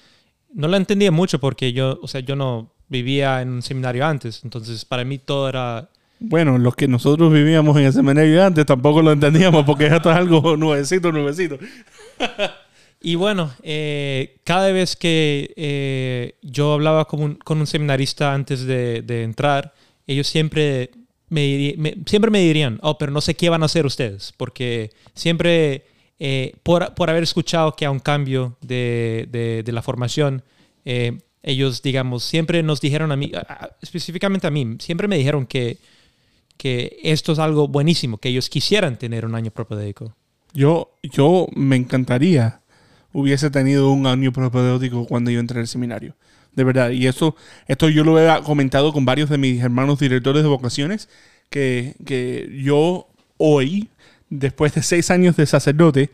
no 0.53 0.69
la 0.69 0.77
entendía 0.77 1.11
mucho 1.11 1.39
porque 1.39 1.73
yo, 1.73 1.99
o 2.03 2.07
sea, 2.09 2.21
yo 2.21 2.37
no 2.37 2.71
vivía 2.89 3.41
en 3.41 3.49
un 3.51 3.63
seminario 3.63 4.05
antes, 4.05 4.43
entonces 4.45 4.85
para 4.85 5.05
mí 5.05 5.17
todo 5.19 5.49
era... 5.49 5.89
Bueno, 6.19 6.59
los 6.59 6.75
que 6.77 6.87
nosotros 6.87 7.33
vivíamos 7.33 7.79
en 7.79 7.85
el 7.87 7.93
seminario 7.95 8.45
antes 8.45 8.67
tampoco 8.67 9.01
lo 9.01 9.13
entendíamos 9.13 9.65
porque 9.65 9.87
esto 9.87 10.11
es 10.11 10.17
algo 10.19 10.55
nuevecito, 10.59 11.11
nuevecito. 11.13 11.57
Y 13.03 13.15
bueno, 13.15 13.51
eh, 13.63 14.37
cada 14.45 14.71
vez 14.73 14.95
que 14.97 15.53
eh, 15.57 16.35
yo 16.43 16.75
hablaba 16.75 17.07
con 17.07 17.23
un, 17.23 17.35
con 17.37 17.59
un 17.59 17.67
seminarista 17.67 18.35
antes 18.35 18.65
de, 18.67 19.01
de 19.03 19.23
entrar, 19.23 19.73
ellos 20.07 20.27
siempre 20.27 20.91
me, 21.31 21.75
me- 21.79 21.97
siempre 22.07 22.31
me 22.31 22.41
dirían, 22.41 22.79
oh, 22.83 22.99
pero 22.99 23.11
no 23.11 23.21
sé 23.23 23.35
qué 23.35 23.49
van 23.49 23.63
a 23.63 23.67
hacer 23.67 23.87
ustedes, 23.87 24.35
porque 24.37 24.91
siempre, 25.15 25.85
eh, 26.19 26.53
por, 26.63 26.95
por 26.95 27.09
haber 27.09 27.23
escuchado 27.23 27.73
que 27.75 27.87
hay 27.87 27.93
un 27.93 28.01
cambio 28.01 28.57
de, 28.61 29.27
de- 29.31 29.63
de 29.63 29.73
la 29.73 29.81
formación, 29.81 30.43
eh, 30.85 31.19
ellos, 31.43 31.81
digamos, 31.81 32.23
siempre 32.25 32.63
nos 32.63 32.83
dijeron 32.83 33.13
a 33.13 33.17
mí, 33.17 33.33
a- 33.35 33.39
a- 33.65 33.71
específicamente 33.81 34.47
a 34.47 34.51
mí, 34.51 34.77
siempre 34.79 35.09
me 35.09 35.17
dijeron 35.17 35.47
que, 35.47 35.79
que 36.59 36.99
esto 37.03 37.33
es 37.33 37.39
algo 37.39 37.67
buenísimo, 37.67 38.19
que 38.19 38.29
ellos 38.29 38.51
quisieran 38.51 38.99
tener 38.99 39.25
un 39.25 39.35
año 39.35 39.51
propedéutico. 39.51 40.15
Yo, 40.53 40.99
yo 41.03 41.47
me 41.55 41.77
encantaría 41.77 42.61
hubiese 43.13 43.51
tenido 43.51 43.91
un 43.91 44.07
año 44.07 44.33
propedéutico 44.33 45.07
cuando 45.07 45.31
yo 45.31 45.41
entré 45.41 45.61
al 45.61 45.69
seminario. 45.69 46.15
De 46.55 46.65
verdad. 46.65 46.91
Y 46.91 47.07
eso, 47.07 47.37
esto 47.69 47.89
yo 47.89 48.03
lo 48.03 48.19
he 48.19 48.43
comentado 48.43 48.93
con 48.93 49.05
varios 49.05 49.31
de 49.31 49.39
mis 49.39 49.63
hermanos 49.63 50.01
directores 50.01 50.43
de 50.43 50.49
vocaciones, 50.49 51.09
que, 51.49 51.95
que 52.05 52.61
yo 52.63 53.09
hoy, 53.37 53.89
después 54.31 54.75
de 54.75 54.83
seis 54.83 55.11
años 55.11 55.37
de 55.37 55.47
sacerdote, 55.47 56.11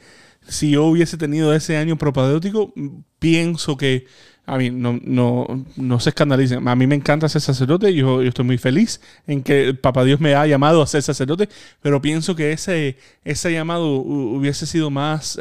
si 0.46 0.70
yo 0.70 0.84
hubiese 0.84 1.16
tenido 1.16 1.54
ese 1.54 1.76
año 1.76 1.96
propedéutico, 1.96 2.72
pienso 3.18 3.76
que, 3.76 4.06
a 4.44 4.58
mí, 4.58 4.70
no, 4.70 5.00
no, 5.02 5.64
no 5.76 6.00
se 6.00 6.10
escandalicen. 6.10 6.68
A 6.68 6.76
mí 6.76 6.86
me 6.86 6.94
encanta 6.94 7.28
ser 7.28 7.40
sacerdote, 7.40 7.92
yo, 7.92 8.22
yo 8.22 8.28
estoy 8.28 8.44
muy 8.44 8.58
feliz 8.58 9.00
en 9.26 9.42
que 9.42 9.64
el 9.64 9.78
Papá 9.78 10.04
Dios 10.04 10.20
me 10.20 10.34
ha 10.34 10.46
llamado 10.46 10.82
a 10.82 10.86
ser 10.86 11.02
sacerdote, 11.02 11.48
pero 11.82 12.00
pienso 12.00 12.36
que 12.36 12.52
ese, 12.52 12.96
ese 13.24 13.52
llamado 13.52 13.98
hu- 13.98 14.36
hubiese 14.38 14.66
sido 14.66 14.88
más 14.90 15.36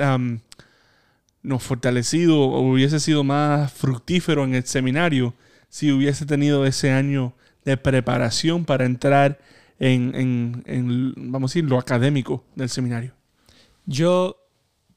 no, 1.46 1.60
fortalecido, 1.60 2.40
o 2.40 2.72
hubiese 2.72 3.00
sido 3.00 3.24
más 3.24 3.72
fructífero 3.72 4.44
en 4.44 4.56
el 4.56 4.66
seminario 4.66 5.34
si 5.70 5.92
hubiese 5.92 6.26
tenido 6.26 6.66
ese 6.66 6.92
año 6.92 7.34
de 7.66 7.78
preparación 7.78 8.66
para 8.66 8.86
entrar 8.86 9.40
en, 9.80 10.64
en, 10.66 11.14
vamos 11.32 11.52
a 11.52 11.54
decir, 11.54 11.70
lo 11.70 11.78
académico 11.78 12.44
del 12.56 12.70
seminario. 12.70 13.14
Yo 13.86 14.38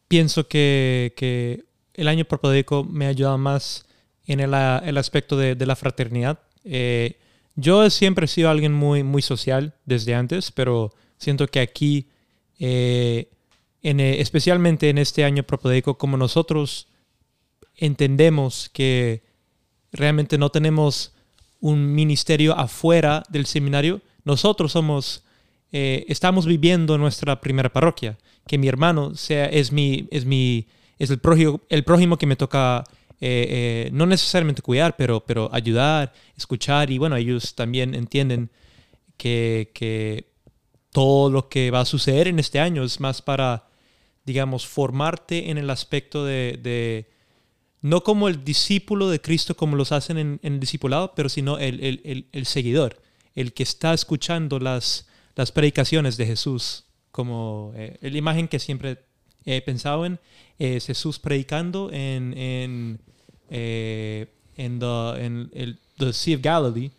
pienso 0.06 0.46
que, 0.46 1.14
que 1.16 1.64
el 1.94 2.08
año 2.08 2.24
propedéutico 2.24 2.84
me 2.84 3.06
ha 3.06 3.08
ayudado 3.08 3.38
más 3.38 3.86
en 4.26 4.40
el, 4.40 4.54
el 4.54 4.96
aspecto 4.98 5.36
de, 5.36 5.54
de 5.54 5.66
la 5.66 5.76
fraternidad. 5.76 6.38
Eh, 6.64 7.18
yo 7.56 7.90
siempre 7.90 8.26
he 8.26 8.28
sido 8.28 8.50
alguien 8.50 8.72
muy, 8.72 9.02
muy 9.02 9.22
social 9.22 9.74
desde 9.84 10.14
antes, 10.14 10.52
pero 10.52 10.92
siento 11.16 11.48
que 11.48 11.60
aquí, 11.60 12.08
eh, 12.60 13.28
en, 13.82 14.00
eh, 14.00 14.20
especialmente 14.20 14.90
en 14.90 14.98
este 14.98 15.24
año 15.24 15.42
propedéutico, 15.42 15.98
como 15.98 16.16
nosotros 16.16 16.88
entendemos 17.76 18.70
que 18.72 19.22
realmente 19.92 20.38
no 20.38 20.50
tenemos 20.50 21.14
un 21.60 21.94
ministerio 21.94 22.58
afuera 22.58 23.22
del 23.28 23.46
seminario, 23.46 24.00
nosotros 24.24 24.72
somos, 24.72 25.24
eh, 25.72 26.04
estamos 26.08 26.46
viviendo 26.46 26.98
nuestra 26.98 27.40
primera 27.40 27.72
parroquia, 27.72 28.18
que 28.46 28.58
mi 28.58 28.68
hermano 28.68 29.14
sea, 29.14 29.46
es 29.46 29.72
mi, 29.72 30.08
es 30.10 30.24
mi, 30.24 30.66
es 30.98 31.10
el 31.10 31.18
prójimo, 31.18 31.60
el 31.68 31.84
prójimo 31.84 32.16
que 32.16 32.26
me 32.26 32.36
toca 32.36 32.84
eh, 33.20 33.90
no 33.92 34.06
necesariamente 34.06 34.62
cuidar, 34.62 34.96
pero, 34.96 35.24
pero 35.24 35.50
ayudar, 35.52 36.12
escuchar, 36.36 36.90
y 36.90 36.98
bueno, 36.98 37.16
ellos 37.16 37.54
también 37.54 37.94
entienden 37.94 38.50
que, 39.16 39.70
que 39.74 40.28
todo 40.92 41.30
lo 41.30 41.48
que 41.48 41.70
va 41.70 41.80
a 41.80 41.84
suceder 41.84 42.28
en 42.28 42.38
este 42.38 42.60
año 42.60 42.84
es 42.84 43.00
más 43.00 43.22
para, 43.22 43.67
digamos, 44.28 44.66
formarte 44.66 45.50
en 45.50 45.58
el 45.58 45.70
aspecto 45.70 46.24
de, 46.24 46.60
de 46.62 47.10
no 47.80 48.02
como 48.04 48.28
el 48.28 48.44
discípulo 48.44 49.08
de 49.10 49.20
Cristo 49.20 49.56
como 49.56 49.74
los 49.76 49.90
hacen 49.90 50.18
en, 50.18 50.38
en 50.42 50.52
el 50.54 50.60
discipulado, 50.60 51.14
pero 51.16 51.28
sino 51.28 51.58
el, 51.58 51.80
el- 51.82 52.00
el- 52.04 52.26
el 52.32 52.46
seguidor, 52.46 53.00
el 53.34 53.52
que 53.52 53.62
está 53.64 53.92
escuchando 53.94 54.58
las, 54.60 55.06
las 55.34 55.50
predicaciones 55.50 56.16
de 56.16 56.26
Jesús, 56.26 56.84
como 57.10 57.72
eh, 57.74 57.98
la 58.02 58.18
imagen 58.18 58.46
que 58.48 58.58
siempre 58.58 58.98
he 59.44 59.60
pensado 59.62 60.04
en, 60.06 60.18
es 60.58 60.86
Jesús 60.86 61.18
predicando 61.18 61.90
en, 61.92 62.36
en, 62.36 63.00
eh, 63.50 64.26
en, 64.56 64.78
the, 64.78 65.24
en 65.24 65.50
el 65.54 65.78
the 65.98 66.12
Sea 66.12 66.36
of 66.36 66.42
Galilee, 66.42 66.90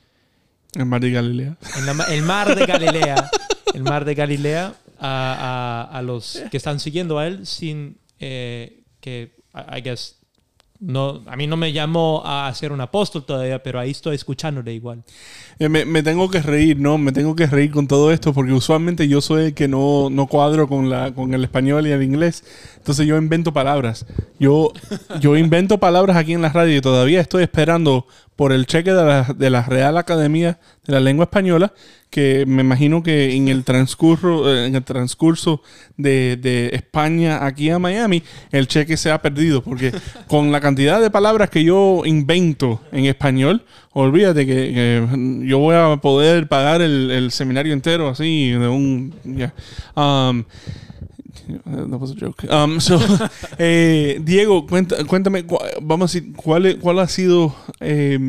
El 0.74 0.86
mar 0.86 1.01
de 1.01 1.12
Galilea. 1.12 1.58
en 1.78 1.86
la 1.86 2.04
el 2.06 2.22
mar 2.24 2.56
de 2.56 2.66
Galilea, 2.66 3.30
el 3.74 3.84
mar 3.84 4.04
de 4.06 4.16
Galilea, 4.16 4.74
a, 5.00 5.88
a- 5.91 5.97
a 5.97 6.02
los 6.02 6.41
que 6.52 6.58
están 6.58 6.80
siguiendo 6.80 7.18
a 7.20 7.28
él 7.28 7.45
sin 7.45 7.97
eh, 8.20 8.84
que, 9.00 9.32
I 9.56 9.82
guess, 9.82 10.16
no, 10.82 11.24
a 11.28 11.36
mí 11.36 11.45
no 11.45 11.58
me 11.58 11.74
llamó 11.74 12.22
a 12.26 12.54
ser 12.54 12.72
un 12.72 12.80
apóstol 12.80 13.26
todavía, 13.26 13.62
pero 13.62 13.82
ahí 13.82 13.91
estoy 13.91 14.16
escuchándole 14.16 14.74
igual. 14.74 15.04
Eh, 15.60 15.68
me, 15.68 15.84
me 15.84 16.02
tengo 16.04 16.30
que 16.30 16.41
reír, 16.41 16.80
¿no? 16.80 16.97
Me 16.97 17.12
tengo 17.12 17.36
que 17.36 17.47
reír 17.47 17.70
con 17.72 17.86
todo 17.86 18.14
esto 18.14 18.32
porque 18.34 18.54
usualmente 18.54 19.06
yo 19.10 19.20
soy 19.20 19.47
el 19.47 19.54
que 19.54 19.68
no, 19.68 20.10
no 20.10 20.28
cuadro 20.28 20.70
con, 20.70 20.89
la, 20.89 21.14
con 21.14 21.34
el 21.34 21.43
español 21.43 21.86
y 21.86 21.91
el 21.91 22.02
inglés. 22.02 22.45
Entonces 22.78 23.06
yo 23.06 23.18
invento 23.18 23.52
palabras. 23.52 24.06
Yo, 24.39 24.72
yo 25.20 25.36
invento 25.36 25.80
palabras 25.80 26.16
aquí 26.16 26.32
en 26.32 26.41
la 26.41 26.50
radio 26.50 26.78
y 26.78 26.82
todavía 26.82 27.20
estoy 27.20 27.43
esperando 27.43 28.08
por 28.40 28.54
el 28.54 28.68
cheque 28.68 28.94
de 28.94 29.04
la, 29.04 29.24
de 29.36 29.50
la 29.50 29.64
Real 29.64 29.98
Academia 29.98 30.60
de 30.86 30.94
la 30.94 31.02
Lengua 31.02 31.26
Española 31.26 31.74
que 32.10 32.46
me 32.48 32.62
imagino 32.62 33.04
que 33.04 33.36
en 33.36 33.50
el 33.50 33.66
transcurso, 33.66 34.50
eh, 34.50 34.68
en 34.68 34.76
el 34.76 34.84
transcurso 34.86 35.62
de, 35.98 36.38
de 36.38 36.70
España 36.72 37.46
aquí 37.46 37.70
a 37.70 37.80
Miami, 37.80 38.24
el 38.54 38.70
cheque 38.70 38.96
se 38.96 39.12
ha 39.12 39.22
perdido. 39.22 39.62
Porque 39.62 39.92
con 40.30 40.54
la 40.54 40.62
cantidad 40.62 41.02
de 41.02 41.10
palabras 41.10 41.50
que 41.50 41.66
yo 41.66 42.04
invento 42.06 42.80
en 42.94 43.08
español, 43.08 43.66
olvídate 43.92 44.46
que, 44.46 44.54
que 44.56 45.46
yo 45.46 45.60
voy 45.60 45.76
a 45.76 45.98
poder 45.98 46.48
pagar 46.48 46.82
el, 46.82 47.12
el 47.12 47.32
seminario 47.32 47.74
entero 47.74 48.08
así 48.08 48.52
de 48.52 48.68
un. 48.70 49.14
ya. 49.26 49.54
Um, 49.98 50.46
That 51.66 52.00
was 52.00 52.12
a 52.12 52.16
joke. 52.16 52.44
Um, 52.52 52.80
so, 52.80 53.00
eh, 53.60 54.20
Diego, 54.24 54.66
cuenta- 54.68 55.04
cuéntame, 55.06 55.46
cu- 55.46 55.60
vamos 55.82 56.16
a 56.16 56.20
decir, 56.20 56.34
¿cuál, 56.36 57.00
ha 57.00 57.08
sido 57.08 57.56
eh, 57.80 58.20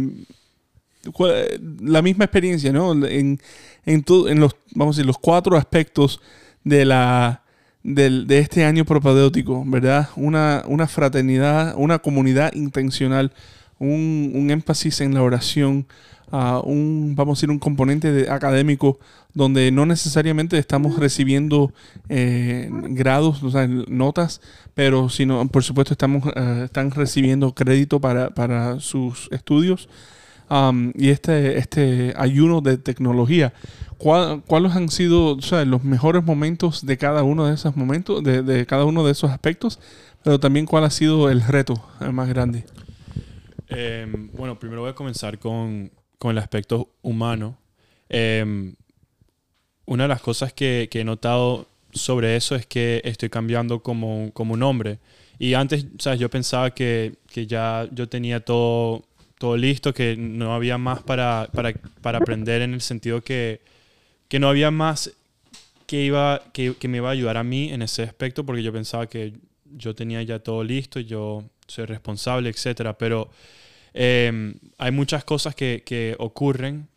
cuál- 1.12 1.60
la 1.82 2.02
misma 2.02 2.24
experiencia, 2.24 2.72
¿no? 2.72 2.92
En, 3.06 3.40
en, 3.86 4.02
todo- 4.02 4.28
en 4.28 4.40
los, 4.40 4.54
vamos 4.74 4.96
a 4.96 4.98
decir, 4.98 5.06
los 5.06 5.18
cuatro 5.18 5.56
aspectos 5.56 6.20
de 6.64 6.84
la 6.84 7.42
del- 7.82 8.26
de 8.26 8.38
este 8.40 8.64
año 8.64 8.84
propedéutico, 8.84 9.64
¿verdad? 9.66 10.10
Una, 10.16 10.62
una 10.66 10.86
fraternidad, 10.86 11.74
una 11.76 11.98
comunidad 11.98 12.52
intencional, 12.54 13.32
un, 13.78 14.32
un 14.34 14.50
énfasis 14.50 15.00
en 15.00 15.14
la 15.14 15.22
oración, 15.22 15.86
ah, 16.32 16.60
un, 16.64 17.14
vamos 17.16 17.36
a 17.36 17.40
decir, 17.40 17.50
un 17.50 17.58
componente 17.58 18.12
de- 18.12 18.30
académico 18.30 18.98
donde 19.34 19.70
no 19.70 19.86
necesariamente 19.86 20.58
estamos 20.58 20.98
recibiendo 20.98 21.72
eh, 22.08 22.68
grados, 22.72 23.42
o 23.42 23.50
sea, 23.50 23.66
notas, 23.68 24.40
pero 24.74 25.08
sino, 25.08 25.46
por 25.48 25.62
supuesto, 25.62 25.94
estamos, 25.94 26.24
eh, 26.34 26.62
están 26.64 26.90
recibiendo 26.90 27.54
crédito 27.54 28.00
para, 28.00 28.30
para 28.30 28.80
sus 28.80 29.28
estudios. 29.32 29.88
Um, 30.50 30.90
y 30.96 31.10
este, 31.10 31.58
este 31.58 32.12
ayuno 32.16 32.60
de 32.60 32.76
tecnología, 32.76 33.52
¿cuál- 33.98 34.42
¿cuáles 34.48 34.72
han 34.74 34.88
sido 34.88 35.36
o 35.36 35.42
sea, 35.42 35.64
los 35.64 35.84
mejores 35.84 36.24
momentos 36.24 36.84
de 36.84 36.98
cada 36.98 37.22
uno 37.22 37.46
de 37.46 37.54
esos 37.54 37.76
momentos, 37.76 38.24
de, 38.24 38.42
de 38.42 38.66
cada 38.66 38.84
uno 38.84 39.04
de 39.04 39.12
esos 39.12 39.30
aspectos? 39.30 39.78
Pero 40.24 40.40
también 40.40 40.66
cuál 40.66 40.82
ha 40.82 40.90
sido 40.90 41.30
el 41.30 41.40
reto 41.40 41.74
eh, 42.00 42.10
más 42.10 42.28
grande. 42.28 42.64
Em, 43.68 44.28
bueno, 44.32 44.58
primero 44.58 44.80
voy 44.82 44.90
a 44.90 44.94
comenzar 44.94 45.38
con, 45.38 45.90
con 46.20 46.32
el 46.32 46.38
aspecto 46.38 46.90
humano. 47.00 47.56
Em, 48.10 48.74
una 49.86 50.04
de 50.04 50.08
las 50.08 50.20
cosas 50.20 50.52
que, 50.52 50.88
que 50.90 51.00
he 51.00 51.04
notado 51.04 51.66
sobre 51.92 52.36
eso 52.36 52.54
es 52.54 52.66
que 52.66 53.00
estoy 53.04 53.30
cambiando 53.30 53.82
como, 53.82 54.30
como 54.34 54.52
un 54.52 54.62
hombre. 54.62 54.98
Y 55.38 55.54
antes, 55.54 55.86
¿sabes? 55.98 56.20
Yo 56.20 56.28
pensaba 56.28 56.74
que, 56.74 57.14
que 57.32 57.46
ya 57.46 57.88
yo 57.90 58.06
tenía 58.06 58.40
todo, 58.40 59.02
todo 59.38 59.56
listo, 59.56 59.94
que 59.94 60.14
no 60.18 60.54
había 60.54 60.76
más 60.76 61.02
para, 61.02 61.48
para, 61.54 61.72
para 62.02 62.18
aprender 62.18 62.60
en 62.60 62.74
el 62.74 62.82
sentido 62.82 63.22
que, 63.22 63.62
que 64.28 64.38
no 64.38 64.50
había 64.50 64.70
más 64.70 65.12
que, 65.86 66.04
iba, 66.04 66.42
que, 66.52 66.74
que 66.74 66.86
me 66.86 66.98
iba 66.98 67.08
a 67.08 67.12
ayudar 67.12 67.38
a 67.38 67.44
mí 67.44 67.72
en 67.72 67.80
ese 67.80 68.02
aspecto, 68.02 68.44
porque 68.44 68.62
yo 68.62 68.74
pensaba 68.74 69.06
que 69.06 69.32
yo 69.74 69.94
tenía 69.94 70.22
ya 70.22 70.38
todo 70.38 70.62
listo, 70.64 71.00
yo 71.00 71.44
soy 71.66 71.86
responsable, 71.86 72.50
etcétera. 72.50 72.98
Pero 72.98 73.30
eh, 73.94 74.54
hay 74.78 74.90
muchas 74.92 75.24
cosas 75.24 75.54
que, 75.54 75.82
que 75.84 76.16
ocurren, 76.18 76.88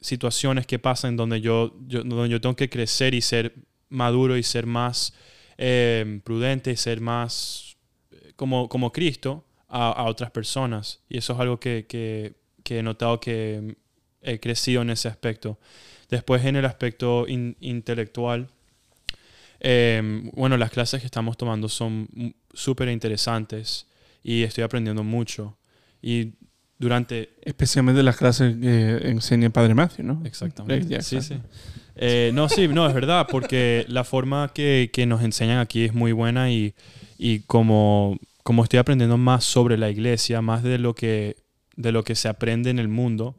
situaciones 0.00 0.66
que 0.66 0.78
pasan 0.78 1.16
donde 1.16 1.40
yo, 1.40 1.74
donde 1.78 2.28
yo 2.28 2.40
tengo 2.40 2.56
que 2.56 2.68
crecer 2.68 3.14
y 3.14 3.20
ser 3.22 3.54
maduro 3.88 4.36
y 4.36 4.42
ser 4.42 4.66
más 4.66 5.14
eh, 5.58 6.20
prudente 6.24 6.72
y 6.72 6.76
ser 6.76 7.00
más 7.00 7.76
eh, 8.10 8.32
como, 8.36 8.68
como 8.68 8.92
Cristo 8.92 9.44
a, 9.68 9.90
a 9.92 10.04
otras 10.04 10.30
personas. 10.30 11.00
Y 11.08 11.18
eso 11.18 11.32
es 11.34 11.40
algo 11.40 11.58
que, 11.60 11.86
que- 11.88 12.34
he 12.78 12.82
notado 12.82 13.20
que 13.20 13.76
he 14.22 14.40
crecido 14.40 14.82
en 14.82 14.90
ese 14.90 15.08
aspecto. 15.08 15.58
Después 16.08 16.44
en 16.44 16.56
el 16.56 16.64
aspecto 16.64 17.26
in- 17.28 17.56
intelectual, 17.60 18.48
bueno, 20.34 20.56
las 20.56 20.70
clases 20.70 21.00
que 21.00 21.06
estamos 21.06 21.36
tomando 21.36 21.68
son 21.68 22.08
súper 22.52 22.88
interesantes 22.88 23.86
y 24.22 24.42
estoy 24.42 24.64
aprendiendo 24.64 25.02
mucho. 25.02 25.56
Y 26.06 26.34
durante... 26.78 27.30
Especialmente 27.42 28.02
las 28.02 28.16
clases 28.18 28.56
que 28.56 28.98
enseña 29.08 29.46
el 29.46 29.52
Padre 29.52 29.74
Matthew, 29.74 30.04
¿no? 30.04 30.22
Exactamente. 30.24 31.00
Sí, 31.02 31.20
sí. 31.22 31.34
Eh, 31.96 32.30
no, 32.34 32.48
sí, 32.50 32.68
no, 32.68 32.86
es 32.86 32.92
verdad, 32.94 33.26
porque 33.30 33.86
la 33.88 34.04
forma 34.04 34.50
que, 34.52 34.90
que 34.92 35.06
nos 35.06 35.22
enseñan 35.22 35.60
aquí 35.60 35.84
es 35.84 35.94
muy 35.94 36.12
buena 36.12 36.50
y, 36.50 36.74
y 37.16 37.38
como, 37.40 38.18
como 38.42 38.64
estoy 38.64 38.80
aprendiendo 38.80 39.16
más 39.16 39.44
sobre 39.44 39.78
la 39.78 39.88
iglesia, 39.90 40.42
más 40.42 40.62
de 40.62 40.76
lo 40.78 40.94
que, 40.94 41.36
de 41.76 41.92
lo 41.92 42.02
que 42.02 42.16
se 42.16 42.28
aprende 42.28 42.68
en 42.70 42.78
el 42.80 42.88
mundo 42.88 43.34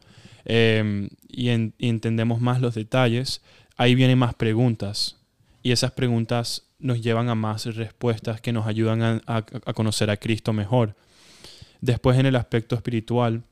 eh, 0.45 1.09
y, 1.27 1.49
en- 1.49 1.73
y 1.77 1.89
entendemos 1.89 2.39
más 2.41 2.61
los 2.61 2.73
detalles, 2.73 3.41
ahí 3.77 3.93
vienen 3.93 4.17
más 4.17 4.33
preguntas 4.33 5.17
y 5.61 5.71
esas 5.71 5.91
preguntas 5.91 6.63
nos 6.79 7.01
llevan 7.01 7.29
a 7.29 7.35
más 7.35 7.65
respuestas 7.75 8.39
que 8.41 8.53
nos 8.53 8.65
ayudan 8.67 9.01
a, 9.03 9.21
a- 9.27 9.37
a 9.37 9.73
conocer 9.73 10.09
a 10.09 10.17
Cristo 10.17 10.53
mejor. 10.53 10.95
Después 11.81 12.17
en 12.19 12.25
el 12.25 12.35
aspecto 12.35 12.75
espiritual, 12.75 13.43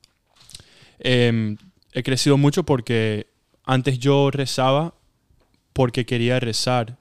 eh, 0.99 1.55
he 1.93 2.03
crecido 2.03 2.37
mucho 2.37 2.63
porque 2.63 3.27
antes 3.65 3.99
yo 3.99 4.31
rezaba 4.31 4.93
porque 5.73 6.05
quería 6.05 6.39
rezar. 6.39 6.97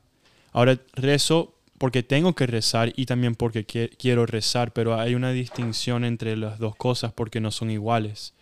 Ahora 0.52 0.78
rezo 0.94 1.54
porque 1.78 2.02
tengo 2.02 2.34
que 2.34 2.46
rezar 2.46 2.92
y 2.96 3.06
también 3.06 3.34
porque 3.34 3.66
qui- 3.66 3.90
quiero 3.98 4.26
rezar, 4.26 4.72
pero 4.72 4.98
hay 4.98 5.14
una 5.14 5.32
distinción 5.32 6.04
entre 6.04 6.36
las 6.36 6.58
dos 6.58 6.76
cosas 6.76 7.12
porque 7.12 7.40
no 7.40 7.50
son 7.50 7.70
iguales. 7.70 8.34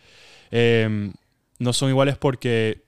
Eh, 0.51 1.11
no 1.59 1.73
son 1.73 1.89
iguales 1.91 2.17
porque 2.19 2.83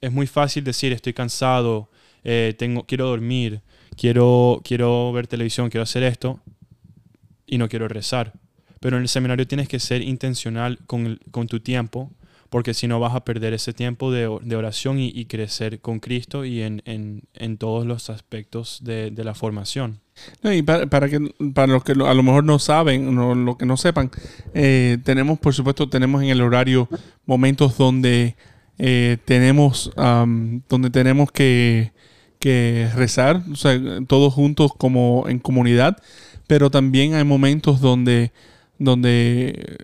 es 0.00 0.12
muy 0.12 0.26
fácil 0.26 0.64
decir 0.64 0.92
estoy 0.92 1.12
cansado, 1.12 1.88
eh, 2.24 2.54
tengo, 2.58 2.84
quiero 2.84 3.06
dormir, 3.06 3.60
quiero, 3.96 4.60
quiero 4.64 5.12
ver 5.12 5.26
televisión, 5.26 5.70
quiero 5.70 5.82
hacer 5.84 6.02
esto 6.02 6.40
y 7.46 7.58
no 7.58 7.68
quiero 7.68 7.88
rezar. 7.88 8.32
Pero 8.80 8.96
en 8.96 9.02
el 9.02 9.08
seminario 9.08 9.46
tienes 9.46 9.68
que 9.68 9.78
ser 9.78 10.02
intencional 10.02 10.78
con, 10.86 11.06
el- 11.06 11.20
con 11.30 11.46
tu 11.46 11.60
tiempo, 11.60 12.10
porque 12.48 12.74
si 12.74 12.88
no 12.88 12.98
vas 12.98 13.14
a 13.14 13.24
perder 13.24 13.52
ese 13.52 13.72
tiempo 13.72 14.10
de, 14.10 14.28
de 14.42 14.56
oración 14.56 14.98
y, 14.98 15.08
y 15.14 15.26
crecer 15.26 15.80
con 15.80 16.00
Cristo 16.00 16.44
y 16.44 16.62
en, 16.62 16.82
en- 16.84 17.22
en 17.34 17.58
todos 17.58 17.86
los 17.86 18.10
aspectos 18.10 18.80
de, 18.82 19.10
de 19.12 19.24
la 19.24 19.34
formación. 19.34 20.00
No, 20.42 20.52
y 20.52 20.60
para, 20.62 20.86
para 20.86 21.08
que 21.08 21.18
para 21.54 21.72
los 21.72 21.84
que 21.84 21.92
a 21.92 22.14
lo 22.14 22.22
mejor 22.22 22.44
no 22.44 22.58
saben, 22.58 23.14
no, 23.14 23.34
lo 23.34 23.56
que 23.56 23.66
no 23.66 23.76
sepan, 23.76 24.10
eh, 24.52 24.98
tenemos, 25.04 25.38
por 25.38 25.54
supuesto, 25.54 25.88
tenemos 25.88 26.22
en 26.22 26.28
el 26.30 26.40
horario 26.42 26.88
momentos 27.24 27.78
donde 27.78 28.34
eh, 28.78 29.16
tenemos 29.24 29.92
am, 29.96 30.62
donde 30.68 30.90
tenemos 30.90 31.30
que, 31.32 31.92
que 32.38 32.88
rezar, 32.96 33.42
o 33.52 33.56
sea, 33.56 33.78
todos 34.08 34.34
juntos 34.34 34.72
como 34.76 35.24
en 35.28 35.38
comunidad, 35.38 35.96
pero 36.46 36.70
también 36.70 37.14
hay 37.14 37.24
momentos 37.24 37.80
donde 37.80 38.32
donde 38.80 39.78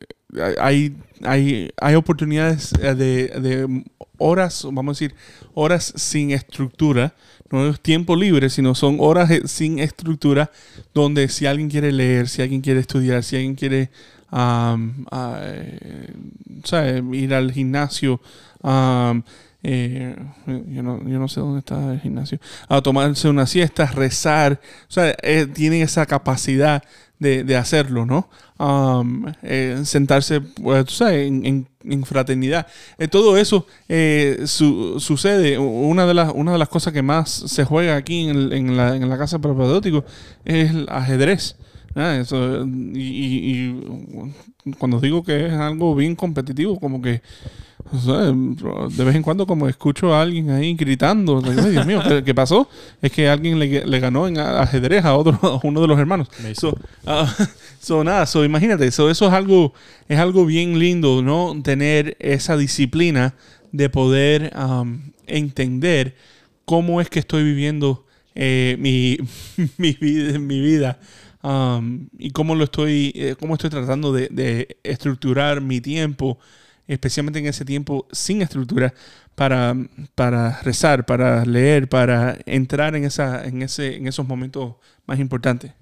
hay, 0.60 0.96
hay, 1.22 1.70
hay 1.80 1.94
oportunidades 1.94 2.72
eh, 2.80 2.94
de, 2.94 3.28
de 3.40 3.84
horas, 4.18 4.64
vamos 4.64 4.96
a 4.96 5.04
decir, 5.04 5.14
horas 5.54 5.92
sin 5.96 6.32
estructura, 6.32 7.14
no 7.50 7.68
es 7.68 7.80
tiempo 7.80 8.16
libre, 8.16 8.50
sino 8.50 8.74
son 8.74 8.96
horas 8.98 9.30
eh, 9.30 9.42
sin 9.46 9.78
estructura, 9.78 10.50
donde 10.94 11.28
si 11.28 11.46
alguien 11.46 11.70
quiere 11.70 11.92
leer, 11.92 12.28
si 12.28 12.42
alguien 12.42 12.60
quiere 12.60 12.80
estudiar, 12.80 13.22
si 13.22 13.36
alguien 13.36 13.54
quiere 13.54 13.90
eh, 14.32 16.12
¿sabe? 16.64 17.02
ir 17.16 17.34
al 17.34 17.52
gimnasio, 17.52 18.20
am, 18.62 19.22
eh, 19.66 20.16
yo, 20.68 20.82
no, 20.82 21.02
yo 21.08 21.18
no 21.18 21.28
sé 21.28 21.40
dónde 21.40 21.58
está 21.60 21.92
el 21.92 22.00
gimnasio, 22.00 22.38
a 22.68 22.80
tomarse 22.82 23.28
una 23.28 23.46
siesta, 23.46 23.86
rezar, 23.86 24.60
o 24.88 24.92
sea, 24.92 25.14
eh, 25.22 25.46
tienen 25.52 25.82
esa 25.82 26.06
capacidad 26.06 26.82
de, 27.18 27.44
de 27.44 27.56
hacerlo, 27.56 28.04
¿no? 28.06 28.28
Eh, 29.42 29.80
sentarse, 29.84 30.40
pues, 30.40 30.84
tú 30.86 30.92
sabes, 30.92 31.26
en, 31.26 31.44
en- 31.44 32.04
fraternidad. 32.04 32.66
Eh, 32.98 33.08
todo 33.08 33.36
eso 33.36 33.66
su- 34.46 34.98
sucede. 35.00 35.58
Una 35.58 36.06
de, 36.06 36.14
las, 36.14 36.32
una 36.34 36.52
de 36.52 36.58
las 36.58 36.68
cosas 36.68 36.92
que 36.92 37.02
más 37.02 37.30
se 37.30 37.64
juega 37.64 37.96
aquí 37.96 38.28
en, 38.28 38.52
en 38.52 38.76
la, 38.76 39.18
casa 39.18 39.38
propedéutico 39.38 40.04
es 40.44 40.70
el 40.70 40.86
ajedrez. 40.90 41.56
Eso, 41.94 42.66
y 42.94 43.72
cuando 44.78 45.00
digo 45.00 45.22
que 45.22 45.46
es 45.46 45.52
algo 45.54 45.94
bien 45.94 46.14
competitivo, 46.14 46.78
como 46.78 47.00
que 47.00 47.22
o 47.92 47.98
sea, 47.98 48.14
de 48.22 49.04
vez 49.04 49.14
en 49.14 49.22
cuando 49.22 49.46
como 49.46 49.68
escucho 49.68 50.14
a 50.14 50.22
alguien 50.22 50.50
ahí 50.50 50.74
gritando, 50.74 51.40
digo, 51.40 51.62
"Ay, 51.62 51.70
Dios 51.70 51.86
mío, 51.86 52.02
¿qué, 52.06 52.24
qué 52.24 52.34
pasó? 52.34 52.68
Es 53.00 53.12
que 53.12 53.28
alguien 53.28 53.58
le, 53.58 53.86
le 53.86 54.00
ganó 54.00 54.26
en 54.26 54.38
ajedrez 54.38 55.04
a 55.04 55.14
otro, 55.14 55.38
a 55.42 55.60
uno 55.62 55.80
de 55.80 55.86
los 55.86 55.98
hermanos. 55.98 56.28
Mason. 56.42 56.54
So, 56.54 56.78
ah, 57.06 57.32
so, 57.80 58.04
nada, 58.04 58.26
so, 58.26 58.44
imagínate, 58.44 58.90
so, 58.90 59.08
eso 59.10 59.26
es 59.26 59.32
algo, 59.32 59.72
es 60.08 60.18
algo 60.18 60.46
bien 60.46 60.78
lindo, 60.78 61.22
¿no? 61.22 61.54
Tener 61.62 62.16
esa 62.18 62.56
disciplina 62.56 63.34
de 63.72 63.88
poder 63.88 64.52
am, 64.54 65.12
entender 65.26 66.16
cómo 66.64 67.00
es 67.00 67.08
que 67.08 67.20
estoy 67.20 67.44
viviendo 67.44 68.04
eh, 68.34 68.76
mi, 68.78 69.18
mi 69.78 69.92
vida, 69.92 70.38
mi 70.38 70.60
vida 70.60 70.98
am, 71.42 72.08
y 72.18 72.30
cómo 72.30 72.54
lo 72.54 72.64
estoy, 72.64 73.12
eh, 73.14 73.36
cómo 73.38 73.54
estoy 73.54 73.70
tratando 73.70 74.12
de, 74.12 74.28
de 74.30 74.76
estructurar 74.82 75.60
mi 75.60 75.80
tiempo, 75.80 76.38
especialmente 76.88 77.38
en 77.38 77.46
ese 77.46 77.64
tiempo 77.64 78.06
sin 78.12 78.42
estructura, 78.42 78.92
para, 79.34 79.74
para 80.14 80.60
rezar, 80.62 81.04
para 81.04 81.44
leer, 81.44 81.88
para 81.88 82.38
entrar 82.46 82.96
en, 82.96 83.04
esa, 83.04 83.44
en, 83.46 83.62
ese, 83.62 83.96
en 83.96 84.06
esos 84.06 84.26
momentos 84.26 84.74
más 85.06 85.18
importantes. 85.18 85.72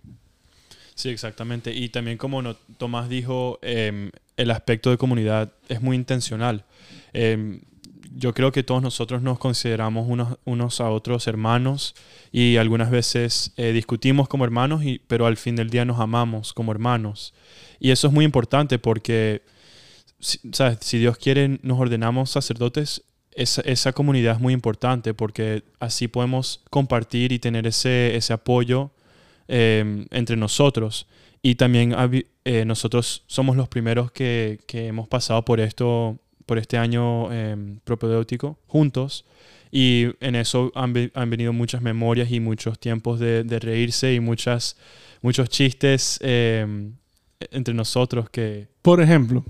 Sí, 0.95 1.09
exactamente. 1.09 1.73
Y 1.73 1.89
también 1.89 2.19
como 2.19 2.43
no- 2.43 2.55
Tomás 2.79 3.09
dijo, 3.09 3.59
em, 3.63 4.11
el 4.37 4.51
aspecto 4.51 4.91
de 4.91 4.97
comunidad 4.99 5.53
es 5.69 5.81
muy 5.83 5.97
intencional. 5.97 6.65
Em, 7.13 7.61
yo 8.17 8.33
creo 8.33 8.53
que 8.53 8.63
todos 8.63 8.81
nosotros 8.83 9.23
nos 9.23 9.39
consideramos 9.39 10.07
unos, 10.09 10.39
unos 10.45 10.81
a 10.81 10.91
otros 10.91 11.27
hermanos 11.27 11.97
y 12.31 12.57
algunas 12.59 12.91
veces 12.91 13.53
eh, 13.57 13.73
discutimos 13.73 14.29
como 14.29 14.45
hermanos, 14.45 14.85
y, 14.85 15.01
pero 15.09 15.27
al 15.27 15.37
fin 15.37 15.57
del 15.57 15.71
día 15.71 15.85
nos 15.85 15.99
amamos 15.99 16.53
como 16.53 16.71
hermanos. 16.71 17.35
Y 17.81 17.91
eso 17.91 18.07
es 18.07 18.13
muy 18.13 18.25
importante 18.25 18.79
porque, 18.79 19.43
si, 20.25 20.99
Dios 20.99 21.19
quiere, 21.19 21.59
nos 21.63 21.79
ordenamos 21.79 22.31
sacerdotes. 22.31 23.03
Esa, 23.33 23.63
esa 23.63 23.93
comunidad 23.93 24.37
es 24.37 24.41
muy 24.41 24.55
importante 24.55 25.13
porque 25.13 25.65
así 25.81 26.07
podemos 26.09 26.63
compartir 26.71 27.33
y 27.33 27.39
tener 27.39 27.67
ese, 27.67 28.17
ese 28.17 28.33
apoyo 28.33 28.91
eh, 29.49 30.07
entre 30.11 30.37
nosotros. 30.37 31.07
Y 31.43 31.57
también 31.57 31.95
eh, 32.45 32.65
nosotros 32.65 33.23
somos 33.27 33.57
los 33.57 33.69
primeros 33.69 34.11
que, 34.13 34.61
que 34.67 34.87
hemos 34.87 35.09
pasado 35.09 35.45
por 35.45 35.61
esto, 35.61 36.19
por 36.47 36.59
este 36.59 36.79
año 36.79 37.31
eh, 37.33 37.77
propedéutico 37.85 38.59
juntos. 38.67 39.27
Y 39.71 40.07
en 40.21 40.37
eso 40.37 40.73
han, 40.75 40.95
han 41.15 41.31
venido 41.31 41.53
muchas 41.53 41.83
memorias 41.83 42.31
y 42.31 42.41
muchos 42.41 42.79
tiempos 42.79 43.19
de, 43.19 43.45
de 43.45 43.59
reírse 43.59 44.15
y 44.15 44.21
muchas, 44.21 44.77
muchos 45.21 45.49
chistes 45.49 46.19
eh, 46.23 46.67
entre 47.51 47.75
nosotros 47.75 48.31
que... 48.31 48.69
Por 48.83 49.01
ejemplo, 49.01 49.45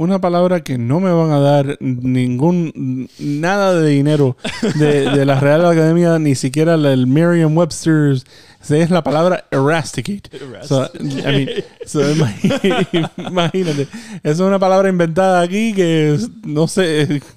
una 0.00 0.18
palabra 0.18 0.60
que 0.60 0.78
no 0.78 0.98
me 0.98 1.12
van 1.12 1.30
a 1.30 1.40
dar 1.40 1.76
ningún 1.80 3.10
nada 3.18 3.74
de 3.74 3.90
dinero 3.90 4.34
de, 4.76 5.10
de 5.10 5.26
la 5.26 5.38
Real 5.38 5.66
Academia, 5.66 6.18
ni 6.18 6.34
siquiera 6.34 6.72
el 6.72 7.06
Merriam-Webster's, 7.06 8.24
es 8.70 8.90
la 8.90 9.02
palabra 9.02 9.44
erasticate. 9.50 10.22
So, 10.62 10.88
I 10.98 11.02
mean, 11.04 11.48
so 11.84 12.00
imagínate, 13.18 13.88
es 14.22 14.40
una 14.40 14.58
palabra 14.58 14.88
inventada 14.88 15.42
aquí 15.42 15.74
que 15.74 16.18
no 16.44 16.66
sé. 16.66 17.20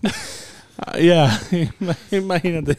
Ya, 1.00 1.40
imagínate. 2.12 2.78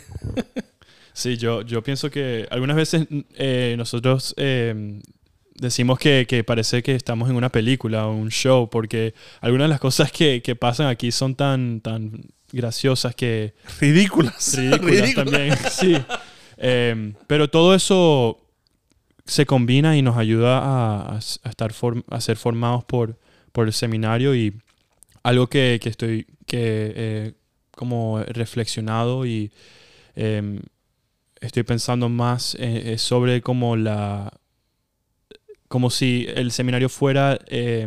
Sí, 1.14 1.38
yo, 1.38 1.62
yo 1.62 1.82
pienso 1.82 2.10
que 2.10 2.46
algunas 2.50 2.76
veces 2.76 3.06
eh, 3.36 3.74
nosotros 3.78 4.34
eh, 4.36 5.00
decimos 5.54 5.98
que, 5.98 6.26
que 6.28 6.44
parece 6.44 6.82
que 6.82 6.94
estamos 6.94 7.30
en 7.30 7.36
una 7.36 7.50
película 7.50 8.06
o 8.06 8.12
un 8.14 8.30
show, 8.30 8.68
porque 8.70 9.14
algunas 9.40 9.66
de 9.66 9.68
las 9.70 9.80
cosas 9.80 10.10
que, 10.12 10.42
que 10.42 10.56
pasan 10.56 10.88
aquí 10.88 11.12
son 11.12 11.34
tan, 11.34 11.80
tan 11.80 12.22
graciosas 12.52 13.14
que 13.14 13.54
Ridículas. 13.80 14.56
ridículas 14.58 15.14
también. 15.14 15.54
Sí. 15.70 15.96
Eh, 16.56 17.12
pero 17.26 17.48
todo 17.50 17.74
eso 17.74 18.40
se 19.26 19.46
combina 19.46 19.96
y 19.96 20.02
nos 20.02 20.16
ayuda 20.16 20.60
a, 21.14 21.18
estar 21.18 21.72
form- 21.72 22.04
a 22.10 22.20
ser 22.20 22.36
formados 22.36 22.84
por, 22.84 23.18
por 23.52 23.66
el 23.66 23.72
seminario 23.72 24.34
y 24.34 24.52
algo 25.22 25.46
que, 25.48 25.78
que 25.82 25.88
estoy 25.88 26.26
que 26.46 26.92
eh, 26.94 27.32
como 27.74 28.22
reflexionado 28.28 29.24
y 29.24 29.50
eh, 30.14 30.60
estoy 31.40 31.62
pensando 31.62 32.08
más 32.10 32.54
eh, 32.60 32.96
sobre 32.98 33.40
como 33.40 33.76
la 33.76 34.30
como 35.74 35.90
si 35.90 36.26
el 36.36 36.52
seminario 36.52 36.88
fuera 36.88 37.36
eh, 37.48 37.86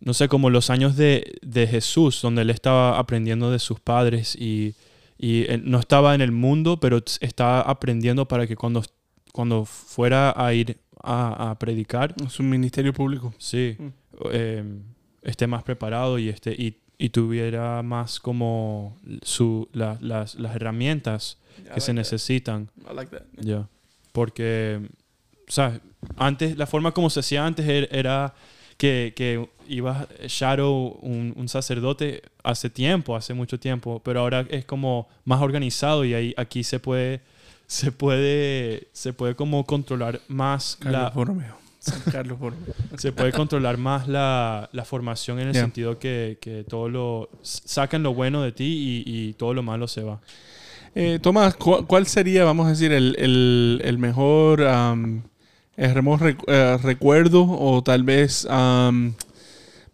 no 0.00 0.14
sé 0.14 0.28
como 0.28 0.48
los 0.50 0.70
años 0.70 0.96
de, 0.96 1.34
de 1.42 1.66
Jesús 1.66 2.20
donde 2.22 2.40
él 2.42 2.48
estaba 2.50 2.98
aprendiendo 2.98 3.50
de 3.50 3.58
sus 3.58 3.78
padres 3.80 4.34
y, 4.34 4.74
y 5.18 5.44
él 5.50 5.62
no 5.66 5.78
estaba 5.78 6.14
en 6.14 6.22
el 6.22 6.32
mundo 6.32 6.80
pero 6.80 7.02
estaba 7.20 7.60
aprendiendo 7.60 8.26
para 8.26 8.46
que 8.46 8.56
cuando 8.56 8.82
cuando 9.32 9.64
fuera 9.66 10.32
a 10.36 10.52
ir 10.54 10.78
a, 11.02 11.50
a 11.50 11.58
predicar 11.58 12.14
Es 12.26 12.38
un 12.40 12.48
ministerio 12.48 12.92
público. 12.92 13.34
sí 13.38 13.76
Mm. 13.78 13.88
eh, 14.32 14.64
esté 15.22 15.46
más 15.46 15.62
preparado 15.64 16.18
y 16.18 16.34
y, 16.58 16.76
y 16.98 17.08
tuviera 17.10 17.82
más 17.82 18.20
como 18.20 18.96
su 19.22 19.68
la- 19.72 19.98
las, 20.00 20.34
las 20.36 20.54
herramientas 20.56 21.38
que 21.74 21.80
se 21.80 21.92
necesitan 21.92 22.70
I 22.90 22.94
like 22.94 23.10
that. 23.16 23.24
ya 23.36 23.68
porque 24.12 24.80
o 25.52 25.54
sea, 25.54 25.78
antes 26.16 26.56
la 26.56 26.66
forma 26.66 26.92
como 26.92 27.10
se 27.10 27.20
hacía 27.20 27.44
antes 27.44 27.66
er- 27.66 27.88
era 27.92 28.32
que, 28.78 29.12
que 29.14 29.50
ibas 29.68 30.08
shadow 30.26 30.98
un, 31.02 31.34
un 31.36 31.46
sacerdote 31.48 32.22
hace 32.42 32.70
tiempo 32.70 33.14
hace 33.14 33.34
mucho 33.34 33.60
tiempo 33.60 34.00
pero 34.02 34.20
ahora 34.20 34.46
es 34.48 34.64
como 34.64 35.08
más 35.26 35.42
organizado 35.42 36.06
y 36.06 36.14
ahí 36.14 36.34
aquí 36.38 36.64
se 36.64 36.80
puede 36.80 37.20
se 37.66 37.92
puede 37.92 38.88
se 38.92 39.12
puede 39.12 39.34
como 39.36 39.64
controlar 39.66 40.20
más 40.28 40.76
Carlos 40.80 41.02
la, 41.02 41.10
Borromeo. 41.10 41.54
San 41.80 42.00
Carlos 42.10 42.38
Borromeo. 42.38 42.74
se 42.96 43.12
puede 43.12 43.30
controlar 43.32 43.76
más 43.76 44.08
la, 44.08 44.70
la 44.72 44.84
formación 44.86 45.38
en 45.38 45.48
el 45.48 45.52
Yeah. 45.52 45.62
sentido 45.64 45.98
que, 45.98 46.38
que 46.40 46.64
todo 46.64 46.88
lo 46.88 47.28
sacan 47.42 48.02
lo 48.02 48.14
bueno 48.14 48.40
de 48.42 48.52
ti 48.52 49.02
y, 49.06 49.28
y 49.28 49.32
todo 49.34 49.52
lo 49.52 49.62
malo 49.62 49.86
se 49.86 50.02
va. 50.02 50.18
Eh, 50.94 51.18
Tomás, 51.22 51.54
¿cu- 51.56 51.84
¿cuál 51.86 52.06
sería, 52.06 52.44
vamos 52.44 52.66
a 52.66 52.70
decir, 52.70 52.92
el, 52.92 53.16
el- 53.18 53.80
el 53.84 53.98
mejor, 53.98 54.62
am, 54.66 55.22
mejor 56.02 56.20
recu- 56.20 56.44
eh, 56.46 56.78
recuerdo 56.82 57.44
o 57.48 57.82
tal 57.82 58.02
vez, 58.04 58.46
am, 58.50 59.14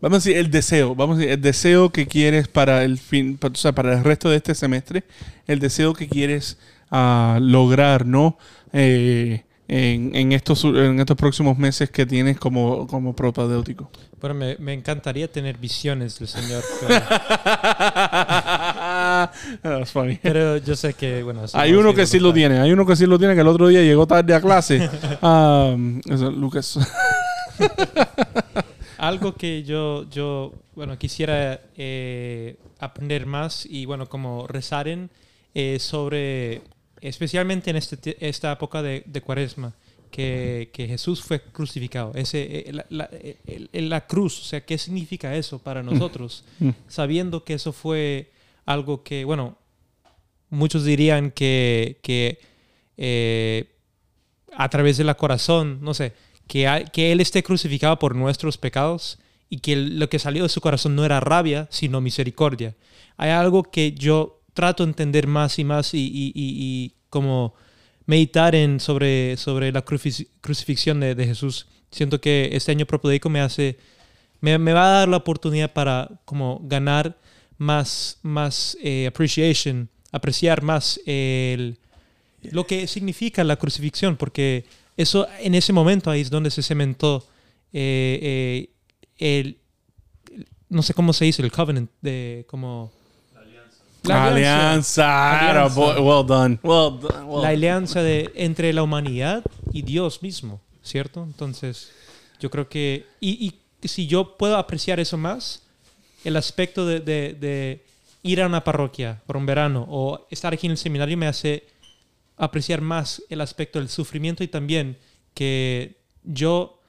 vamos 0.00 0.16
a 0.16 0.18
decir, 0.20 0.36
el 0.36 0.50
deseo, 0.50 0.94
vamos 0.94 1.16
a 1.16 1.18
decir, 1.20 1.32
el 1.32 1.40
deseo 1.40 1.90
que 1.90 2.06
quieres 2.06 2.48
para 2.48 2.84
el 2.84 2.98
fin, 2.98 3.36
pa- 3.38 3.48
o 3.48 3.54
sea, 3.54 3.72
para 3.72 3.94
el 3.94 4.04
resto 4.04 4.28
de 4.30 4.36
este 4.36 4.54
semestre, 4.54 5.04
el 5.46 5.58
deseo 5.60 5.94
que 5.94 6.08
quieres 6.08 6.58
ah, 6.90 7.38
lograr, 7.40 8.06
¿no? 8.06 8.38
Eh, 8.72 9.42
en, 9.70 10.14
en 10.14 10.32
estos, 10.32 10.64
en 10.64 10.98
estos 10.98 11.16
próximos 11.16 11.58
meses 11.58 11.90
que 11.90 12.06
tienes 12.06 12.38
como, 12.38 12.86
como 12.86 13.14
propedéutico. 13.14 13.90
Bueno, 14.18 14.34
me, 14.34 14.56
me 14.58 14.72
encantaría 14.72 15.30
tener 15.30 15.58
visiones 15.58 16.18
del 16.18 16.26
Señor, 16.28 16.62
pero, 16.80 17.04
That's 19.88 19.92
funny. 19.92 20.16
pero 20.22 20.58
yo 20.58 20.76
sé 20.76 20.94
que, 20.94 21.22
bueno... 21.22 21.44
Hay 21.54 21.72
no 21.72 21.80
uno 21.80 21.94
que 21.94 22.06
sí 22.06 22.18
lo 22.18 22.32
tiene, 22.32 22.58
hay 22.60 22.72
uno 22.72 22.84
que 22.86 22.96
sí 22.96 23.06
lo 23.06 23.18
tiene, 23.18 23.34
que 23.34 23.40
el 23.40 23.46
otro 23.48 23.68
día 23.68 23.82
llegó 23.82 24.06
tarde 24.06 24.34
a 24.34 24.40
clase. 24.40 24.88
Um, 25.22 26.00
Lucas. 26.36 26.78
Algo 28.98 29.34
que 29.34 29.62
yo, 29.62 30.08
yo 30.10 30.52
bueno, 30.74 30.98
quisiera 30.98 31.60
eh, 31.76 32.56
aprender 32.78 33.26
más 33.26 33.64
y, 33.66 33.84
bueno, 33.86 34.08
como 34.08 34.46
rezar 34.46 34.88
en 34.88 35.10
eh, 35.54 35.78
sobre, 35.80 36.62
especialmente 37.00 37.70
en 37.70 37.76
este, 37.76 38.16
esta 38.26 38.52
época 38.52 38.82
de, 38.82 39.02
de 39.06 39.20
cuaresma, 39.20 39.72
que, 40.10 40.70
que 40.72 40.86
Jesús 40.88 41.22
fue 41.22 41.40
crucificado. 41.40 42.12
Ese, 42.14 42.68
eh, 42.68 42.72
la, 42.72 42.86
la- 42.90 43.10
la 43.72 44.06
cruz, 44.06 44.40
o 44.40 44.44
sea, 44.44 44.60
¿qué 44.64 44.78
significa 44.78 45.34
eso 45.36 45.58
para 45.58 45.82
nosotros? 45.82 46.44
Mm. 46.58 46.70
Sabiendo 46.88 47.44
que 47.44 47.54
eso 47.54 47.72
fue 47.72 48.30
algo 48.66 49.02
que, 49.02 49.24
bueno, 49.24 49.56
muchos 50.50 50.84
dirían 50.84 51.30
que, 51.30 51.98
que 52.02 52.38
eh, 52.96 53.70
a 54.56 54.68
través 54.68 54.96
del 54.96 55.14
corazón, 55.16 55.78
no 55.82 55.94
sé, 55.94 56.12
que, 56.46 56.66
hay- 56.66 56.84
que 56.92 57.12
Él 57.12 57.20
esté 57.20 57.42
crucificado 57.42 57.98
por 57.98 58.14
nuestros 58.14 58.58
pecados 58.58 59.18
y 59.50 59.58
que 59.58 59.76
lo 59.76 60.08
que 60.08 60.18
salió 60.18 60.42
de 60.42 60.48
su 60.48 60.60
corazón 60.60 60.94
no 60.96 61.04
era 61.04 61.20
rabia, 61.20 61.68
sino 61.70 62.00
misericordia. 62.00 62.74
Hay 63.16 63.30
algo 63.30 63.62
que 63.64 63.92
yo 63.92 64.40
trato 64.54 64.84
de 64.84 64.90
entender 64.90 65.26
más 65.26 65.58
y 65.58 65.64
más 65.64 65.94
y, 65.94 65.98
y- 65.98 66.32
y- 66.34 66.34
y 66.34 66.94
como 67.10 67.54
meditar 68.06 68.54
en 68.54 68.80
sobre, 68.80 69.36
sobre 69.36 69.70
la 69.72 69.84
cruci- 69.84 70.28
crucifixión 70.40 71.00
de, 71.00 71.14
Jesús. 71.26 71.66
Siento 71.90 72.20
que 72.20 72.50
este 72.52 72.72
año 72.72 72.86
propedéutico 72.86 73.28
me 73.30 73.40
hace, 73.40 73.78
me, 74.40 74.58
me 74.58 74.72
va 74.72 74.84
a 74.86 74.98
dar 75.00 75.08
la 75.08 75.18
oportunidad 75.18 75.72
para 75.72 76.10
como 76.24 76.60
ganar 76.64 77.18
más, 77.58 78.18
más 78.22 78.76
eh, 78.82 79.06
appreciation, 79.06 79.88
apreciar 80.12 80.62
más 80.62 81.00
el, 81.06 81.78
lo 82.42 82.66
que 82.66 82.86
significa 82.86 83.44
la 83.44 83.56
crucifixión, 83.56 84.16
porque 84.16 84.64
eso 84.96 85.26
en 85.40 85.54
ese 85.54 85.72
momento 85.72 86.10
ahí 86.10 86.20
es 86.22 86.30
donde 86.30 86.50
se 86.50 86.62
cementó 86.62 87.26
eh, 87.72 88.68
eh, 89.18 89.44
el, 89.44 89.58
no 90.68 90.82
sé 90.82 90.94
cómo 90.94 91.12
se 91.12 91.24
dice, 91.26 91.42
el 91.42 91.52
covenant, 91.52 91.90
de 92.00 92.44
como... 92.48 92.92
La 94.04 94.26
alianza. 94.28 95.40
Alianza. 95.42 95.50
Era, 95.50 95.68
boy, 95.68 96.00
well 96.00 96.24
done. 96.26 96.58
Well 96.62 96.98
done. 97.00 97.24
well 97.26 97.42
la 97.42 97.48
alianza 97.48 98.02
de, 98.02 98.30
entre 98.36 98.72
la 98.72 98.82
humanidad 98.82 99.44
y 99.72 99.82
Dios 99.82 100.22
mismo, 100.22 100.60
¿cierto? 100.82 101.22
Entonces, 101.24 101.90
yo 102.40 102.48
creo 102.48 102.68
que, 102.68 103.04
y, 103.20 103.54
y 103.82 103.88
si 103.88 104.06
yo 104.06 104.36
puedo 104.38 104.56
apreciar 104.56 104.98
eso 105.00 105.18
más, 105.18 105.62
el 106.24 106.36
aspecto 106.36 106.86
de, 106.86 107.00
de- 107.00 107.34
de 107.34 107.84
ir 108.22 108.42
a 108.42 108.46
una 108.46 108.64
parroquia 108.64 109.22
por 109.26 109.36
un 109.36 109.46
verano 109.46 109.86
o 109.88 110.26
estar 110.30 110.52
aquí 110.52 110.66
en 110.66 110.72
el 110.72 110.78
seminario 110.78 111.16
me 111.16 111.26
hace 111.26 111.66
apreciar 112.36 112.80
más 112.80 113.22
el 113.28 113.40
aspecto 113.40 113.78
del 113.78 113.88
sufrimiento 113.88 114.44
y 114.44 114.48
también 114.48 114.96
que 115.34 115.96
yo, 116.24 116.80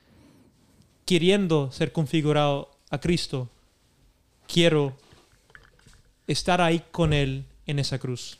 queriendo 1.06 1.72
ser 1.72 1.92
configurado 1.92 2.72
a 2.90 3.00
Cristo, 3.00 3.50
quiero 4.52 4.96
estar 6.28 6.62
ahí 6.62 6.84
con 6.92 7.14
Él 7.14 7.46
en 7.66 7.80
esa 7.80 8.00
cruz. 8.00 8.38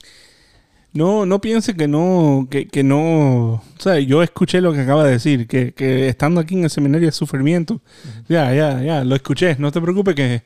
No, 0.92 1.28
no 1.28 1.40
piense 1.40 1.76
que 1.76 1.88
no, 1.88 2.48
que, 2.50 2.68
que 2.68 2.84
no, 2.84 3.54
o 3.54 3.64
sea, 3.78 4.00
yo 4.00 4.24
escuché 4.24 4.60
lo 4.60 4.74
que 4.74 4.82
acaba 4.82 5.04
de 5.04 5.12
decir, 5.12 5.48
que, 5.48 5.72
que 5.74 6.10
estando 6.10 6.42
aquí 6.42 6.56
en 6.56 6.64
el 6.64 6.72
seminario 6.72 7.08
es 7.08 7.16
sufrimiento. 7.16 7.80
Ya, 8.28 8.54
ya, 8.56 8.82
ya, 8.82 9.04
lo 9.04 9.16
escuché, 9.16 9.56
no 9.60 9.72
te 9.72 9.80
preocupes 9.80 10.16
que 10.16 10.42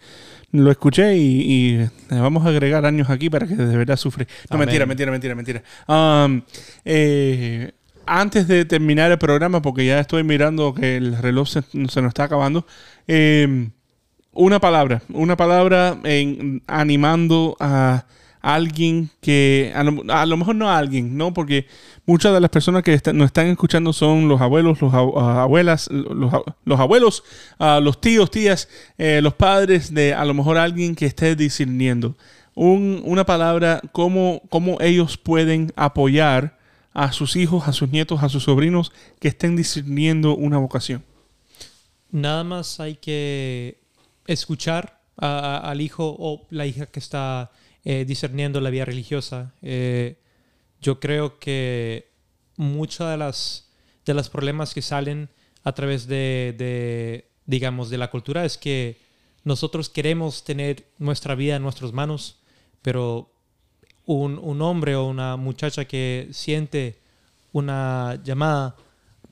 lo 0.53 0.71
escuché 0.71 1.17
y, 1.17 1.41
y 1.41 1.77
le 1.77 2.19
vamos 2.19 2.45
a 2.45 2.49
agregar 2.49 2.85
años 2.85 3.09
aquí 3.09 3.29
para 3.29 3.47
que 3.47 3.55
de 3.55 3.75
verdad 3.77 3.97
sufre. 3.97 4.27
No, 4.49 4.55
Amén. 4.55 4.67
mentira, 4.67 4.85
mentira, 4.85 5.11
mentira, 5.11 5.35
mentira. 5.35 5.63
Um, 5.87 6.41
eh, 6.85 7.71
antes 8.05 8.47
de 8.47 8.63
terminar 8.63 9.11
el 9.11 9.17
programa, 9.17 9.61
porque 9.61 9.85
ya 9.85 9.99
estoy 9.99 10.23
mirando 10.23 10.73
que 10.73 10.97
el 10.97 11.17
reloj 11.17 11.47
se, 11.47 11.61
se 11.63 12.01
nos 12.01 12.09
está 12.09 12.25
acabando, 12.25 12.65
eh, 13.07 13.69
una 14.31 14.59
palabra, 14.59 15.01
una 15.09 15.35
palabra 15.37 15.97
en, 16.03 16.61
animando 16.67 17.57
a 17.59 18.05
alguien 18.43 19.09
que, 19.21 19.71
a 19.73 19.83
lo, 19.83 20.37
mejor 20.37 20.55
no 20.55 20.69
a 20.69 20.77
alguien, 20.77 21.17
¿no? 21.17 21.33
Porque 21.33 21.65
muchas 22.05 22.33
de 22.33 22.41
las 22.41 22.49
personas 22.51 22.83
que 22.83 22.93
está- 22.93 23.13
nos 23.13 23.27
están 23.27 23.47
escuchando 23.47 23.93
son 23.93 24.27
los 24.27 24.41
abuelos, 24.41 24.81
los 24.81 24.93
ah, 24.93 25.41
abuelas, 25.43 25.89
los, 25.89 26.31
a- 26.33 26.43
los 26.65 26.79
abuelos, 26.79 27.23
ah, 27.57 27.79
los 27.81 27.99
tíos, 28.01 28.29
tías, 28.29 28.67
eh, 28.97 29.21
los 29.23 29.33
padres 29.33 29.93
de 29.93 30.13
a 30.13 30.25
lo 30.25 30.33
mejor 30.33 30.57
alguien 30.57 30.93
que 30.93 31.05
esté 31.05 31.35
discerniendo. 31.35 32.15
Un- 32.53 33.01
una 33.05 33.25
palabra, 33.25 33.81
cómo, 33.93 34.41
cómo 34.49 34.77
ellos 34.81 35.17
pueden 35.17 35.71
apoyar 35.75 36.59
a 36.93 37.11
sus 37.13 37.35
hijos, 37.37 37.67
a 37.67 37.71
sus 37.73 37.89
nietos, 37.89 38.21
a 38.21 38.29
sus 38.29 38.43
sobrinos 38.43 38.91
que 39.19 39.29
estén 39.29 39.55
discerniendo 39.55 40.35
una 40.35 40.57
vocación. 40.59 41.03
Nada 42.11 42.43
más 42.43 42.79
hay 42.79 42.95
que 42.95 43.79
escuchar 44.27 44.99
al 45.17 45.79
hijo 45.81 46.15
o 46.19 46.45
la 46.49 46.65
hija 46.65 46.85
que 46.87 46.99
está 46.99 47.51
eh, 47.85 48.05
discerniendo 48.05 48.61
la 48.61 48.69
vida 48.69 48.85
religiosa. 48.85 49.53
Eh, 49.61 50.17
yo 50.81 50.99
creo 50.99 51.39
que 51.39 52.09
muchos 52.55 53.09
de 53.09 53.17
las 53.17 53.69
de 54.05 54.13
los 54.13 54.29
problemas 54.29 54.73
que 54.73 54.81
salen 54.81 55.29
a 55.63 55.71
través 55.73 56.07
de, 56.07 56.55
de, 56.57 57.29
digamos, 57.45 57.89
de 57.89 57.97
la 57.97 58.09
cultura 58.09 58.45
es 58.45 58.57
que 58.57 58.97
nosotros 59.43 59.89
queremos 59.89 60.43
tener 60.43 60.85
nuestra 60.97 61.35
vida 61.35 61.55
en 61.55 61.63
nuestras 61.63 61.93
manos, 61.93 62.39
pero 62.81 63.31
un, 64.05 64.39
un 64.39 64.61
hombre 64.61 64.95
o 64.95 65.05
una 65.05 65.37
muchacha 65.37 65.85
que 65.85 66.27
siente 66.31 66.99
una 67.53 68.19
llamada 68.23 68.75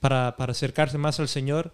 para, 0.00 0.36
para 0.36 0.52
acercarse 0.52 0.96
más 0.96 1.20
al 1.20 1.28
Señor, 1.28 1.72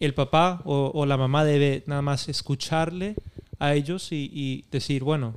el 0.00 0.14
papá 0.14 0.62
o, 0.64 1.06
la 1.06 1.16
mamá 1.16 1.44
debe 1.44 1.84
nada 1.86 2.02
más 2.02 2.28
escucharle 2.28 3.14
a 3.58 3.74
ellos 3.74 4.08
y 4.10 4.64
decir, 4.70 5.04
bueno, 5.04 5.34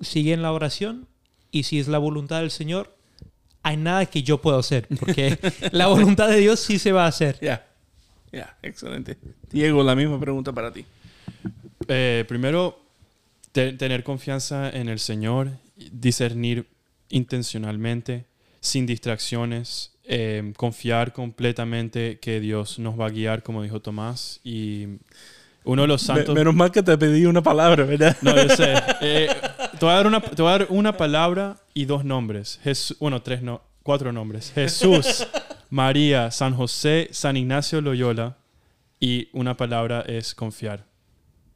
sigue 0.00 0.32
en 0.32 0.42
la 0.42 0.52
oración 0.52 1.06
y 1.50 1.64
si 1.64 1.78
es 1.78 1.88
la 1.88 1.98
voluntad 1.98 2.40
del 2.40 2.50
Señor, 2.50 2.94
hay 3.62 3.76
nada 3.76 4.06
que 4.06 4.22
yo 4.22 4.40
pueda 4.40 4.58
hacer, 4.58 4.86
porque 4.98 5.38
la 5.72 5.86
voluntad 5.88 6.28
de 6.28 6.38
Dios 6.38 6.60
sí 6.60 6.78
se 6.78 6.92
va 6.92 7.04
a 7.04 7.08
hacer. 7.08 7.38
Ya, 7.42 7.66
ya, 8.32 8.56
excelente. 8.62 9.18
Diego, 9.50 9.82
la 9.82 9.94
misma 9.94 10.18
pregunta 10.20 10.52
para 10.52 10.72
ti. 10.72 10.84
Eh, 11.88 12.24
primero, 12.28 12.80
te- 13.52 13.72
tener 13.74 14.02
confianza 14.04 14.70
en 14.70 14.88
el 14.88 14.98
Señor, 14.98 15.50
discernir 15.92 16.66
intencionalmente, 17.10 18.24
sin 18.60 18.86
distracciones, 18.86 19.92
eh, 20.04 20.52
confiar 20.56 21.12
completamente 21.12 22.18
que 22.20 22.40
Dios 22.40 22.78
nos 22.78 22.98
va 22.98 23.06
a 23.06 23.10
guiar, 23.10 23.42
como 23.42 23.62
dijo 23.62 23.80
Tomás. 23.80 24.40
Y 24.44 24.86
uno 25.64 25.82
de 25.82 25.88
los 25.88 26.02
Me- 26.02 26.06
santos... 26.06 26.34
menos 26.34 26.54
mal 26.54 26.70
que 26.70 26.82
te 26.82 26.96
pedí 26.98 27.26
una 27.26 27.42
palabra, 27.42 27.84
¿verdad? 27.84 28.16
No, 28.22 28.34
yo 28.34 28.48
sé. 28.54 28.74
Eh, 29.02 29.28
te, 29.78 29.84
voy 29.86 29.90
a 29.90 29.96
dar 29.96 30.06
una, 30.06 30.20
te 30.20 30.42
voy 30.42 30.48
a 30.52 30.58
dar 30.58 30.66
una 30.70 30.96
palabra 30.96 31.56
y 31.74 31.84
dos 31.86 32.04
nombres. 32.04 32.60
Jesús, 32.62 32.96
bueno, 33.00 33.22
tres, 33.22 33.42
no, 33.42 33.62
cuatro 33.82 34.12
nombres. 34.12 34.52
Jesús, 34.54 35.26
María, 35.70 36.30
San 36.30 36.54
José, 36.54 37.08
San 37.12 37.36
Ignacio 37.36 37.80
Loyola. 37.80 38.36
Y 39.02 39.28
una 39.32 39.56
palabra 39.56 40.02
es 40.06 40.34
confiar. 40.34 40.84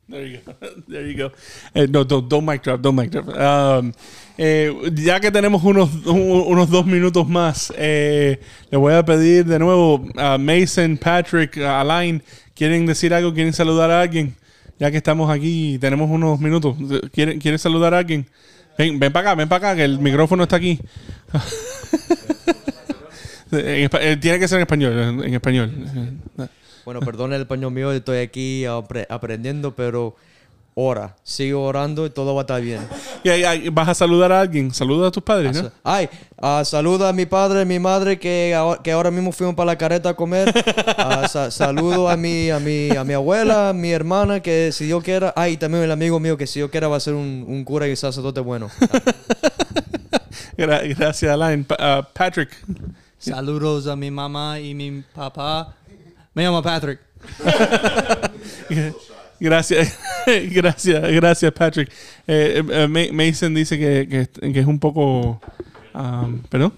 There 0.09 0.31
you 0.31 0.39
go. 0.45 0.53
There 0.89 1.11
you 1.13 1.17
go. 1.29 1.33
Eh, 1.75 1.87
no, 1.91 2.05
don't, 2.05 2.29
don't 2.29 2.47
mic 2.47 2.63
drop, 2.63 2.81
don't 2.81 2.99
mic 2.99 3.11
drop. 3.11 3.29
Um, 3.29 3.93
eh, 4.39 4.73
ya 4.95 5.19
que 5.21 5.31
tenemos 5.31 5.63
unos, 5.65 5.91
un- 6.07 6.45
unos 6.47 6.71
dos 6.71 6.85
minutos 6.87 7.27
más, 7.29 7.73
eh, 7.77 8.41
le 8.71 8.77
voy 8.79 8.95
a 8.95 9.05
pedir 9.05 9.45
de 9.45 9.59
nuevo 9.59 10.07
a 10.17 10.37
Mason, 10.39 10.97
Patrick, 10.99 11.59
a 11.59 11.81
Alain, 11.81 12.23
¿quieren 12.55 12.87
decir 12.87 13.13
algo? 13.15 13.35
¿Quieren 13.35 13.53
saludar 13.53 13.91
a 13.91 14.01
alguien? 14.01 14.35
Ya 14.79 14.91
que 14.91 14.97
estamos 14.97 15.31
aquí 15.31 15.75
y 15.75 15.79
tenemos 15.79 16.11
unos 16.11 16.41
minutos. 16.41 16.77
¿Quieren, 17.13 17.39
¿quieren 17.41 17.59
saludar 17.59 17.95
a 17.95 17.99
alguien? 17.99 18.27
Ven, 18.77 18.99
ven 18.99 19.13
para 19.13 19.31
acá, 19.31 19.35
ven 19.37 19.49
para 19.49 19.69
acá, 19.71 19.77
que 19.77 19.85
el 19.85 19.99
micrófono 20.01 20.43
está 20.45 20.57
aquí. 20.57 20.79
Eh, 23.57 24.17
tiene 24.21 24.41
que 24.41 24.49
ser 24.49 24.57
en 24.57 24.63
español, 24.63 25.23
en, 25.25 25.35
español. 25.35 25.71
Bueno, 26.85 26.99
perdón 27.01 27.33
el 27.35 27.43
español 27.43 27.71
mío, 27.71 27.93
estoy 27.93 28.19
aquí 28.19 28.65
apre- 28.65 29.07
aprendiendo, 29.09 29.77
pero 29.77 30.17
ora, 30.77 31.15
sigo 31.23 31.65
orando 31.65 32.05
y 32.05 32.11
todo 32.11 32.35
va 32.35 32.41
a 32.41 32.45
estar 32.45 32.61
bien. 32.61 32.81
Y 33.23 33.29
ahí- 33.29 33.45
ahí 33.45 33.69
¿Vas 33.69 33.89
a 33.89 33.95
saludar 33.95 34.33
a 34.33 34.41
alguien? 34.41 34.75
Saluda 34.75 35.09
a 35.09 35.11
tus 35.11 35.23
padres, 35.23 35.63
¿no? 35.63 35.71
Ay, 35.85 36.09
ah, 36.43 36.63
saluda 36.65 37.09
a 37.09 37.13
mi 37.13 37.27
padre, 37.27 37.61
a 37.63 37.65
mi 37.65 37.79
madre 37.79 38.19
que, 38.19 38.55
ahora- 38.57 38.83
que 38.83 38.91
ahora 38.93 39.11
mismo 39.13 39.31
fuimos 39.33 39.55
para 39.55 39.67
la 39.67 39.79
careta 39.79 40.09
a 40.11 40.15
comer. 40.15 40.53
Ah, 40.99 41.29
sa- 41.29 41.51
saludo 41.51 42.09
a 42.09 42.17
mi, 42.17 42.51
a, 42.51 42.59
mi, 42.59 42.91
a 42.91 43.05
mi 43.05 43.15
abuela, 43.15 43.69
a 43.69 43.73
mi 43.73 43.91
hermana 43.93 44.41
que 44.41 44.71
si 44.73 44.89
yo 44.89 45.01
quiera, 45.01 45.33
ay, 45.37 45.57
también 45.57 45.85
el 45.85 45.91
amigo 45.93 46.19
mío 46.19 46.37
que 46.37 46.47
si 46.47 46.59
yo 46.61 46.71
quiera 46.71 46.89
va 46.89 46.97
a 46.97 47.01
ser 47.01 47.15
un, 47.15 47.45
un 47.47 47.65
cura 47.65 47.87
y 47.87 47.95
sacerdote 47.97 48.41
bueno. 48.41 48.69
Gra- 50.57 50.83
gracias, 50.97 51.33
Alain. 51.33 51.65
Pa- 51.65 51.77
ah, 51.79 52.09
Patrick. 52.13 52.51
Saludos 53.19 53.87
a 53.87 53.97
mi 53.97 54.11
mamá 54.11 54.59
y 54.61 54.75
mi 54.75 55.03
papá. 55.15 55.75
Me 56.35 56.43
llamo 56.43 56.63
Patrick. 56.63 56.99
Gracias, 59.41 59.99
gracias, 60.53 61.03
gracias, 61.13 61.53
Patrick. 61.53 61.91
Eh, 62.27 62.63
eh, 62.71 62.89
Ma- 62.89 63.13
Mason 63.25 63.53
dice 63.55 63.79
que, 63.79 64.29
que- 64.41 64.61
es 64.61 64.67
un 64.67 64.79
poco. 64.79 65.41
um, 65.95 66.39
¿Perdón? 66.49 66.73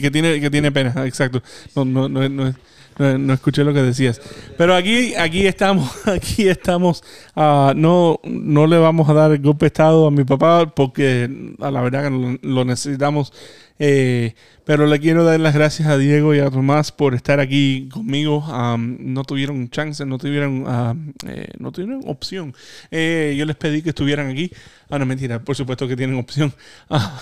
Que 0.00 0.10
tiene, 0.10 0.40
que 0.40 0.50
tiene 0.50 0.70
pena, 0.70 0.94
exacto. 1.06 1.42
No, 1.74 1.84
no, 1.84 2.08
no, 2.08 2.28
no, 2.28 2.54
no- 2.98 3.18
no 3.18 3.32
escuché 3.34 3.64
lo 3.64 3.72
que 3.74 3.82
decías. 3.82 4.20
Pero 4.56 4.74
aquí, 4.74 5.14
aquí 5.14 5.46
estamos, 5.46 5.90
aquí 6.06 6.48
estamos. 6.48 7.02
ah, 7.36 7.72
no, 7.76 8.20
no 8.24 8.66
le 8.66 8.78
vamos 8.78 9.08
a 9.08 9.14
dar 9.14 9.32
el 9.32 9.40
golpe 9.40 9.64
de 9.64 9.68
estado 9.68 10.06
a 10.06 10.10
mi 10.10 10.24
papá 10.24 10.74
porque 10.74 11.28
a 11.60 11.70
la 11.70 11.80
verdad 11.82 12.10
lo, 12.42 12.64
necesitamos. 12.64 13.32
Eh, 13.80 14.34
pero 14.64 14.86
le 14.86 14.98
quiero 15.00 15.24
dar 15.24 15.38
las 15.40 15.52
gracias 15.52 15.88
a 15.88 15.98
Diego 15.98 16.32
y 16.34 16.38
a 16.38 16.48
Tomás 16.48 16.92
por 16.92 17.14
estar 17.14 17.40
aquí 17.40 17.88
conmigo. 17.92 18.42
No 18.78 19.24
tuvieron 19.24 19.68
chance, 19.68 20.06
no 20.06 20.16
tuvieron, 20.16 20.64
eh, 21.26 21.48
no 21.58 21.70
tuvieron 21.72 22.02
opción. 22.06 22.54
Eh, 22.90 23.34
yo 23.36 23.44
les 23.46 23.56
pedí 23.56 23.82
que 23.82 23.90
estuvieran 23.90 24.30
aquí. 24.30 24.50
Ah, 24.88 24.98
no, 24.98 25.06
mentira, 25.06 25.40
por 25.40 25.56
supuesto 25.56 25.88
que 25.88 25.96
tienen 25.96 26.16
opción. 26.18 26.52
Ah, 26.88 27.20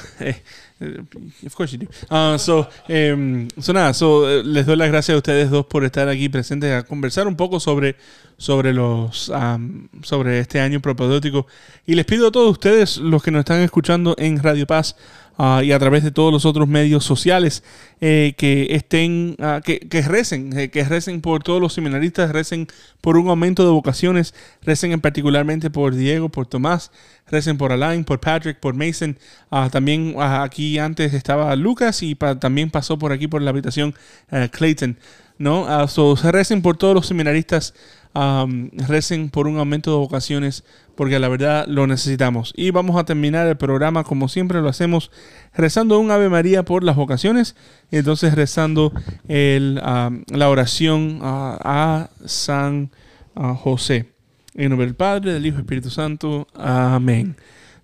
of 1.47 1.55
course 1.55 1.73
you 1.73 1.79
do. 1.79 1.89
Ah, 2.11 2.37
so, 2.39 2.69
em, 2.89 3.49
so 3.61 3.73
nada, 3.73 3.95
so, 3.95 4.29
eh, 4.29 4.43
les 4.45 4.67
doy 4.67 4.77
las 4.77 4.89
gracias 4.89 5.15
a 5.15 5.19
ustedes 5.19 5.51
dos 5.51 5.67
por 5.67 5.85
estar 5.85 6.09
aquí 6.09 6.29
presentes 6.29 6.73
a 6.73 6.83
conversar 6.83 7.27
un 7.27 7.37
poco 7.37 7.61
sobre, 7.61 7.97
sobre, 8.37 8.73
los, 8.73 9.31
am, 9.31 9.89
sobre 10.03 10.41
este 10.41 10.61
año 10.61 10.81
propedéutico. 10.81 11.47
Y 11.87 11.95
les 11.95 12.05
pido 12.05 12.29
a 12.29 12.33
todos 12.33 12.51
ustedes, 12.51 12.99
los 12.99 13.23
que 13.23 13.31
nos 13.31 13.41
están 13.41 13.61
escuchando 13.61 14.15
en 14.19 14.43
Radio 14.43 14.67
Paz, 14.67 14.97
ah, 15.39 15.63
y 15.65 15.73
a 15.73 15.79
través 15.79 16.03
de 16.05 16.11
todos 16.11 16.33
los 16.33 16.45
otros 16.47 16.69
medios 16.69 17.05
sociales 17.05 17.63
eh, 18.01 18.35
que 18.37 18.69
estén, 18.75 19.37
ah, 19.41 19.61
que, 19.65 19.81
que 19.81 20.03
recen, 20.03 20.57
eh, 20.59 20.71
que 20.71 20.85
recen 20.85 21.21
por 21.21 21.43
todos 21.43 21.61
los 21.61 21.73
seminaristas, 21.73 22.31
recen 22.33 22.67
por 23.01 23.17
un 23.17 23.29
aumento 23.29 23.65
de 23.65 23.71
vocaciones, 23.71 24.35
recen 24.63 24.93
en 24.93 25.01
particularmente 25.01 25.71
por 25.71 25.95
Diego, 25.95 26.29
por 26.29 26.47
Tomás, 26.47 26.91
recen 27.29 27.57
por 27.59 27.73
Alain, 27.73 28.05
por 28.05 28.21
Patrick, 28.21 28.59
por 28.61 28.75
Mason. 28.75 29.19
Ah, 29.51 29.69
también 29.71 30.15
aquí 30.19 30.79
antes 30.79 31.15
estaba 31.15 31.55
Lucas 31.57 32.03
y 32.03 32.15
pa- 32.15 32.39
también 32.39 32.71
pasó 32.71 32.99
por 32.99 33.13
aquí 33.13 33.29
por 33.29 33.43
la 33.43 33.51
habitación 33.51 33.95
eh, 34.31 34.49
Clayton. 34.53 34.97
¿no? 35.39 35.89
So, 35.89 36.15
recen 36.15 36.63
por 36.63 36.77
todos 36.77 36.95
los 36.95 37.07
seminaristas 37.07 37.75
am, 38.15 38.71
recen 38.73 39.31
por 39.31 39.47
un 39.47 39.59
aumento 39.59 39.91
de 39.91 39.97
vocaciones, 39.97 40.65
porque 40.95 41.19
la 41.19 41.29
verdad 41.29 41.67
lo 41.67 41.87
necesitamos. 41.87 42.53
Y 42.57 42.71
vamos 42.71 42.99
a 42.99 43.05
terminar 43.05 43.47
el 43.47 43.57
programa 43.57 44.05
como 44.05 44.29
siempre 44.29 44.61
lo 44.61 44.69
hacemos, 44.69 45.11
rezando 45.55 45.99
un 45.99 46.11
Ave 46.11 46.29
María 46.29 46.65
por 46.65 46.85
las 46.85 46.97
vocaciones, 46.97 47.57
y 47.91 47.97
entonces 47.97 48.35
rezando 48.35 48.93
el, 49.29 49.81
am, 49.83 50.25
la 50.29 50.49
oración 50.49 51.21
a 51.23 52.11
San 52.25 52.91
José. 53.35 54.13
En 54.55 54.69
nombre 54.69 54.87
del 54.87 54.95
Padre, 54.95 55.33
del 55.33 55.47
Hijo 55.47 55.59
y 55.59 55.61
Espíritu 55.61 55.89
Santo. 55.89 56.47
Amén. 56.55 57.37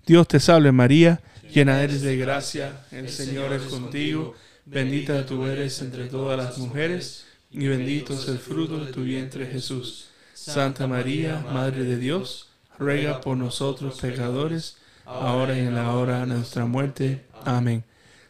Dios 0.05 0.27
te 0.27 0.39
salve 0.39 0.71
María, 0.71 1.21
llena 1.53 1.81
eres 1.81 2.01
de 2.01 2.17
gracia, 2.17 2.81
el 2.91 3.09
Señor 3.09 3.53
es 3.53 3.63
contigo, 3.63 4.35
bendita 4.65 5.25
tú 5.25 5.45
eres 5.45 5.81
entre 5.81 6.05
todas 6.05 6.37
las 6.37 6.57
mujeres, 6.57 7.25
y 7.51 7.67
bendito 7.67 8.13
es 8.13 8.27
el 8.27 8.39
fruto 8.39 8.83
de 8.83 8.91
tu 8.91 9.03
vientre 9.03 9.45
Jesús. 9.45 10.08
Santa 10.39 10.87
María, 10.87 11.45
Madre 11.53 11.83
de 11.83 11.97
Dios, 11.97 12.47
ruega 12.77 13.19
por 13.19 13.35
nosotros 13.35 13.99
pecadores, 13.99 14.77
ahora 15.05 15.57
y 15.57 15.59
en 15.59 15.75
la 15.75 15.93
hora 15.93 16.21
de 16.21 16.27
nuestra 16.27 16.65
muerte. 16.65 17.25
Amén. 17.43 17.83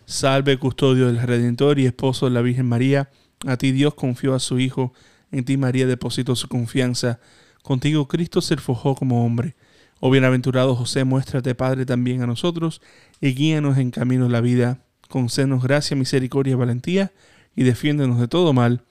Salve 0.06 0.58
custodio 0.58 1.06
del 1.06 1.22
Redentor 1.22 1.78
y 1.78 1.86
esposo 1.86 2.26
de 2.26 2.32
la 2.32 2.42
Virgen 2.42 2.66
María, 2.66 3.12
a 3.46 3.58
ti 3.58 3.72
Dios 3.72 3.94
confió 3.94 4.34
a 4.34 4.40
su 4.40 4.60
Hijo, 4.60 4.92
en 5.32 5.46
ti 5.46 5.56
María 5.56 5.86
depositó 5.86 6.36
su 6.36 6.48
confianza, 6.48 7.20
contigo 7.62 8.08
Cristo 8.08 8.42
se 8.42 8.58
forjó 8.58 8.96
como 8.96 9.24
hombre. 9.24 9.56
Oh 10.00 10.10
bienaventurado 10.10 10.76
José, 10.76 11.04
muéstrate 11.04 11.54
Padre 11.54 11.86
también 11.86 12.24
a 12.24 12.28
nosotros 12.28 12.82
y 13.22 13.36
guíanos 13.36 13.78
en 13.78 13.92
camino 13.92 14.26
de 14.26 14.32
la 14.32 14.42
vida. 14.42 14.80
Concédenos 15.10 15.62
gracia, 15.62 15.96
misericordia 15.96 16.54
y 16.54 16.56
valentía 16.56 17.12
y 17.56 17.64
defiéndenos 17.64 18.20
de 18.20 18.28
todo 18.28 18.52
mal. 18.52 18.82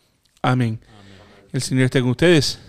Amén. 0.40 0.78
El 1.52 1.62
Señor 1.62 1.86
esté 1.86 2.00
con 2.00 2.10
ustedes. 2.10 2.60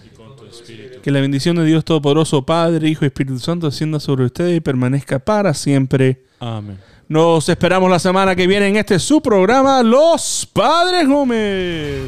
Que 1.01 1.11
la 1.11 1.21
bendición 1.21 1.55
de 1.55 1.65
Dios 1.65 1.85
Todopoderoso, 1.85 2.45
Padre, 2.45 2.89
Hijo 2.89 3.05
y 3.05 3.07
Espíritu 3.07 3.39
Santo, 3.39 3.67
descienda 3.67 3.99
sobre 3.99 4.25
ustedes 4.25 4.57
y 4.57 4.59
permanezca 4.59 5.19
para 5.19 5.53
siempre. 5.53 6.23
Amén. 6.39 6.77
Nos 7.07 7.49
esperamos 7.49 7.89
la 7.89 7.97
semana 7.97 8.35
que 8.35 8.45
viene 8.45 8.67
en 8.67 8.75
este 8.75 8.99
su 8.99 9.19
programa, 9.19 9.81
Los 9.81 10.47
Padres 10.53 11.07
Gómez. 11.07 12.03